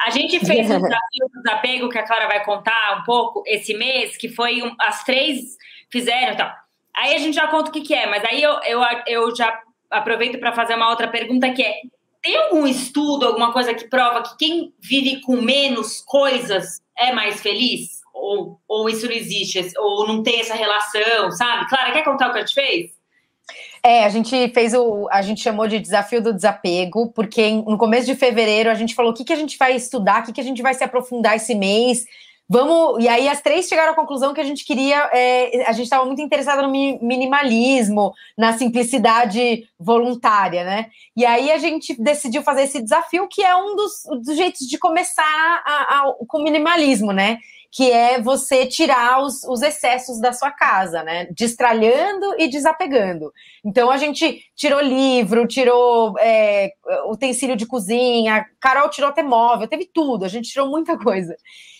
a, 0.00 0.10
gente, 0.10 0.46
fez 0.46 0.70
o 0.70 0.80
desafio 0.80 1.28
do 1.30 1.42
desapego, 1.42 1.90
que 1.90 1.98
a 1.98 2.06
Clara 2.06 2.26
vai 2.26 2.42
contar 2.42 2.98
um 2.98 3.04
pouco 3.04 3.42
esse 3.44 3.74
mês, 3.74 4.16
que 4.16 4.30
foi 4.30 4.62
um, 4.62 4.74
as 4.80 5.04
três 5.04 5.58
fizeram 5.92 6.32
e 6.32 6.36
tal. 6.38 6.50
Aí 6.96 7.14
a 7.14 7.18
gente 7.18 7.34
já 7.34 7.48
conta 7.48 7.68
o 7.68 7.72
que, 7.72 7.82
que 7.82 7.92
é, 7.92 8.06
mas 8.06 8.24
aí 8.24 8.42
eu, 8.42 8.58
eu, 8.66 8.80
eu 9.06 9.36
já 9.36 9.60
aproveito 9.90 10.40
para 10.40 10.54
fazer 10.54 10.74
uma 10.74 10.88
outra 10.88 11.06
pergunta 11.06 11.50
que 11.50 11.62
é: 11.62 11.74
tem 12.22 12.34
algum 12.34 12.66
estudo, 12.66 13.26
alguma 13.26 13.52
coisa 13.52 13.74
que 13.74 13.90
prova 13.90 14.22
que 14.22 14.38
quem 14.38 14.72
vive 14.80 15.20
com 15.20 15.36
menos 15.36 16.00
coisas 16.00 16.80
é 16.98 17.12
mais 17.12 17.42
feliz? 17.42 18.00
Ou, 18.14 18.58
ou 18.66 18.88
isso 18.88 19.04
não 19.04 19.12
existe? 19.12 19.62
Ou 19.76 20.08
não 20.08 20.22
tem 20.22 20.40
essa 20.40 20.54
relação, 20.54 21.30
sabe? 21.30 21.68
Clara, 21.68 21.92
quer 21.92 22.04
contar 22.04 22.30
o 22.30 22.32
que 22.32 22.38
a 22.38 22.40
gente 22.40 22.54
fez? 22.54 22.97
É, 23.82 24.04
a 24.04 24.08
gente 24.08 24.48
fez 24.48 24.74
o. 24.74 25.08
A 25.10 25.22
gente 25.22 25.42
chamou 25.42 25.68
de 25.68 25.78
desafio 25.78 26.22
do 26.22 26.32
desapego, 26.32 27.10
porque 27.12 27.50
no 27.50 27.78
começo 27.78 28.06
de 28.06 28.14
fevereiro 28.14 28.70
a 28.70 28.74
gente 28.74 28.94
falou 28.94 29.12
o 29.12 29.14
que, 29.14 29.24
que 29.24 29.32
a 29.32 29.36
gente 29.36 29.56
vai 29.56 29.74
estudar, 29.74 30.22
o 30.22 30.26
que, 30.26 30.32
que 30.32 30.40
a 30.40 30.44
gente 30.44 30.62
vai 30.62 30.74
se 30.74 30.84
aprofundar 30.84 31.36
esse 31.36 31.54
mês, 31.54 32.04
Vamos. 32.50 33.04
E 33.04 33.08
aí 33.08 33.28
as 33.28 33.42
três 33.42 33.68
chegaram 33.68 33.92
à 33.92 33.94
conclusão 33.94 34.32
que 34.32 34.40
a 34.40 34.44
gente 34.44 34.64
queria. 34.64 35.10
É, 35.12 35.66
a 35.66 35.72
gente 35.72 35.84
estava 35.84 36.06
muito 36.06 36.22
interessada 36.22 36.62
no 36.62 36.70
minimalismo, 36.70 38.14
na 38.38 38.56
simplicidade 38.56 39.68
voluntária, 39.78 40.64
né? 40.64 40.86
E 41.14 41.26
aí 41.26 41.52
a 41.52 41.58
gente 41.58 41.94
decidiu 42.00 42.42
fazer 42.42 42.62
esse 42.62 42.80
desafio, 42.80 43.28
que 43.28 43.42
é 43.42 43.54
um 43.54 43.76
dos, 43.76 44.02
dos 44.24 44.34
jeitos 44.34 44.66
de 44.66 44.78
começar 44.78 45.62
a, 45.66 45.98
a, 45.98 46.14
com 46.26 46.42
minimalismo, 46.42 47.12
né? 47.12 47.38
Que 47.70 47.90
é 47.90 48.20
você 48.20 48.66
tirar 48.66 49.22
os, 49.22 49.44
os, 49.44 49.60
excessos 49.62 50.20
da 50.20 50.32
sua 50.32 50.50
casa, 50.50 51.02
né? 51.02 51.26
Destralhando 51.30 52.34
e 52.38 52.48
desapegando. 52.48 53.30
Então 53.64 53.90
a 53.90 53.98
gente 53.98 54.42
tirou 54.56 54.80
livro, 54.80 55.46
tirou 55.46 56.14
é, 56.18 56.70
utensílio 57.06 57.56
de 57.56 57.66
cozinha, 57.66 58.46
Carol 58.60 58.88
tirou 58.88 59.10
até 59.10 59.22
móvel, 59.22 59.68
teve 59.68 59.88
tudo, 59.92 60.24
a 60.24 60.28
gente 60.28 60.50
tirou 60.50 60.70
muita 60.70 60.98
coisa. 60.98 61.36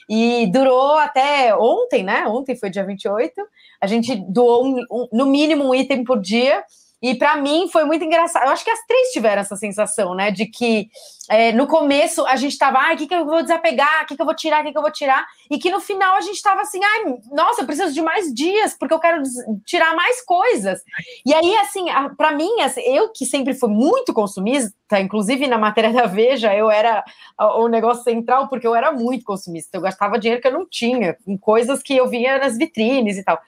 E 0.09 0.47
durou 0.47 0.97
até 0.97 1.55
ontem, 1.55 2.03
né? 2.03 2.27
Ontem 2.27 2.57
foi 2.57 2.71
dia 2.71 2.85
28. 2.85 3.35
A 3.81 3.87
gente 3.87 4.17
doou 4.31 4.65
um, 4.65 4.81
um, 4.91 5.09
no 5.13 5.27
mínimo 5.27 5.65
um 5.65 5.75
item 5.75 6.03
por 6.03 6.21
dia. 6.21 6.63
E 7.01 7.15
para 7.15 7.37
mim 7.37 7.69
foi 7.71 7.85
muito 7.85 8.05
engraçado. 8.05 8.45
Eu 8.47 8.53
acho 8.53 8.65
que 8.65 8.71
as 8.71 8.85
três 8.87 9.09
tiveram 9.13 9.41
essa 9.41 9.55
sensação, 9.55 10.15
né? 10.15 10.31
De 10.31 10.47
que 10.47 10.89
é, 11.31 11.53
no 11.53 11.67
começo 11.67 12.27
a 12.27 12.35
gente 12.37 12.59
tava, 12.59 12.79
ai, 12.79 12.95
o 12.95 12.99
que, 12.99 13.07
que 13.07 13.15
eu 13.15 13.25
vou 13.25 13.41
desapegar? 13.43 14.03
O 14.03 14.07
que, 14.07 14.17
que 14.17 14.23
eu 14.23 14.27
vou 14.27 14.35
tirar? 14.35 14.63
O 14.63 14.65
que, 14.65 14.73
que 14.73 14.79
eu 14.79 14.83
vou 14.83 14.91
tirar? 14.91 15.27
E 15.51 15.59
que 15.59 15.71
no 15.71 15.81
final 15.81 16.17
a 16.17 16.21
gente 16.21 16.43
tava 16.43 16.63
assim, 16.63 16.81
ai, 16.83 17.15
nossa, 17.31 17.63
eu 17.63 17.67
preciso 17.67 17.93
de 17.93 18.03
mais 18.03 18.33
dias, 18.35 18.75
porque 18.77 18.93
eu 18.95 18.99
quero 18.99 19.23
tirar 19.65 19.95
mais 19.95 20.25
coisas. 20.25 20.83
E 21.25 21.33
aí, 21.33 21.57
assim, 21.59 21.87
para 22.17 22.33
mim, 22.33 22.61
assim, 22.63 22.81
eu 22.81 23.13
que 23.13 23.25
sempre 23.25 23.55
fui 23.55 23.69
muito 23.69 24.13
consumista, 24.13 25.01
inclusive 25.01 25.47
na 25.47 25.59
matéria 25.59 25.93
da 25.93 26.07
Veja, 26.07 26.55
eu 26.55 26.71
era 26.71 27.05
o 27.39 27.69
negócio 27.69 28.03
central, 28.03 28.49
porque 28.49 28.67
eu 28.67 28.75
era 28.75 28.91
muito 28.91 29.25
consumista. 29.25 29.77
Eu 29.77 29.83
gastava 29.83 30.19
dinheiro 30.19 30.43
que 30.43 30.49
eu 30.49 30.53
não 30.53 30.67
tinha, 30.69 31.17
em 31.27 31.37
coisas 31.37 31.83
que 31.83 31.97
eu 31.97 32.09
via 32.09 32.39
nas 32.39 32.57
vitrines 32.57 33.17
e 33.17 33.23
tal 33.23 33.39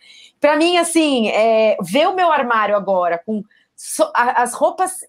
para 0.41 0.57
mim, 0.57 0.78
assim, 0.78 1.28
é, 1.28 1.76
ver 1.82 2.09
o 2.09 2.16
meu 2.16 2.32
armário 2.32 2.74
agora 2.74 3.20
com 3.24 3.45
so, 3.76 4.05
a, 4.14 4.43
as 4.43 4.55
roupas 4.55 5.01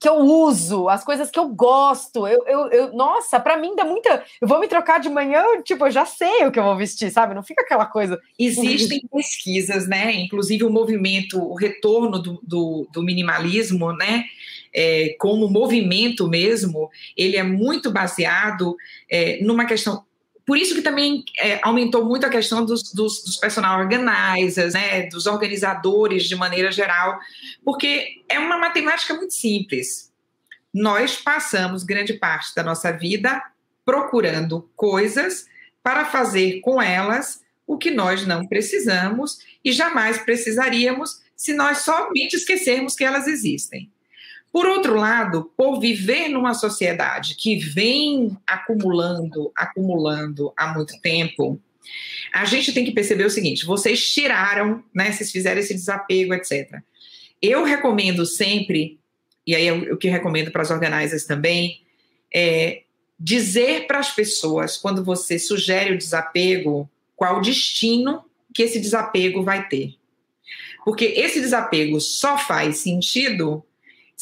que 0.00 0.08
eu 0.08 0.16
uso, 0.16 0.88
as 0.88 1.04
coisas 1.04 1.30
que 1.30 1.38
eu 1.38 1.46
gosto, 1.48 2.26
eu, 2.26 2.42
eu, 2.46 2.66
eu 2.68 2.92
nossa, 2.94 3.38
para 3.38 3.58
mim 3.58 3.76
dá 3.76 3.84
muita. 3.84 4.24
Eu 4.40 4.48
vou 4.48 4.58
me 4.58 4.66
trocar 4.66 4.98
de 4.98 5.10
manhã, 5.10 5.44
tipo, 5.62 5.86
eu 5.86 5.90
já 5.90 6.06
sei 6.06 6.46
o 6.46 6.50
que 6.50 6.58
eu 6.58 6.64
vou 6.64 6.74
vestir, 6.74 7.10
sabe? 7.10 7.34
Não 7.34 7.42
fica 7.42 7.60
aquela 7.60 7.84
coisa. 7.84 8.18
Existem 8.38 9.02
pesquisas, 9.12 9.86
né? 9.86 10.14
Inclusive 10.14 10.64
o 10.64 10.70
movimento, 10.70 11.38
o 11.38 11.54
retorno 11.54 12.18
do, 12.18 12.40
do, 12.42 12.88
do 12.90 13.02
minimalismo, 13.02 13.92
né? 13.92 14.24
É, 14.72 15.16
como 15.18 15.50
movimento 15.50 16.28
mesmo, 16.28 16.88
ele 17.14 17.36
é 17.36 17.42
muito 17.42 17.90
baseado 17.90 18.76
é, 19.10 19.42
numa 19.42 19.66
questão 19.66 20.04
por 20.46 20.56
isso 20.56 20.74
que 20.74 20.82
também 20.82 21.24
é, 21.38 21.60
aumentou 21.62 22.04
muito 22.04 22.26
a 22.26 22.30
questão 22.30 22.64
dos, 22.64 22.92
dos, 22.92 23.22
dos 23.22 23.36
personal 23.36 23.78
organizers, 23.80 24.74
né, 24.74 25.06
dos 25.06 25.26
organizadores 25.26 26.24
de 26.24 26.36
maneira 26.36 26.72
geral, 26.72 27.18
porque 27.64 28.22
é 28.28 28.38
uma 28.38 28.58
matemática 28.58 29.14
muito 29.14 29.34
simples. 29.34 30.10
Nós 30.72 31.16
passamos 31.16 31.82
grande 31.82 32.14
parte 32.14 32.54
da 32.54 32.62
nossa 32.62 32.92
vida 32.92 33.42
procurando 33.84 34.70
coisas 34.76 35.46
para 35.82 36.04
fazer 36.04 36.60
com 36.60 36.80
elas 36.80 37.42
o 37.66 37.78
que 37.78 37.90
nós 37.90 38.26
não 38.26 38.46
precisamos 38.46 39.38
e 39.64 39.72
jamais 39.72 40.18
precisaríamos 40.18 41.20
se 41.36 41.54
nós 41.54 41.78
somente 41.78 42.34
esquecermos 42.34 42.94
que 42.94 43.04
elas 43.04 43.26
existem. 43.26 43.90
Por 44.52 44.66
outro 44.66 44.96
lado, 44.96 45.50
por 45.56 45.78
viver 45.78 46.28
numa 46.28 46.54
sociedade 46.54 47.36
que 47.36 47.56
vem 47.56 48.36
acumulando, 48.46 49.52
acumulando 49.54 50.52
há 50.56 50.74
muito 50.74 51.00
tempo, 51.00 51.60
a 52.32 52.44
gente 52.44 52.72
tem 52.72 52.84
que 52.84 52.92
perceber 52.92 53.24
o 53.24 53.30
seguinte: 53.30 53.64
vocês 53.64 54.12
tiraram, 54.12 54.82
né? 54.94 55.12
Vocês 55.12 55.30
fizeram 55.30 55.60
esse 55.60 55.74
desapego, 55.74 56.34
etc. 56.34 56.80
Eu 57.40 57.64
recomendo 57.64 58.26
sempre, 58.26 58.98
e 59.46 59.54
aí 59.54 59.70
o 59.70 59.96
que 59.96 60.08
recomendo 60.08 60.50
para 60.50 60.62
as 60.62 60.70
organizers 60.70 61.24
também, 61.24 61.80
é 62.34 62.82
dizer 63.18 63.86
para 63.86 63.98
as 63.98 64.10
pessoas, 64.10 64.76
quando 64.76 65.04
você 65.04 65.38
sugere 65.38 65.92
o 65.92 65.98
desapego, 65.98 66.90
qual 67.14 67.38
o 67.38 67.42
destino 67.42 68.24
que 68.54 68.62
esse 68.62 68.80
desapego 68.80 69.42
vai 69.42 69.68
ter. 69.68 69.94
Porque 70.84 71.04
esse 71.04 71.40
desapego 71.40 72.00
só 72.00 72.38
faz 72.38 72.78
sentido 72.78 73.64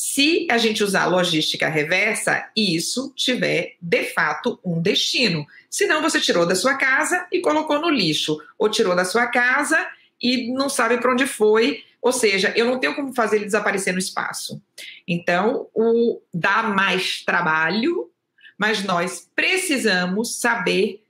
se 0.00 0.46
a 0.48 0.56
gente 0.58 0.84
usar 0.84 1.06
logística 1.06 1.68
reversa 1.68 2.48
isso 2.56 3.12
tiver 3.16 3.74
de 3.82 4.04
fato 4.04 4.56
um 4.64 4.80
destino. 4.80 5.44
Senão 5.68 6.00
você 6.00 6.20
tirou 6.20 6.46
da 6.46 6.54
sua 6.54 6.76
casa 6.76 7.26
e 7.32 7.40
colocou 7.40 7.80
no 7.80 7.90
lixo, 7.90 8.40
ou 8.56 8.68
tirou 8.68 8.94
da 8.94 9.04
sua 9.04 9.26
casa 9.26 9.84
e 10.22 10.52
não 10.52 10.68
sabe 10.68 10.98
para 10.98 11.10
onde 11.10 11.26
foi, 11.26 11.82
ou 12.00 12.12
seja, 12.12 12.52
eu 12.54 12.64
não 12.64 12.78
tenho 12.78 12.94
como 12.94 13.12
fazer 13.12 13.38
ele 13.38 13.46
desaparecer 13.46 13.92
no 13.92 13.98
espaço. 13.98 14.62
Então, 15.04 15.66
o 15.74 16.20
dá 16.32 16.62
mais 16.62 17.24
trabalho, 17.24 18.08
mas 18.56 18.84
nós 18.84 19.28
precisamos 19.34 20.38
saber 20.38 21.02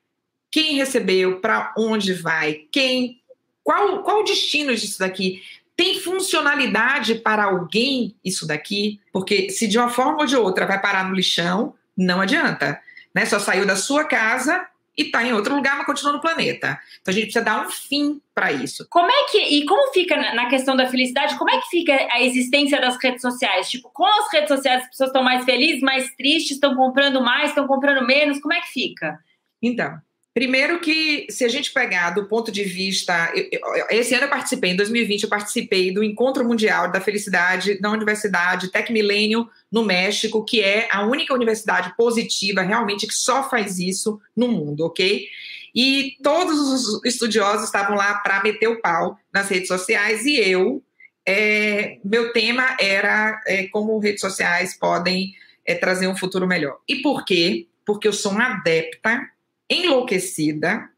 quem 0.51 0.77
recebeu, 0.77 1.41
para 1.41 1.75
onde 1.77 2.15
vai, 2.15 2.63
quem, 2.73 3.21
qual, 3.63 4.03
qual 4.03 4.21
o 4.21 4.25
destino 4.25 4.75
disso 4.75 4.99
daqui. 4.99 5.43
Tem 5.79 6.01
funcionalidade 6.01 7.15
para 7.15 7.45
alguém 7.45 8.17
isso 8.25 8.49
daqui? 8.49 9.01
Porque 9.13 9.49
se 9.49 9.69
de 9.69 9.79
uma 9.79 9.89
forma 9.89 10.19
ou 10.19 10.27
de 10.27 10.35
outra 10.35 10.67
vai 10.67 10.81
parar 10.83 11.09
no 11.09 11.15
lixão, 11.15 11.73
não 11.97 12.21
adianta. 12.21 12.81
Né? 13.15 13.25
Só 13.25 13.39
saiu 13.39 13.65
da 13.65 13.77
sua 13.77 14.05
casa 14.05 14.67
e 14.97 15.03
está 15.03 15.23
em 15.23 15.33
outro 15.33 15.55
lugar, 15.55 15.77
mas 15.77 15.87
continua 15.87 16.15
no 16.15 16.21
planeta. 16.21 16.81
Então 17.01 17.13
a 17.13 17.15
gente 17.15 17.27
precisa 17.27 17.45
dar 17.45 17.65
um 17.65 17.71
fim 17.71 18.21
para 18.35 18.51
isso. 18.51 18.89
Como 18.91 19.09
é 19.09 19.25
que 19.31 19.39
e 19.39 19.65
como 19.67 19.93
fica 19.93 20.17
na 20.35 20.49
questão 20.49 20.75
da 20.75 20.89
felicidade? 20.89 21.39
Como 21.39 21.49
é 21.49 21.61
que 21.61 21.69
fica 21.69 21.97
a 22.11 22.21
existência 22.23 22.81
das 22.81 22.97
redes 23.01 23.23
sociais? 23.23 23.71
Tipo, 23.71 23.89
com 23.95 24.05
as 24.05 24.33
redes 24.33 24.49
sociais 24.49 24.83
as 24.83 24.89
pessoas 24.89 25.11
estão 25.11 25.23
mais 25.23 25.45
felizes, 25.45 25.81
mais 25.81 26.13
tristes, 26.17 26.57
estão 26.57 26.75
comprando 26.75 27.21
mais, 27.21 27.51
estão 27.51 27.69
comprando 27.69 28.05
menos? 28.05 28.41
Como 28.41 28.53
é 28.53 28.61
que 28.61 28.73
fica? 28.73 29.17
Então, 29.63 29.97
Primeiro 30.39 30.79
que, 30.79 31.27
se 31.31 31.45
a 31.45 31.49
gente 31.49 31.73
pegar 31.73 32.11
do 32.11 32.27
ponto 32.27 32.53
de 32.53 32.63
vista... 32.63 33.33
Eu, 33.35 33.75
eu, 33.75 33.87
esse 33.91 34.15
ano 34.15 34.27
eu 34.27 34.31
participei, 34.31 34.71
em 34.71 34.77
2020 34.77 35.25
eu 35.25 35.29
participei 35.29 35.93
do 35.93 36.01
Encontro 36.01 36.45
Mundial 36.45 36.93
da 36.93 37.01
Felicidade 37.01 37.81
da 37.81 37.91
Universidade 37.91 38.71
Tec 38.71 38.89
Milênio, 38.93 39.49
no 39.69 39.85
México, 39.85 40.45
que 40.45 40.63
é 40.63 40.87
a 40.93 41.05
única 41.05 41.35
universidade 41.35 41.93
positiva, 41.97 42.63
realmente, 42.63 43.05
que 43.05 43.15
só 43.15 43.51
faz 43.51 43.81
isso 43.81 44.21
no 44.37 44.47
mundo, 44.47 44.87
ok? 44.87 45.27
E 45.75 46.17
todos 46.23 46.57
os 46.57 47.05
estudiosos 47.05 47.65
estavam 47.65 47.97
lá 47.97 48.15
para 48.21 48.41
meter 48.41 48.69
o 48.69 48.81
pau 48.81 49.19
nas 49.35 49.49
redes 49.49 49.67
sociais 49.67 50.25
e 50.25 50.37
eu, 50.37 50.81
é, 51.27 51.99
meu 52.05 52.33
tema 52.33 52.77
era 52.81 53.43
é, 53.45 53.67
como 53.67 53.99
redes 53.99 54.21
sociais 54.21 54.79
podem 54.79 55.35
é, 55.67 55.75
trazer 55.75 56.07
um 56.07 56.17
futuro 56.17 56.47
melhor. 56.47 56.79
E 56.87 57.03
por 57.03 57.25
quê? 57.25 57.67
Porque 57.85 58.07
eu 58.07 58.13
sou 58.13 58.31
uma 58.31 58.53
adepta 58.53 59.21
enlouquecida 59.69 60.89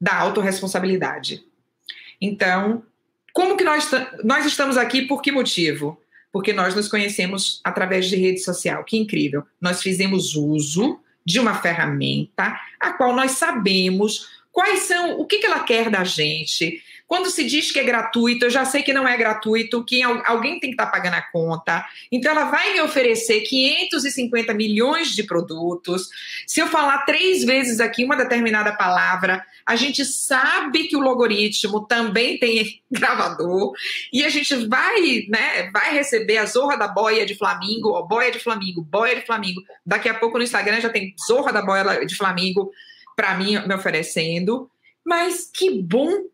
da 0.00 0.18
autorresponsabilidade. 0.18 1.44
Então, 2.20 2.82
como 3.32 3.56
que 3.56 3.64
nós, 3.64 3.90
nós 4.24 4.46
estamos 4.46 4.76
aqui? 4.76 5.02
Por 5.02 5.22
que 5.22 5.32
motivo? 5.32 6.00
Porque 6.32 6.52
nós 6.52 6.74
nos 6.74 6.88
conhecemos 6.88 7.60
através 7.64 8.06
de 8.06 8.16
rede 8.16 8.40
social. 8.40 8.84
Que 8.84 8.96
incrível! 8.96 9.44
Nós 9.60 9.82
fizemos 9.82 10.34
uso 10.34 11.00
de 11.24 11.40
uma 11.40 11.54
ferramenta 11.54 12.58
a 12.78 12.92
qual 12.92 13.14
nós 13.14 13.32
sabemos 13.32 14.28
quais 14.52 14.80
são, 14.80 15.20
o 15.20 15.26
que, 15.26 15.38
que 15.38 15.46
ela 15.46 15.60
quer 15.60 15.90
da 15.90 16.02
gente, 16.02 16.82
quando 17.06 17.30
se 17.30 17.44
diz 17.44 17.70
que 17.70 17.78
é 17.78 17.84
gratuito, 17.84 18.46
eu 18.46 18.50
já 18.50 18.64
sei 18.64 18.82
que 18.82 18.92
não 18.92 19.06
é 19.06 19.16
gratuito, 19.16 19.84
que 19.84 20.02
alguém 20.02 20.58
tem 20.58 20.70
que 20.70 20.74
estar 20.74 20.86
tá 20.86 20.92
pagando 20.92 21.14
a 21.14 21.22
conta. 21.22 21.86
Então, 22.10 22.32
ela 22.32 22.46
vai 22.46 22.72
me 22.72 22.80
oferecer 22.80 23.42
550 23.42 24.52
milhões 24.54 25.14
de 25.14 25.22
produtos. 25.22 26.08
Se 26.46 26.60
eu 26.60 26.66
falar 26.66 27.04
três 27.04 27.44
vezes 27.44 27.78
aqui 27.78 28.04
uma 28.04 28.16
determinada 28.16 28.72
palavra, 28.76 29.44
a 29.64 29.76
gente 29.76 30.04
sabe 30.04 30.88
que 30.88 30.96
o 30.96 31.00
logaritmo 31.00 31.86
também 31.86 32.38
tem 32.38 32.82
gravador 32.90 33.72
e 34.12 34.24
a 34.24 34.28
gente 34.28 34.54
vai, 34.66 35.26
né, 35.28 35.70
vai 35.72 35.92
receber 35.94 36.38
a 36.38 36.46
zorra 36.46 36.76
da 36.76 36.88
boia 36.88 37.24
de 37.24 37.36
Flamingo, 37.36 37.90
ó, 37.90 38.02
boia 38.02 38.32
de 38.32 38.38
Flamingo, 38.40 38.82
boia 38.82 39.14
de 39.14 39.24
Flamingo. 39.24 39.62
Daqui 39.84 40.08
a 40.08 40.14
pouco 40.14 40.38
no 40.38 40.44
Instagram 40.44 40.80
já 40.80 40.88
tem 40.88 41.14
zorra 41.26 41.52
da 41.52 41.62
boia 41.62 42.04
de 42.04 42.16
Flamingo 42.16 42.70
para 43.14 43.36
mim 43.36 43.58
me 43.66 43.74
oferecendo. 43.74 44.68
Mas 45.04 45.48
que 45.52 45.70
bom 45.70 46.24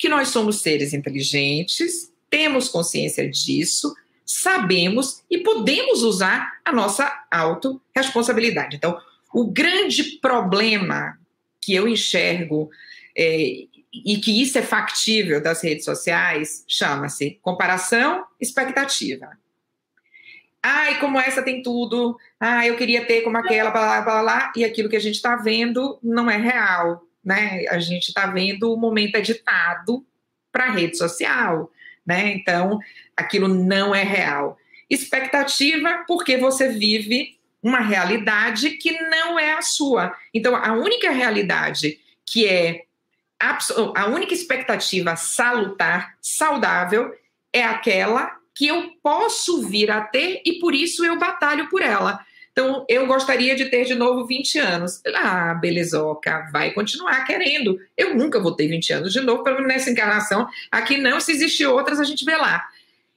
que 0.00 0.08
nós 0.08 0.28
somos 0.28 0.62
seres 0.62 0.94
inteligentes, 0.94 2.10
temos 2.30 2.70
consciência 2.70 3.28
disso, 3.28 3.94
sabemos 4.24 5.22
e 5.30 5.38
podemos 5.38 6.02
usar 6.02 6.58
a 6.64 6.72
nossa 6.72 7.26
autorresponsabilidade. 7.30 8.76
Então, 8.76 8.98
o 9.30 9.44
grande 9.44 10.02
problema 10.22 11.18
que 11.60 11.74
eu 11.74 11.86
enxergo 11.86 12.70
é, 13.14 13.66
e 13.92 14.16
que 14.16 14.40
isso 14.40 14.56
é 14.56 14.62
factível 14.62 15.42
das 15.42 15.62
redes 15.62 15.84
sociais 15.84 16.64
chama-se 16.66 17.38
comparação 17.42 18.24
expectativa. 18.40 19.28
Ai, 20.62 20.98
como 20.98 21.20
essa 21.20 21.42
tem 21.42 21.62
tudo. 21.62 22.16
Ah, 22.38 22.66
eu 22.66 22.74
queria 22.76 23.04
ter 23.04 23.20
como 23.20 23.36
aquela, 23.36 23.70
blá, 23.70 24.00
blá, 24.00 24.22
blá, 24.22 24.52
e 24.56 24.64
aquilo 24.64 24.88
que 24.88 24.96
a 24.96 25.00
gente 25.00 25.16
está 25.16 25.36
vendo 25.36 25.98
não 26.02 26.30
é 26.30 26.38
real. 26.38 27.02
Né? 27.24 27.64
A 27.68 27.78
gente 27.78 28.08
está 28.08 28.26
vendo 28.26 28.72
o 28.72 28.76
momento 28.76 29.16
editado 29.16 30.04
para 30.50 30.64
a 30.64 30.70
rede 30.70 30.96
social, 30.96 31.70
né? 32.06 32.32
Então, 32.32 32.78
aquilo 33.16 33.48
não 33.48 33.94
é 33.94 34.02
real. 34.02 34.58
Expectativa, 34.88 36.04
porque 36.06 36.36
você 36.36 36.68
vive 36.68 37.38
uma 37.62 37.80
realidade 37.80 38.70
que 38.70 38.92
não 39.02 39.38
é 39.38 39.52
a 39.52 39.62
sua. 39.62 40.16
Então, 40.32 40.56
a 40.56 40.72
única 40.72 41.10
realidade 41.10 41.98
que 42.24 42.46
é 42.46 42.84
a 43.94 44.06
única 44.06 44.34
expectativa 44.34 45.16
salutar, 45.16 46.14
saudável, 46.20 47.10
é 47.52 47.64
aquela 47.64 48.36
que 48.54 48.66
eu 48.66 48.90
posso 49.02 49.66
vir 49.66 49.90
a 49.90 50.02
ter 50.02 50.42
e 50.44 50.58
por 50.58 50.74
isso 50.74 51.04
eu 51.04 51.18
batalho 51.18 51.68
por 51.70 51.80
ela. 51.80 52.20
Então, 52.52 52.84
eu 52.88 53.06
gostaria 53.06 53.54
de 53.54 53.66
ter 53.66 53.84
de 53.84 53.94
novo 53.94 54.26
20 54.26 54.58
anos. 54.58 55.00
Ah, 55.14 55.54
belezoca, 55.54 56.48
vai 56.52 56.72
continuar 56.72 57.24
querendo. 57.24 57.78
Eu 57.96 58.14
nunca 58.14 58.40
vou 58.40 58.52
ter 58.52 58.66
20 58.68 58.92
anos 58.92 59.12
de 59.12 59.20
novo, 59.20 59.44
pelo 59.44 59.56
menos 59.56 59.72
nessa 59.72 59.90
encarnação. 59.90 60.48
Aqui 60.70 60.98
não, 60.98 61.20
se 61.20 61.32
existir 61.32 61.66
outras, 61.66 62.00
a 62.00 62.04
gente 62.04 62.24
vê 62.24 62.36
lá. 62.36 62.66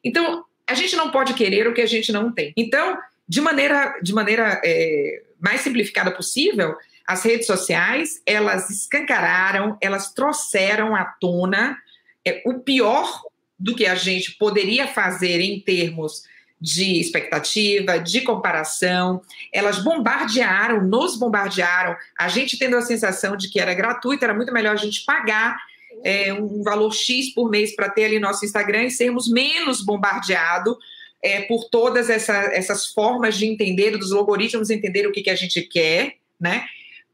Então, 0.04 0.46
a 0.68 0.74
gente 0.74 0.96
não 0.96 1.12
pode 1.12 1.34
querer 1.34 1.68
o 1.68 1.74
que 1.74 1.82
a 1.82 1.88
gente 1.88 2.12
não 2.12 2.32
tem. 2.32 2.54
Então, 2.56 2.98
de 3.28 3.42
maneira, 3.42 3.98
de 4.02 4.14
maneira 4.14 4.62
é, 4.64 5.24
mais 5.40 5.62
simplificada 5.62 6.12
possível, 6.12 6.76
as 7.06 7.24
redes 7.24 7.48
sociais, 7.48 8.22
elas 8.26 8.70
escancararam, 8.70 9.78
elas 9.82 10.14
trouxeram 10.14 10.96
à 10.96 11.04
tona 11.06 11.78
é, 12.26 12.42
o 12.46 12.60
pior 12.60 13.22
do 13.60 13.76
que 13.76 13.86
a 13.86 13.96
gente 13.96 14.38
poderia 14.38 14.88
fazer 14.88 15.42
em 15.42 15.60
termos 15.60 16.24
de 16.64 16.98
expectativa, 16.98 18.00
de 18.00 18.22
comparação. 18.22 19.22
Elas 19.52 19.84
bombardearam, 19.84 20.82
nos 20.82 21.18
bombardearam, 21.18 21.94
a 22.18 22.30
gente 22.30 22.58
tendo 22.58 22.78
a 22.78 22.82
sensação 22.82 23.36
de 23.36 23.50
que 23.50 23.60
era 23.60 23.74
gratuito, 23.74 24.24
era 24.24 24.34
muito 24.34 24.54
melhor 24.54 24.72
a 24.72 24.78
gente 24.78 25.04
pagar 25.04 25.58
é, 26.06 26.34
um 26.34 26.64
valor 26.64 26.94
X 26.94 27.34
por 27.34 27.50
mês 27.50 27.76
para 27.76 27.90
ter 27.90 28.06
ali 28.06 28.18
nosso 28.18 28.46
Instagram 28.46 28.84
e 28.84 28.92
sermos 28.92 29.30
menos 29.30 29.84
bombardeados 29.84 30.78
é, 31.22 31.42
por 31.42 31.66
todas 31.70 32.10
essa, 32.10 32.34
essas 32.54 32.88
formas 32.88 33.36
de 33.36 33.46
entender, 33.46 33.98
dos 33.98 34.14
algoritmos 34.14 34.70
entender 34.70 35.06
o 35.06 35.12
que, 35.12 35.22
que 35.22 35.30
a 35.30 35.36
gente 35.36 35.62
quer, 35.64 36.16
né? 36.40 36.66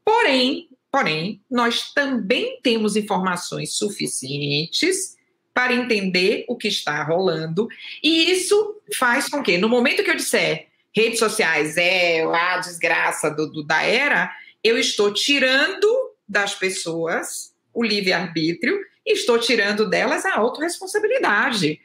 Porém, 0.04 0.68
porém, 0.92 1.40
nós 1.50 1.92
também 1.92 2.60
temos 2.62 2.94
informações 2.94 3.72
suficientes 3.72 5.16
para 5.60 5.74
entender 5.74 6.46
o 6.48 6.56
que 6.56 6.68
está 6.68 7.02
rolando, 7.02 7.68
e 8.02 8.30
isso 8.30 8.80
faz 8.98 9.28
com 9.28 9.42
que, 9.42 9.58
no 9.58 9.68
momento 9.68 10.02
que 10.02 10.10
eu 10.10 10.16
disser 10.16 10.68
redes 10.90 11.18
sociais 11.18 11.76
é 11.76 12.22
a 12.22 12.56
desgraça 12.56 13.30
do, 13.30 13.46
do 13.46 13.62
da 13.62 13.82
era, 13.82 14.34
eu 14.64 14.78
estou 14.78 15.12
tirando 15.12 15.86
das 16.26 16.54
pessoas 16.54 17.54
o 17.74 17.84
livre-arbítrio 17.84 18.80
e 19.06 19.12
estou 19.12 19.38
tirando 19.38 19.86
delas 19.86 20.24
a 20.24 20.34
autorresponsabilidade. 20.36 21.78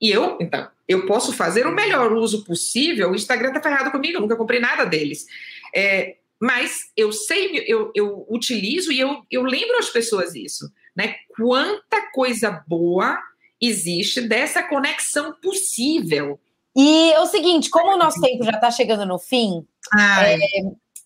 E 0.00 0.08
eu, 0.08 0.38
então, 0.40 0.68
eu 0.86 1.04
posso 1.04 1.32
fazer 1.32 1.66
o 1.66 1.74
melhor 1.74 2.12
uso 2.12 2.44
possível. 2.44 3.10
O 3.10 3.16
Instagram 3.16 3.48
está 3.48 3.60
ferrado 3.60 3.90
comigo, 3.90 4.18
eu 4.18 4.20
nunca 4.20 4.36
comprei 4.36 4.60
nada 4.60 4.84
deles. 4.84 5.26
É, 5.74 6.14
mas 6.40 6.92
eu 6.96 7.12
sei, 7.12 7.64
eu, 7.66 7.90
eu 7.92 8.24
utilizo 8.30 8.92
e 8.92 9.00
eu, 9.00 9.24
eu 9.28 9.42
lembro 9.42 9.76
às 9.78 9.90
pessoas 9.90 10.36
isso, 10.36 10.70
né? 10.96 11.16
Quanta 11.36 12.10
coisa 12.12 12.62
boa 12.66 13.18
existe 13.60 14.20
dessa 14.20 14.62
conexão 14.62 15.34
possível. 15.42 16.40
E 16.74 17.12
é 17.12 17.20
o 17.20 17.26
seguinte, 17.26 17.68
como 17.68 17.94
o 17.94 17.98
nosso 17.98 18.20
tempo 18.20 18.44
já 18.44 18.52
está 18.52 18.70
chegando 18.70 19.04
no 19.04 19.18
fim, 19.18 19.66
é, 19.98 20.38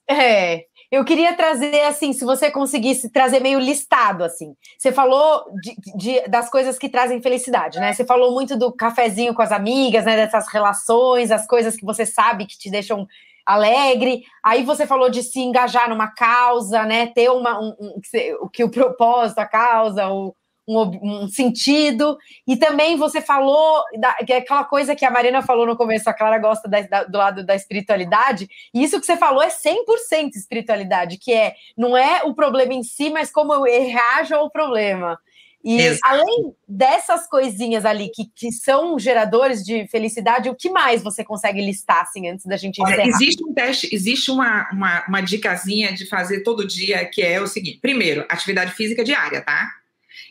é, 0.08 0.66
eu 0.90 1.04
queria 1.04 1.34
trazer 1.34 1.82
assim, 1.82 2.12
se 2.12 2.24
você 2.24 2.50
conseguisse 2.50 3.10
trazer 3.10 3.40
meio 3.40 3.58
listado 3.58 4.22
assim. 4.22 4.54
Você 4.78 4.92
falou 4.92 5.44
de, 5.60 5.74
de, 5.96 6.28
das 6.28 6.50
coisas 6.50 6.78
que 6.78 6.88
trazem 6.88 7.20
felicidade, 7.20 7.80
né? 7.80 7.92
Você 7.92 8.04
falou 8.04 8.32
muito 8.32 8.56
do 8.56 8.70
cafezinho 8.70 9.34
com 9.34 9.42
as 9.42 9.50
amigas, 9.50 10.04
né? 10.04 10.16
Dessas 10.16 10.46
relações, 10.52 11.30
as 11.30 11.46
coisas 11.46 11.74
que 11.74 11.84
você 11.84 12.06
sabe 12.06 12.46
que 12.46 12.58
te 12.58 12.70
deixam 12.70 13.08
alegre. 13.44 14.22
Aí 14.42 14.62
você 14.62 14.86
falou 14.86 15.10
de 15.10 15.22
se 15.22 15.40
engajar 15.40 15.88
numa 15.88 16.08
causa, 16.08 16.84
né? 16.84 17.06
Ter 17.06 17.30
uma, 17.30 17.60
um, 17.60 17.74
um, 17.80 18.00
o 18.40 18.48
que 18.48 18.64
o 18.64 18.70
propósito, 18.70 19.38
a 19.38 19.46
causa, 19.46 20.08
o, 20.08 20.34
um, 20.66 21.24
um, 21.24 21.28
sentido. 21.28 22.16
E 22.46 22.56
também 22.56 22.96
você 22.96 23.20
falou 23.20 23.82
da, 23.98 24.14
que 24.14 24.32
é 24.32 24.38
aquela 24.38 24.64
coisa 24.64 24.96
que 24.96 25.04
a 25.04 25.10
Marina 25.10 25.42
falou 25.42 25.66
no 25.66 25.76
começo, 25.76 26.08
a 26.08 26.14
Clara 26.14 26.38
gosta 26.38 26.68
da, 26.68 26.80
da, 26.82 27.04
do 27.04 27.18
lado 27.18 27.44
da 27.44 27.54
espiritualidade. 27.54 28.48
E 28.72 28.82
isso 28.82 28.98
que 28.98 29.06
você 29.06 29.16
falou 29.16 29.42
é 29.42 29.48
100% 29.48 30.30
espiritualidade, 30.34 31.18
que 31.18 31.32
é 31.32 31.54
não 31.76 31.96
é 31.96 32.22
o 32.24 32.34
problema 32.34 32.72
em 32.72 32.82
si, 32.82 33.10
mas 33.10 33.30
como 33.30 33.54
eu 33.54 33.62
reajo 33.62 34.34
ao 34.34 34.50
problema. 34.50 35.18
E 35.64 35.80
Exato. 35.80 36.00
além 36.04 36.54
dessas 36.68 37.26
coisinhas 37.26 37.86
ali 37.86 38.10
que, 38.14 38.26
que 38.36 38.52
são 38.52 38.98
geradores 38.98 39.64
de 39.64 39.88
felicidade, 39.88 40.50
o 40.50 40.54
que 40.54 40.68
mais 40.68 41.02
você 41.02 41.24
consegue 41.24 41.64
listar 41.64 42.02
assim 42.02 42.28
antes 42.28 42.44
da 42.44 42.58
gente 42.58 42.82
encerrar? 42.82 43.00
Olha, 43.00 43.08
existe 43.08 43.42
um 43.42 43.54
teste, 43.54 43.88
existe 43.90 44.30
uma, 44.30 44.68
uma, 44.70 45.04
uma 45.08 45.20
dicasinha 45.22 45.94
de 45.94 46.06
fazer 46.06 46.42
todo 46.42 46.66
dia, 46.66 47.06
que 47.06 47.22
é 47.22 47.40
o 47.40 47.46
seguinte: 47.46 47.78
primeiro, 47.80 48.26
atividade 48.28 48.72
física 48.72 49.02
diária, 49.02 49.40
tá? 49.40 49.70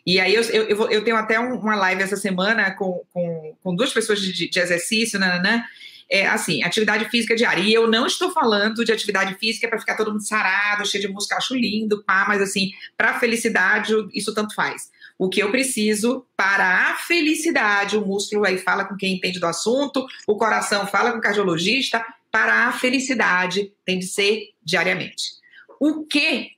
E 0.05 0.19
aí 0.19 0.35
eu, 0.35 0.43
eu, 0.43 0.91
eu 0.91 1.03
tenho 1.03 1.17
até 1.17 1.39
uma 1.39 1.75
live 1.75 2.03
essa 2.03 2.17
semana 2.17 2.69
com, 2.71 3.01
com, 3.11 3.55
com 3.63 3.75
duas 3.75 3.91
pessoas 3.91 4.21
de, 4.21 4.47
de 4.47 4.59
exercício, 4.59 5.19
nananã, 5.19 5.63
é 6.11 6.27
assim, 6.27 6.61
atividade 6.61 7.09
física 7.09 7.35
diária. 7.35 7.61
E 7.63 7.73
eu 7.73 7.89
não 7.89 8.05
estou 8.05 8.31
falando 8.31 8.85
de 8.85 8.91
atividade 8.91 9.33
física 9.35 9.67
para 9.67 9.79
ficar 9.79 9.95
todo 9.95 10.11
mundo 10.11 10.27
sarado, 10.27 10.85
cheio 10.85 11.07
de 11.07 11.11
música, 11.11 11.37
acho 11.37 11.55
lindo, 11.55 12.03
pá, 12.03 12.25
mas 12.27 12.39
assim, 12.39 12.69
para 12.95 13.19
felicidade, 13.19 13.93
isso 14.13 14.31
tanto 14.31 14.53
faz 14.53 14.93
o 15.17 15.29
que 15.29 15.41
eu 15.41 15.51
preciso 15.51 16.25
para 16.35 16.89
a 16.89 16.95
felicidade. 16.95 17.97
O 17.97 18.05
músculo 18.05 18.45
aí 18.45 18.57
fala 18.57 18.85
com 18.85 18.95
quem 18.95 19.15
entende 19.15 19.39
do 19.39 19.47
assunto, 19.47 20.05
o 20.27 20.37
coração 20.37 20.87
fala 20.87 21.11
com 21.11 21.17
o 21.17 21.21
cardiologista. 21.21 22.03
Para 22.31 22.67
a 22.67 22.71
felicidade 22.71 23.71
tem 23.85 23.99
de 23.99 24.07
ser 24.07 24.49
diariamente. 24.63 25.33
O 25.79 26.03
que 26.03 26.51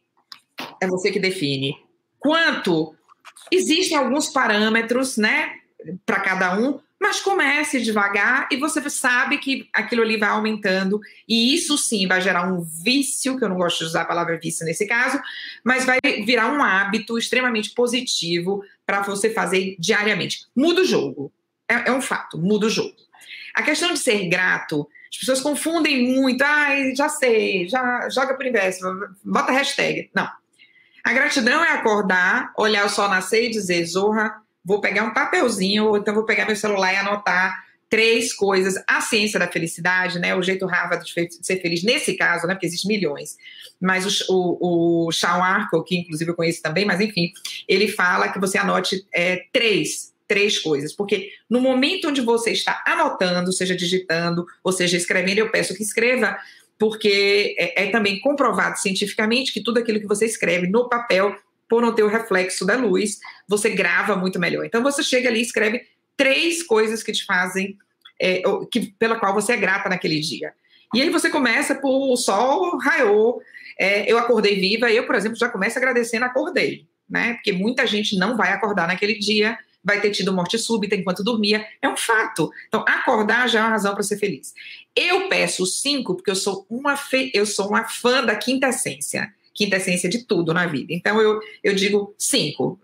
é 0.81 0.87
você 0.87 1.11
que 1.11 1.19
define. 1.19 1.77
Quanto? 2.17 2.95
Existem 3.51 3.97
alguns 3.97 4.29
parâmetros, 4.29 5.17
né, 5.17 5.59
para 6.05 6.19
cada 6.19 6.57
um, 6.57 6.79
mas 6.99 7.19
comece 7.19 7.81
devagar 7.81 8.47
e 8.51 8.57
você 8.57 8.89
sabe 8.89 9.37
que 9.37 9.67
aquilo 9.73 10.01
ali 10.01 10.17
vai 10.17 10.29
aumentando, 10.29 10.99
e 11.27 11.53
isso 11.53 11.77
sim 11.77 12.07
vai 12.07 12.21
gerar 12.21 12.51
um 12.51 12.61
vício, 12.61 13.37
que 13.37 13.43
eu 13.43 13.49
não 13.49 13.57
gosto 13.57 13.79
de 13.79 13.85
usar 13.85 14.01
a 14.01 14.05
palavra 14.05 14.39
vício 14.39 14.65
nesse 14.65 14.87
caso, 14.87 15.19
mas 15.63 15.85
vai 15.85 15.99
virar 16.25 16.51
um 16.51 16.63
hábito 16.63 17.17
extremamente 17.17 17.71
positivo 17.71 18.63
para 18.85 19.01
você 19.01 19.29
fazer 19.29 19.75
diariamente. 19.77 20.45
Muda 20.55 20.81
o 20.81 20.85
jogo. 20.85 21.31
É, 21.67 21.89
é, 21.89 21.91
um 21.91 22.01
fato, 22.01 22.37
muda 22.37 22.67
o 22.67 22.69
jogo. 22.69 22.95
A 23.53 23.63
questão 23.63 23.91
de 23.91 23.99
ser 23.99 24.27
grato, 24.27 24.87
as 25.11 25.17
pessoas 25.17 25.41
confundem 25.41 26.13
muito, 26.13 26.43
ai, 26.43 26.95
já 26.95 27.09
sei, 27.09 27.67
já 27.67 28.09
joga 28.09 28.35
por 28.35 28.45
inverso, 28.45 28.85
bota 29.23 29.51
hashtag. 29.51 30.09
Não. 30.13 30.29
A 31.03 31.13
gratidão 31.13 31.63
é 31.63 31.69
acordar, 31.69 32.51
olhar 32.57 32.85
o 32.85 32.89
sol 32.89 33.07
nascer 33.07 33.45
e 33.45 33.49
dizer, 33.49 33.85
Zorra, 33.85 34.41
vou 34.65 34.81
pegar 34.81 35.03
um 35.03 35.13
papelzinho, 35.13 35.85
ou 35.85 35.97
então 35.97 36.13
vou 36.13 36.25
pegar 36.25 36.45
meu 36.45 36.55
celular 36.55 36.91
e 36.91 36.97
anotar 36.97 37.63
três 37.87 38.33
coisas. 38.33 38.75
A 38.87 38.99
ciência 38.99 39.39
da 39.39 39.47
felicidade, 39.47 40.19
né? 40.19 40.35
O 40.35 40.41
jeito 40.41 40.65
Harvard 40.65 41.05
de 41.05 41.45
ser 41.45 41.61
feliz, 41.61 41.83
nesse 41.83 42.15
caso, 42.15 42.47
né? 42.47 42.55
Porque 42.55 42.65
existem 42.65 42.89
milhões. 42.89 43.37
Mas 43.79 44.27
o, 44.27 44.57
o, 44.59 45.07
o 45.07 45.11
Sean 45.11 45.41
Arco, 45.41 45.83
que 45.83 45.95
inclusive 45.97 46.31
eu 46.31 46.35
conheço 46.35 46.61
também, 46.61 46.83
mas 46.83 46.99
enfim, 46.99 47.31
ele 47.67 47.87
fala 47.87 48.29
que 48.29 48.39
você 48.39 48.57
anote 48.57 49.05
é, 49.13 49.45
três 49.53 50.13
três 50.27 50.57
coisas, 50.57 50.91
porque 50.91 51.29
no 51.47 51.61
momento 51.61 52.09
onde 52.09 52.19
você 52.19 52.51
está 52.51 52.83
anotando, 52.83 53.53
seja 53.53 53.75
digitando, 53.75 54.43
ou 54.63 54.71
seja 54.71 54.97
escrevendo, 54.97 55.37
eu 55.37 55.51
peço 55.51 55.75
que 55.75 55.83
escreva, 55.83 56.35
porque 56.77 57.55
é, 57.59 57.83
é, 57.83 57.91
também 57.91 58.19
comprovado 58.19 58.79
cientificamente 58.79 59.53
que 59.53 59.61
tudo 59.61 59.79
aquilo 59.79 59.99
que 59.99 60.07
você 60.07 60.25
escreve 60.25 60.67
no 60.67 60.89
papel 60.89 61.35
por 61.67 61.81
não 61.81 61.93
ter 61.93 62.03
o 62.03 62.07
reflexo 62.07 62.65
da 62.65 62.75
luz, 62.75 63.19
você 63.47 63.69
grava 63.69 64.15
muito 64.15 64.39
melhor. 64.39 64.65
Então 64.65 64.83
você 64.83 65.03
chega 65.03 65.29
ali 65.29 65.39
e 65.39 65.43
escreve 65.43 65.85
três 66.15 66.63
coisas 66.63 67.03
que 67.03 67.11
te 67.11 67.25
fazem, 67.25 67.77
é, 68.19 68.41
que, 68.71 68.93
pela 68.99 69.19
qual 69.19 69.33
você 69.33 69.53
é 69.53 69.57
grata 69.57 69.89
naquele 69.89 70.19
dia. 70.19 70.53
E 70.93 71.01
aí 71.01 71.09
você 71.09 71.29
começa 71.29 71.75
por 71.75 72.11
o 72.11 72.15
sol 72.15 72.77
raiou, 72.77 73.41
é, 73.77 74.09
eu 74.09 74.17
acordei 74.17 74.55
viva, 74.55 74.89
eu, 74.91 75.05
por 75.05 75.15
exemplo, 75.15 75.37
já 75.37 75.49
começo 75.49 75.77
agradecendo 75.77 76.25
acordei, 76.25 76.87
né? 77.09 77.33
Porque 77.33 77.51
muita 77.51 77.85
gente 77.85 78.17
não 78.17 78.37
vai 78.37 78.53
acordar 78.53 78.87
naquele 78.87 79.15
dia, 79.15 79.57
vai 79.83 79.99
ter 79.99 80.11
tido 80.11 80.33
morte 80.33 80.57
súbita 80.57 80.95
enquanto 80.95 81.23
dormia, 81.23 81.65
é 81.81 81.89
um 81.89 81.97
fato. 81.97 82.49
Então, 82.67 82.85
acordar 82.87 83.49
já 83.49 83.59
é 83.59 83.61
uma 83.63 83.71
razão 83.71 83.93
para 83.93 84.03
ser 84.03 84.17
feliz. 84.17 84.53
Eu 84.95 85.27
peço 85.27 85.65
cinco 85.65 86.15
porque 86.15 86.31
eu 86.31 86.35
sou 86.35 86.65
uma 86.69 86.95
fe... 86.95 87.29
eu 87.33 87.45
sou 87.45 87.67
uma 87.67 87.83
fã 87.83 88.23
da 88.23 88.35
quinta 88.35 88.69
essência 88.69 89.31
quinta 89.55 89.77
essência 89.77 90.09
de 90.09 90.23
tudo 90.25 90.53
na 90.53 90.67
vida. 90.67 90.93
Então 90.93 91.19
eu, 91.19 91.39
eu 91.63 91.73
digo 91.73 92.13
cinco. 92.19 92.79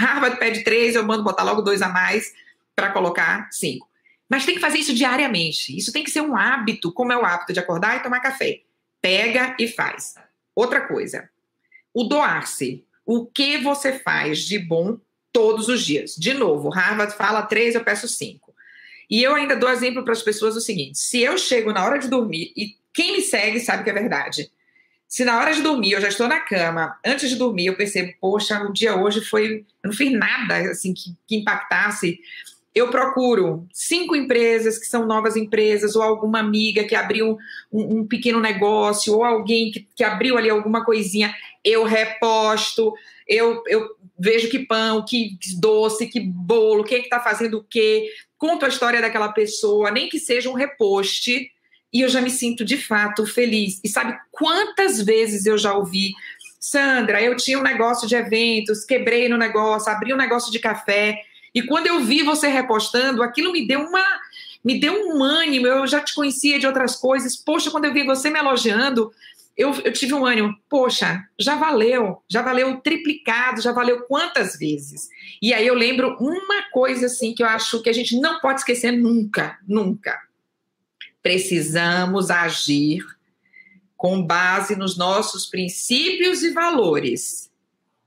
Harvard 0.00 0.38
pede 0.38 0.64
três, 0.64 0.94
eu 0.94 1.04
mando 1.04 1.22
botar 1.22 1.44
logo 1.44 1.60
dois 1.60 1.82
a 1.82 1.88
mais 1.88 2.32
para 2.74 2.90
colocar 2.90 3.48
cinco. 3.52 3.86
Mas 4.28 4.44
tem 4.44 4.54
que 4.54 4.60
fazer 4.60 4.78
isso 4.78 4.94
diariamente. 4.94 5.76
Isso 5.76 5.92
tem 5.92 6.02
que 6.02 6.10
ser 6.10 6.22
um 6.22 6.34
hábito, 6.34 6.92
como 6.92 7.12
é 7.12 7.16
o 7.16 7.24
hábito 7.24 7.52
de 7.52 7.60
acordar 7.60 7.96
e 7.96 8.02
tomar 8.02 8.20
café. 8.20 8.62
Pega 9.00 9.54
e 9.60 9.68
faz. 9.68 10.14
Outra 10.54 10.80
coisa, 10.80 11.28
o 11.94 12.04
doar-se. 12.04 12.84
o 13.06 13.24
que 13.24 13.58
você 13.58 13.98
faz 13.98 14.40
de 14.40 14.58
bom 14.58 14.98
todos 15.32 15.68
os 15.68 15.84
dias. 15.84 16.14
De 16.16 16.34
novo, 16.34 16.68
Harvard 16.68 17.14
fala 17.14 17.42
três, 17.42 17.74
eu 17.74 17.84
peço 17.84 18.08
cinco. 18.08 18.54
E 19.08 19.22
eu 19.22 19.34
ainda 19.34 19.56
dou 19.56 19.70
exemplo 19.70 20.02
para 20.04 20.12
as 20.12 20.22
pessoas 20.22 20.56
o 20.56 20.60
seguinte: 20.60 20.98
se 20.98 21.20
eu 21.20 21.38
chego 21.38 21.72
na 21.72 21.84
hora 21.84 21.98
de 21.98 22.08
dormir, 22.08 22.52
e 22.56 22.76
quem 22.92 23.12
me 23.12 23.22
segue 23.22 23.60
sabe 23.60 23.84
que 23.84 23.90
é 23.90 23.94
verdade. 23.94 24.50
Se 25.08 25.24
na 25.24 25.38
hora 25.38 25.54
de 25.54 25.62
dormir 25.62 25.92
eu 25.92 26.00
já 26.02 26.08
estou 26.08 26.28
na 26.28 26.38
cama, 26.38 26.98
antes 27.04 27.30
de 27.30 27.36
dormir 27.36 27.66
eu 27.66 27.76
percebo, 27.76 28.12
poxa, 28.20 28.62
o 28.62 28.72
dia 28.72 28.94
hoje 28.94 29.22
foi. 29.22 29.64
Eu 29.82 29.88
não 29.88 29.92
fiz 29.92 30.12
nada 30.12 30.70
assim 30.70 30.92
que, 30.92 31.16
que 31.26 31.36
impactasse. 31.36 32.20
Eu 32.74 32.90
procuro 32.90 33.66
cinco 33.72 34.14
empresas 34.14 34.78
que 34.78 34.84
são 34.84 35.06
novas 35.06 35.34
empresas, 35.34 35.96
ou 35.96 36.02
alguma 36.02 36.40
amiga 36.40 36.84
que 36.84 36.94
abriu 36.94 37.38
um, 37.72 38.00
um 38.00 38.06
pequeno 38.06 38.38
negócio, 38.38 39.14
ou 39.14 39.24
alguém 39.24 39.70
que, 39.70 39.88
que 39.96 40.04
abriu 40.04 40.36
ali 40.36 40.50
alguma 40.50 40.84
coisinha, 40.84 41.34
eu 41.64 41.84
reposto, 41.84 42.92
eu, 43.26 43.62
eu 43.66 43.88
vejo 44.18 44.50
que 44.50 44.60
pão, 44.60 45.04
que 45.04 45.38
doce, 45.58 46.06
que 46.06 46.20
bolo, 46.20 46.84
quem 46.84 46.98
é 46.98 47.00
que 47.00 47.06
está 47.06 47.18
fazendo 47.18 47.58
o 47.58 47.64
quê, 47.64 48.10
conto 48.36 48.64
a 48.64 48.68
história 48.68 49.00
daquela 49.00 49.32
pessoa, 49.32 49.90
nem 49.90 50.08
que 50.08 50.18
seja 50.18 50.50
um 50.50 50.54
repost, 50.54 51.50
e 51.92 52.02
eu 52.02 52.08
já 52.08 52.20
me 52.20 52.30
sinto 52.30 52.64
de 52.64 52.76
fato 52.76 53.26
feliz. 53.26 53.80
E 53.82 53.88
sabe 53.88 54.16
quantas 54.30 55.00
vezes 55.02 55.46
eu 55.46 55.56
já 55.56 55.74
ouvi, 55.74 56.12
Sandra, 56.60 57.22
eu 57.22 57.36
tinha 57.36 57.58
um 57.58 57.62
negócio 57.62 58.06
de 58.06 58.14
eventos, 58.14 58.84
quebrei 58.84 59.28
no 59.28 59.36
negócio, 59.36 59.90
abri 59.90 60.12
um 60.12 60.16
negócio 60.16 60.50
de 60.50 60.58
café, 60.58 61.22
e 61.54 61.62
quando 61.62 61.86
eu 61.86 62.00
vi 62.00 62.22
você 62.22 62.48
repostando, 62.48 63.22
aquilo 63.22 63.52
me 63.52 63.66
deu 63.66 63.80
uma 63.80 64.04
me 64.64 64.78
deu 64.78 64.92
um 64.92 65.22
ânimo, 65.22 65.66
eu 65.66 65.86
já 65.86 66.00
te 66.00 66.14
conhecia 66.14 66.58
de 66.58 66.66
outras 66.66 66.96
coisas. 66.96 67.36
Poxa, 67.36 67.70
quando 67.70 67.84
eu 67.84 67.92
vi 67.92 68.04
você 68.04 68.28
me 68.28 68.38
elogiando, 68.38 69.10
eu, 69.56 69.72
eu 69.84 69.92
tive 69.92 70.14
um 70.14 70.26
ânimo, 70.26 70.54
poxa, 70.68 71.24
já 71.38 71.54
valeu, 71.54 72.22
já 72.28 72.42
valeu 72.42 72.76
triplicado, 72.78 73.62
já 73.62 73.72
valeu 73.72 74.02
quantas 74.02 74.58
vezes? 74.58 75.08
E 75.40 75.54
aí 75.54 75.66
eu 75.66 75.74
lembro 75.74 76.16
uma 76.20 76.70
coisa 76.70 77.06
assim 77.06 77.34
que 77.34 77.42
eu 77.42 77.46
acho 77.46 77.82
que 77.82 77.88
a 77.88 77.92
gente 77.92 78.18
não 78.20 78.40
pode 78.40 78.60
esquecer 78.60 78.92
nunca, 78.92 79.58
nunca. 79.66 80.20
Precisamos 81.28 82.30
agir 82.30 83.04
com 83.98 84.22
base 84.22 84.74
nos 84.74 84.96
nossos 84.96 85.44
princípios 85.44 86.42
e 86.42 86.52
valores 86.52 87.50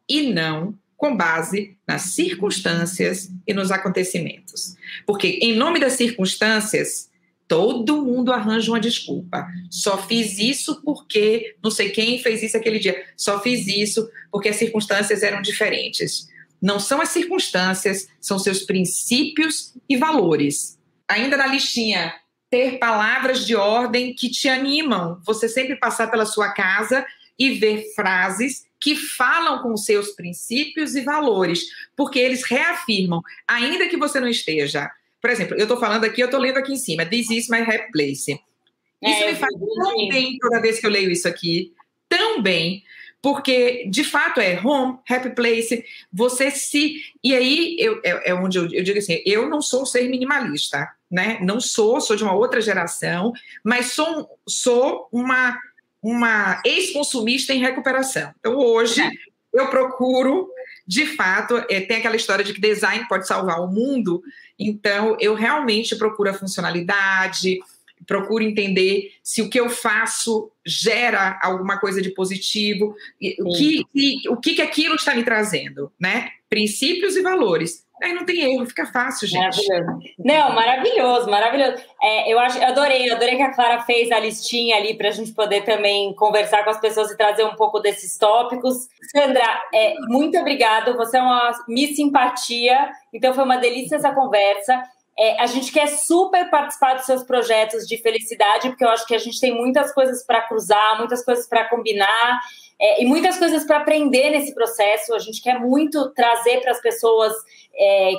e 0.09 0.33
não 0.33 0.73
com 0.97 1.15
base 1.15 1.77
nas 1.87 2.01
circunstâncias 2.01 3.31
e 3.45 3.53
nos 3.53 3.69
acontecimentos. 3.69 4.75
Porque, 5.05 5.37
em 5.39 5.55
nome 5.55 5.79
das 5.79 5.93
circunstâncias, 5.93 7.11
Todo 7.47 8.01
mundo 8.01 8.31
arranja 8.31 8.71
uma 8.71 8.79
desculpa. 8.79 9.45
Só 9.69 9.97
fiz 9.97 10.39
isso 10.39 10.81
porque 10.83 11.57
não 11.61 11.69
sei 11.69 11.89
quem 11.89 12.17
fez 12.17 12.41
isso 12.41 12.55
aquele 12.55 12.79
dia. 12.79 13.05
Só 13.17 13.41
fiz 13.41 13.67
isso 13.67 14.09
porque 14.31 14.47
as 14.47 14.55
circunstâncias 14.55 15.21
eram 15.21 15.41
diferentes. 15.41 16.29
Não 16.61 16.79
são 16.79 17.01
as 17.01 17.09
circunstâncias, 17.09 18.07
são 18.21 18.39
seus 18.39 18.63
princípios 18.63 19.73
e 19.89 19.97
valores. 19.97 20.79
Ainda 21.09 21.35
na 21.35 21.45
listinha, 21.45 22.13
ter 22.51 22.77
palavras 22.77 23.47
de 23.47 23.55
ordem 23.55 24.13
que 24.13 24.29
te 24.29 24.47
animam. 24.47 25.19
Você 25.25 25.49
sempre 25.49 25.75
passar 25.75 26.11
pela 26.11 26.25
sua 26.25 26.51
casa 26.51 27.03
e 27.39 27.51
ver 27.51 27.91
frases 27.95 28.67
que 28.79 28.95
falam 28.95 29.63
com 29.63 29.75
seus 29.75 30.11
princípios 30.11 30.95
e 30.95 31.01
valores, 31.01 31.63
porque 31.95 32.19
eles 32.19 32.43
reafirmam, 32.43 33.21
ainda 33.47 33.87
que 33.87 33.97
você 33.97 34.19
não 34.19 34.27
esteja 34.27 34.91
por 35.21 35.29
exemplo, 35.29 35.55
eu 35.55 35.63
estou 35.63 35.79
falando 35.79 36.03
aqui, 36.03 36.19
eu 36.19 36.25
estou 36.25 36.39
lendo 36.39 36.57
aqui 36.57 36.73
em 36.73 36.77
cima, 36.77 37.05
This 37.05 37.29
is 37.29 37.47
my 37.47 37.61
happy 37.61 37.91
place. 37.91 38.31
Isso 38.31 39.23
é, 39.23 39.31
me 39.31 39.37
faz 39.37 39.53
tão 39.53 40.07
bem 40.09 40.37
toda 40.39 40.59
vez 40.59 40.79
que 40.79 40.85
eu 40.85 40.89
leio 40.89 41.11
isso 41.11 41.27
aqui, 41.27 41.73
tão 42.09 42.41
bem, 42.41 42.83
porque 43.21 43.87
de 43.89 44.03
fato 44.03 44.39
é 44.39 44.59
home, 44.59 44.97
happy 45.07 45.29
place, 45.29 45.85
você 46.11 46.49
se. 46.49 46.95
E 47.23 47.35
aí 47.35 47.75
eu, 47.79 48.01
é, 48.03 48.31
é 48.31 48.33
onde 48.33 48.57
eu, 48.57 48.63
eu, 48.71 48.83
digo 48.83 48.97
assim: 48.97 49.21
eu 49.25 49.47
não 49.47 49.61
sou 49.61 49.83
um 49.83 49.85
ser 49.85 50.09
minimalista, 50.09 50.89
né? 51.09 51.37
Não 51.41 51.59
sou, 51.59 52.01
sou 52.01 52.15
de 52.15 52.23
uma 52.23 52.33
outra 52.33 52.59
geração, 52.59 53.31
mas 53.63 53.93
sou, 53.93 54.27
sou 54.47 55.07
uma, 55.11 55.55
uma 56.01 56.61
ex-consumista 56.65 57.53
em 57.53 57.59
recuperação. 57.59 58.33
Então 58.39 58.57
hoje 58.57 59.01
é. 59.01 59.11
eu 59.53 59.69
procuro 59.69 60.49
de 60.87 61.05
fato, 61.05 61.63
é, 61.69 61.79
tem 61.79 61.97
aquela 61.97 62.15
história 62.15 62.43
de 62.43 62.53
que 62.53 62.59
design 62.59 63.07
pode 63.07 63.27
salvar 63.27 63.61
o 63.61 63.67
mundo, 63.67 64.21
então 64.59 65.15
eu 65.19 65.33
realmente 65.33 65.95
procuro 65.95 66.29
a 66.29 66.33
funcionalidade, 66.33 67.59
procuro 68.05 68.43
entender 68.43 69.11
se 69.23 69.41
o 69.41 69.49
que 69.49 69.59
eu 69.59 69.69
faço 69.69 70.51
gera 70.65 71.39
alguma 71.41 71.79
coisa 71.79 72.01
de 72.01 72.09
positivo, 72.11 72.95
o 73.39 73.53
que, 73.57 73.83
que, 73.85 74.29
o 74.29 74.37
que, 74.37 74.53
que 74.55 74.61
aquilo 74.61 74.95
está 74.95 75.15
me 75.15 75.23
trazendo, 75.23 75.91
né? 75.99 76.29
Princípios 76.49 77.15
e 77.15 77.21
valores. 77.21 77.85
Aí 78.03 78.13
não 78.13 78.25
tem 78.25 78.41
erro, 78.41 78.65
fica 78.65 78.87
fácil, 78.87 79.27
gente. 79.27 79.67
Maravilhoso. 79.67 80.13
Não, 80.17 80.55
maravilhoso, 80.55 81.29
maravilhoso. 81.29 81.83
É, 82.01 82.33
eu 82.33 82.39
acho, 82.39 82.57
eu 82.57 82.67
adorei, 82.67 83.07
eu 83.07 83.15
adorei 83.15 83.35
que 83.35 83.43
a 83.43 83.53
Clara 83.53 83.81
fez 83.83 84.11
a 84.11 84.19
listinha 84.19 84.75
ali 84.75 84.95
para 84.95 85.09
a 85.09 85.11
gente 85.11 85.31
poder 85.33 85.63
também 85.63 86.13
conversar 86.15 86.63
com 86.63 86.71
as 86.71 86.79
pessoas 86.79 87.11
e 87.11 87.17
trazer 87.17 87.43
um 87.43 87.55
pouco 87.55 87.79
desses 87.79 88.17
tópicos. 88.17 88.87
Sandra, 89.11 89.43
é, 89.71 89.93
muito 90.07 90.35
obrigada. 90.39 90.95
Você 90.97 91.17
é 91.17 91.21
uma 91.21 91.51
Miss 91.67 91.95
Simpatia, 91.95 92.89
então 93.13 93.35
foi 93.35 93.43
uma 93.43 93.57
delícia 93.57 93.97
essa 93.97 94.11
conversa. 94.11 94.81
É, 95.17 95.41
a 95.41 95.45
gente 95.45 95.71
quer 95.71 95.87
super 95.87 96.49
participar 96.49 96.95
dos 96.95 97.05
seus 97.05 97.23
projetos 97.23 97.87
de 97.87 97.97
felicidade, 97.97 98.69
porque 98.69 98.83
eu 98.83 98.89
acho 98.89 99.05
que 99.05 99.13
a 99.13 99.19
gente 99.19 99.39
tem 99.39 99.53
muitas 99.53 99.93
coisas 99.93 100.23
para 100.23 100.41
cruzar, 100.41 100.97
muitas 100.97 101.23
coisas 101.23 101.47
para 101.47 101.65
combinar 101.65 102.39
é, 102.79 103.03
e 103.03 103.05
muitas 103.05 103.37
coisas 103.37 103.63
para 103.63 103.77
aprender 103.77 104.31
nesse 104.31 104.53
processo. 104.53 105.13
A 105.13 105.19
gente 105.19 105.41
quer 105.41 105.59
muito 105.59 106.09
trazer 106.11 106.61
para 106.61 106.71
as 106.71 106.81
pessoas 106.81 107.33
é, 107.75 108.13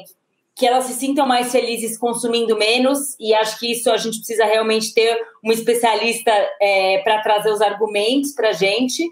que 0.55 0.67
elas 0.67 0.85
se 0.85 0.95
sintam 0.95 1.27
mais 1.27 1.51
felizes 1.51 1.97
consumindo 1.97 2.57
menos, 2.57 3.17
e 3.19 3.35
acho 3.35 3.59
que 3.59 3.73
isso 3.73 3.91
a 3.91 3.97
gente 3.97 4.19
precisa 4.19 4.45
realmente 4.45 4.93
ter 4.93 5.19
um 5.43 5.51
especialista 5.51 6.31
é, 6.61 6.99
para 6.99 7.23
trazer 7.23 7.51
os 7.51 7.61
argumentos 7.61 8.33
para 8.33 8.51
a 8.51 8.53
gente. 8.53 9.03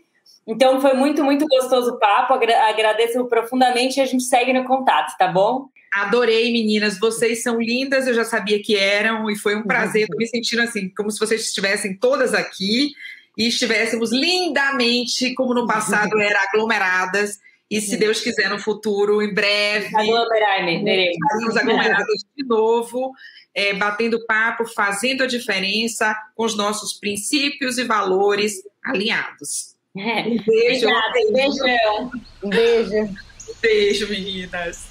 Então 0.46 0.80
foi 0.80 0.94
muito, 0.94 1.24
muito 1.24 1.46
gostoso 1.46 1.92
o 1.92 1.98
papo, 1.98 2.34
agradeço 2.34 3.24
profundamente 3.26 3.98
e 3.98 4.02
a 4.02 4.06
gente 4.06 4.24
segue 4.24 4.52
no 4.52 4.64
contato, 4.64 5.16
tá 5.16 5.28
bom? 5.28 5.66
Adorei, 5.92 6.52
meninas, 6.52 6.98
vocês 7.00 7.42
são 7.42 7.60
lindas, 7.60 8.06
eu 8.06 8.14
já 8.14 8.24
sabia 8.24 8.62
que 8.62 8.76
eram, 8.76 9.28
e 9.28 9.36
foi 9.36 9.56
um 9.56 9.64
prazer, 9.64 10.06
me 10.16 10.26
sentindo 10.26 10.62
assim, 10.62 10.88
como 10.88 11.10
se 11.10 11.18
vocês 11.18 11.42
estivessem 11.42 11.96
todas 11.96 12.32
aqui 12.32 12.92
e 13.36 13.48
estivéssemos 13.48 14.12
lindamente, 14.12 15.34
como 15.34 15.52
no 15.52 15.66
passado 15.66 16.18
era, 16.20 16.42
aglomeradas. 16.44 17.38
E 17.68 17.80
se 17.80 17.96
Deus 17.96 18.20
quiser, 18.20 18.50
no 18.50 18.58
futuro, 18.58 19.22
em 19.22 19.32
breve, 19.32 19.86
estaremos 19.86 21.56
aglomerados 21.56 22.24
de 22.36 22.44
novo, 22.44 23.12
é, 23.54 23.72
batendo 23.74 24.24
papo, 24.26 24.66
fazendo 24.66 25.22
a 25.22 25.26
diferença 25.26 26.16
com 26.34 26.44
os 26.44 26.56
nossos 26.56 26.94
princípios 26.94 27.78
e 27.78 27.84
valores 27.84 28.62
alinhados. 28.84 29.76
É. 29.96 30.22
Um 30.22 30.36
beijo. 30.44 30.88
Obrigada, 30.88 31.32
beijão. 31.32 32.10
Um 32.42 32.48
beijo. 32.48 33.14
beijo, 33.62 34.08
meninas. 34.08 34.88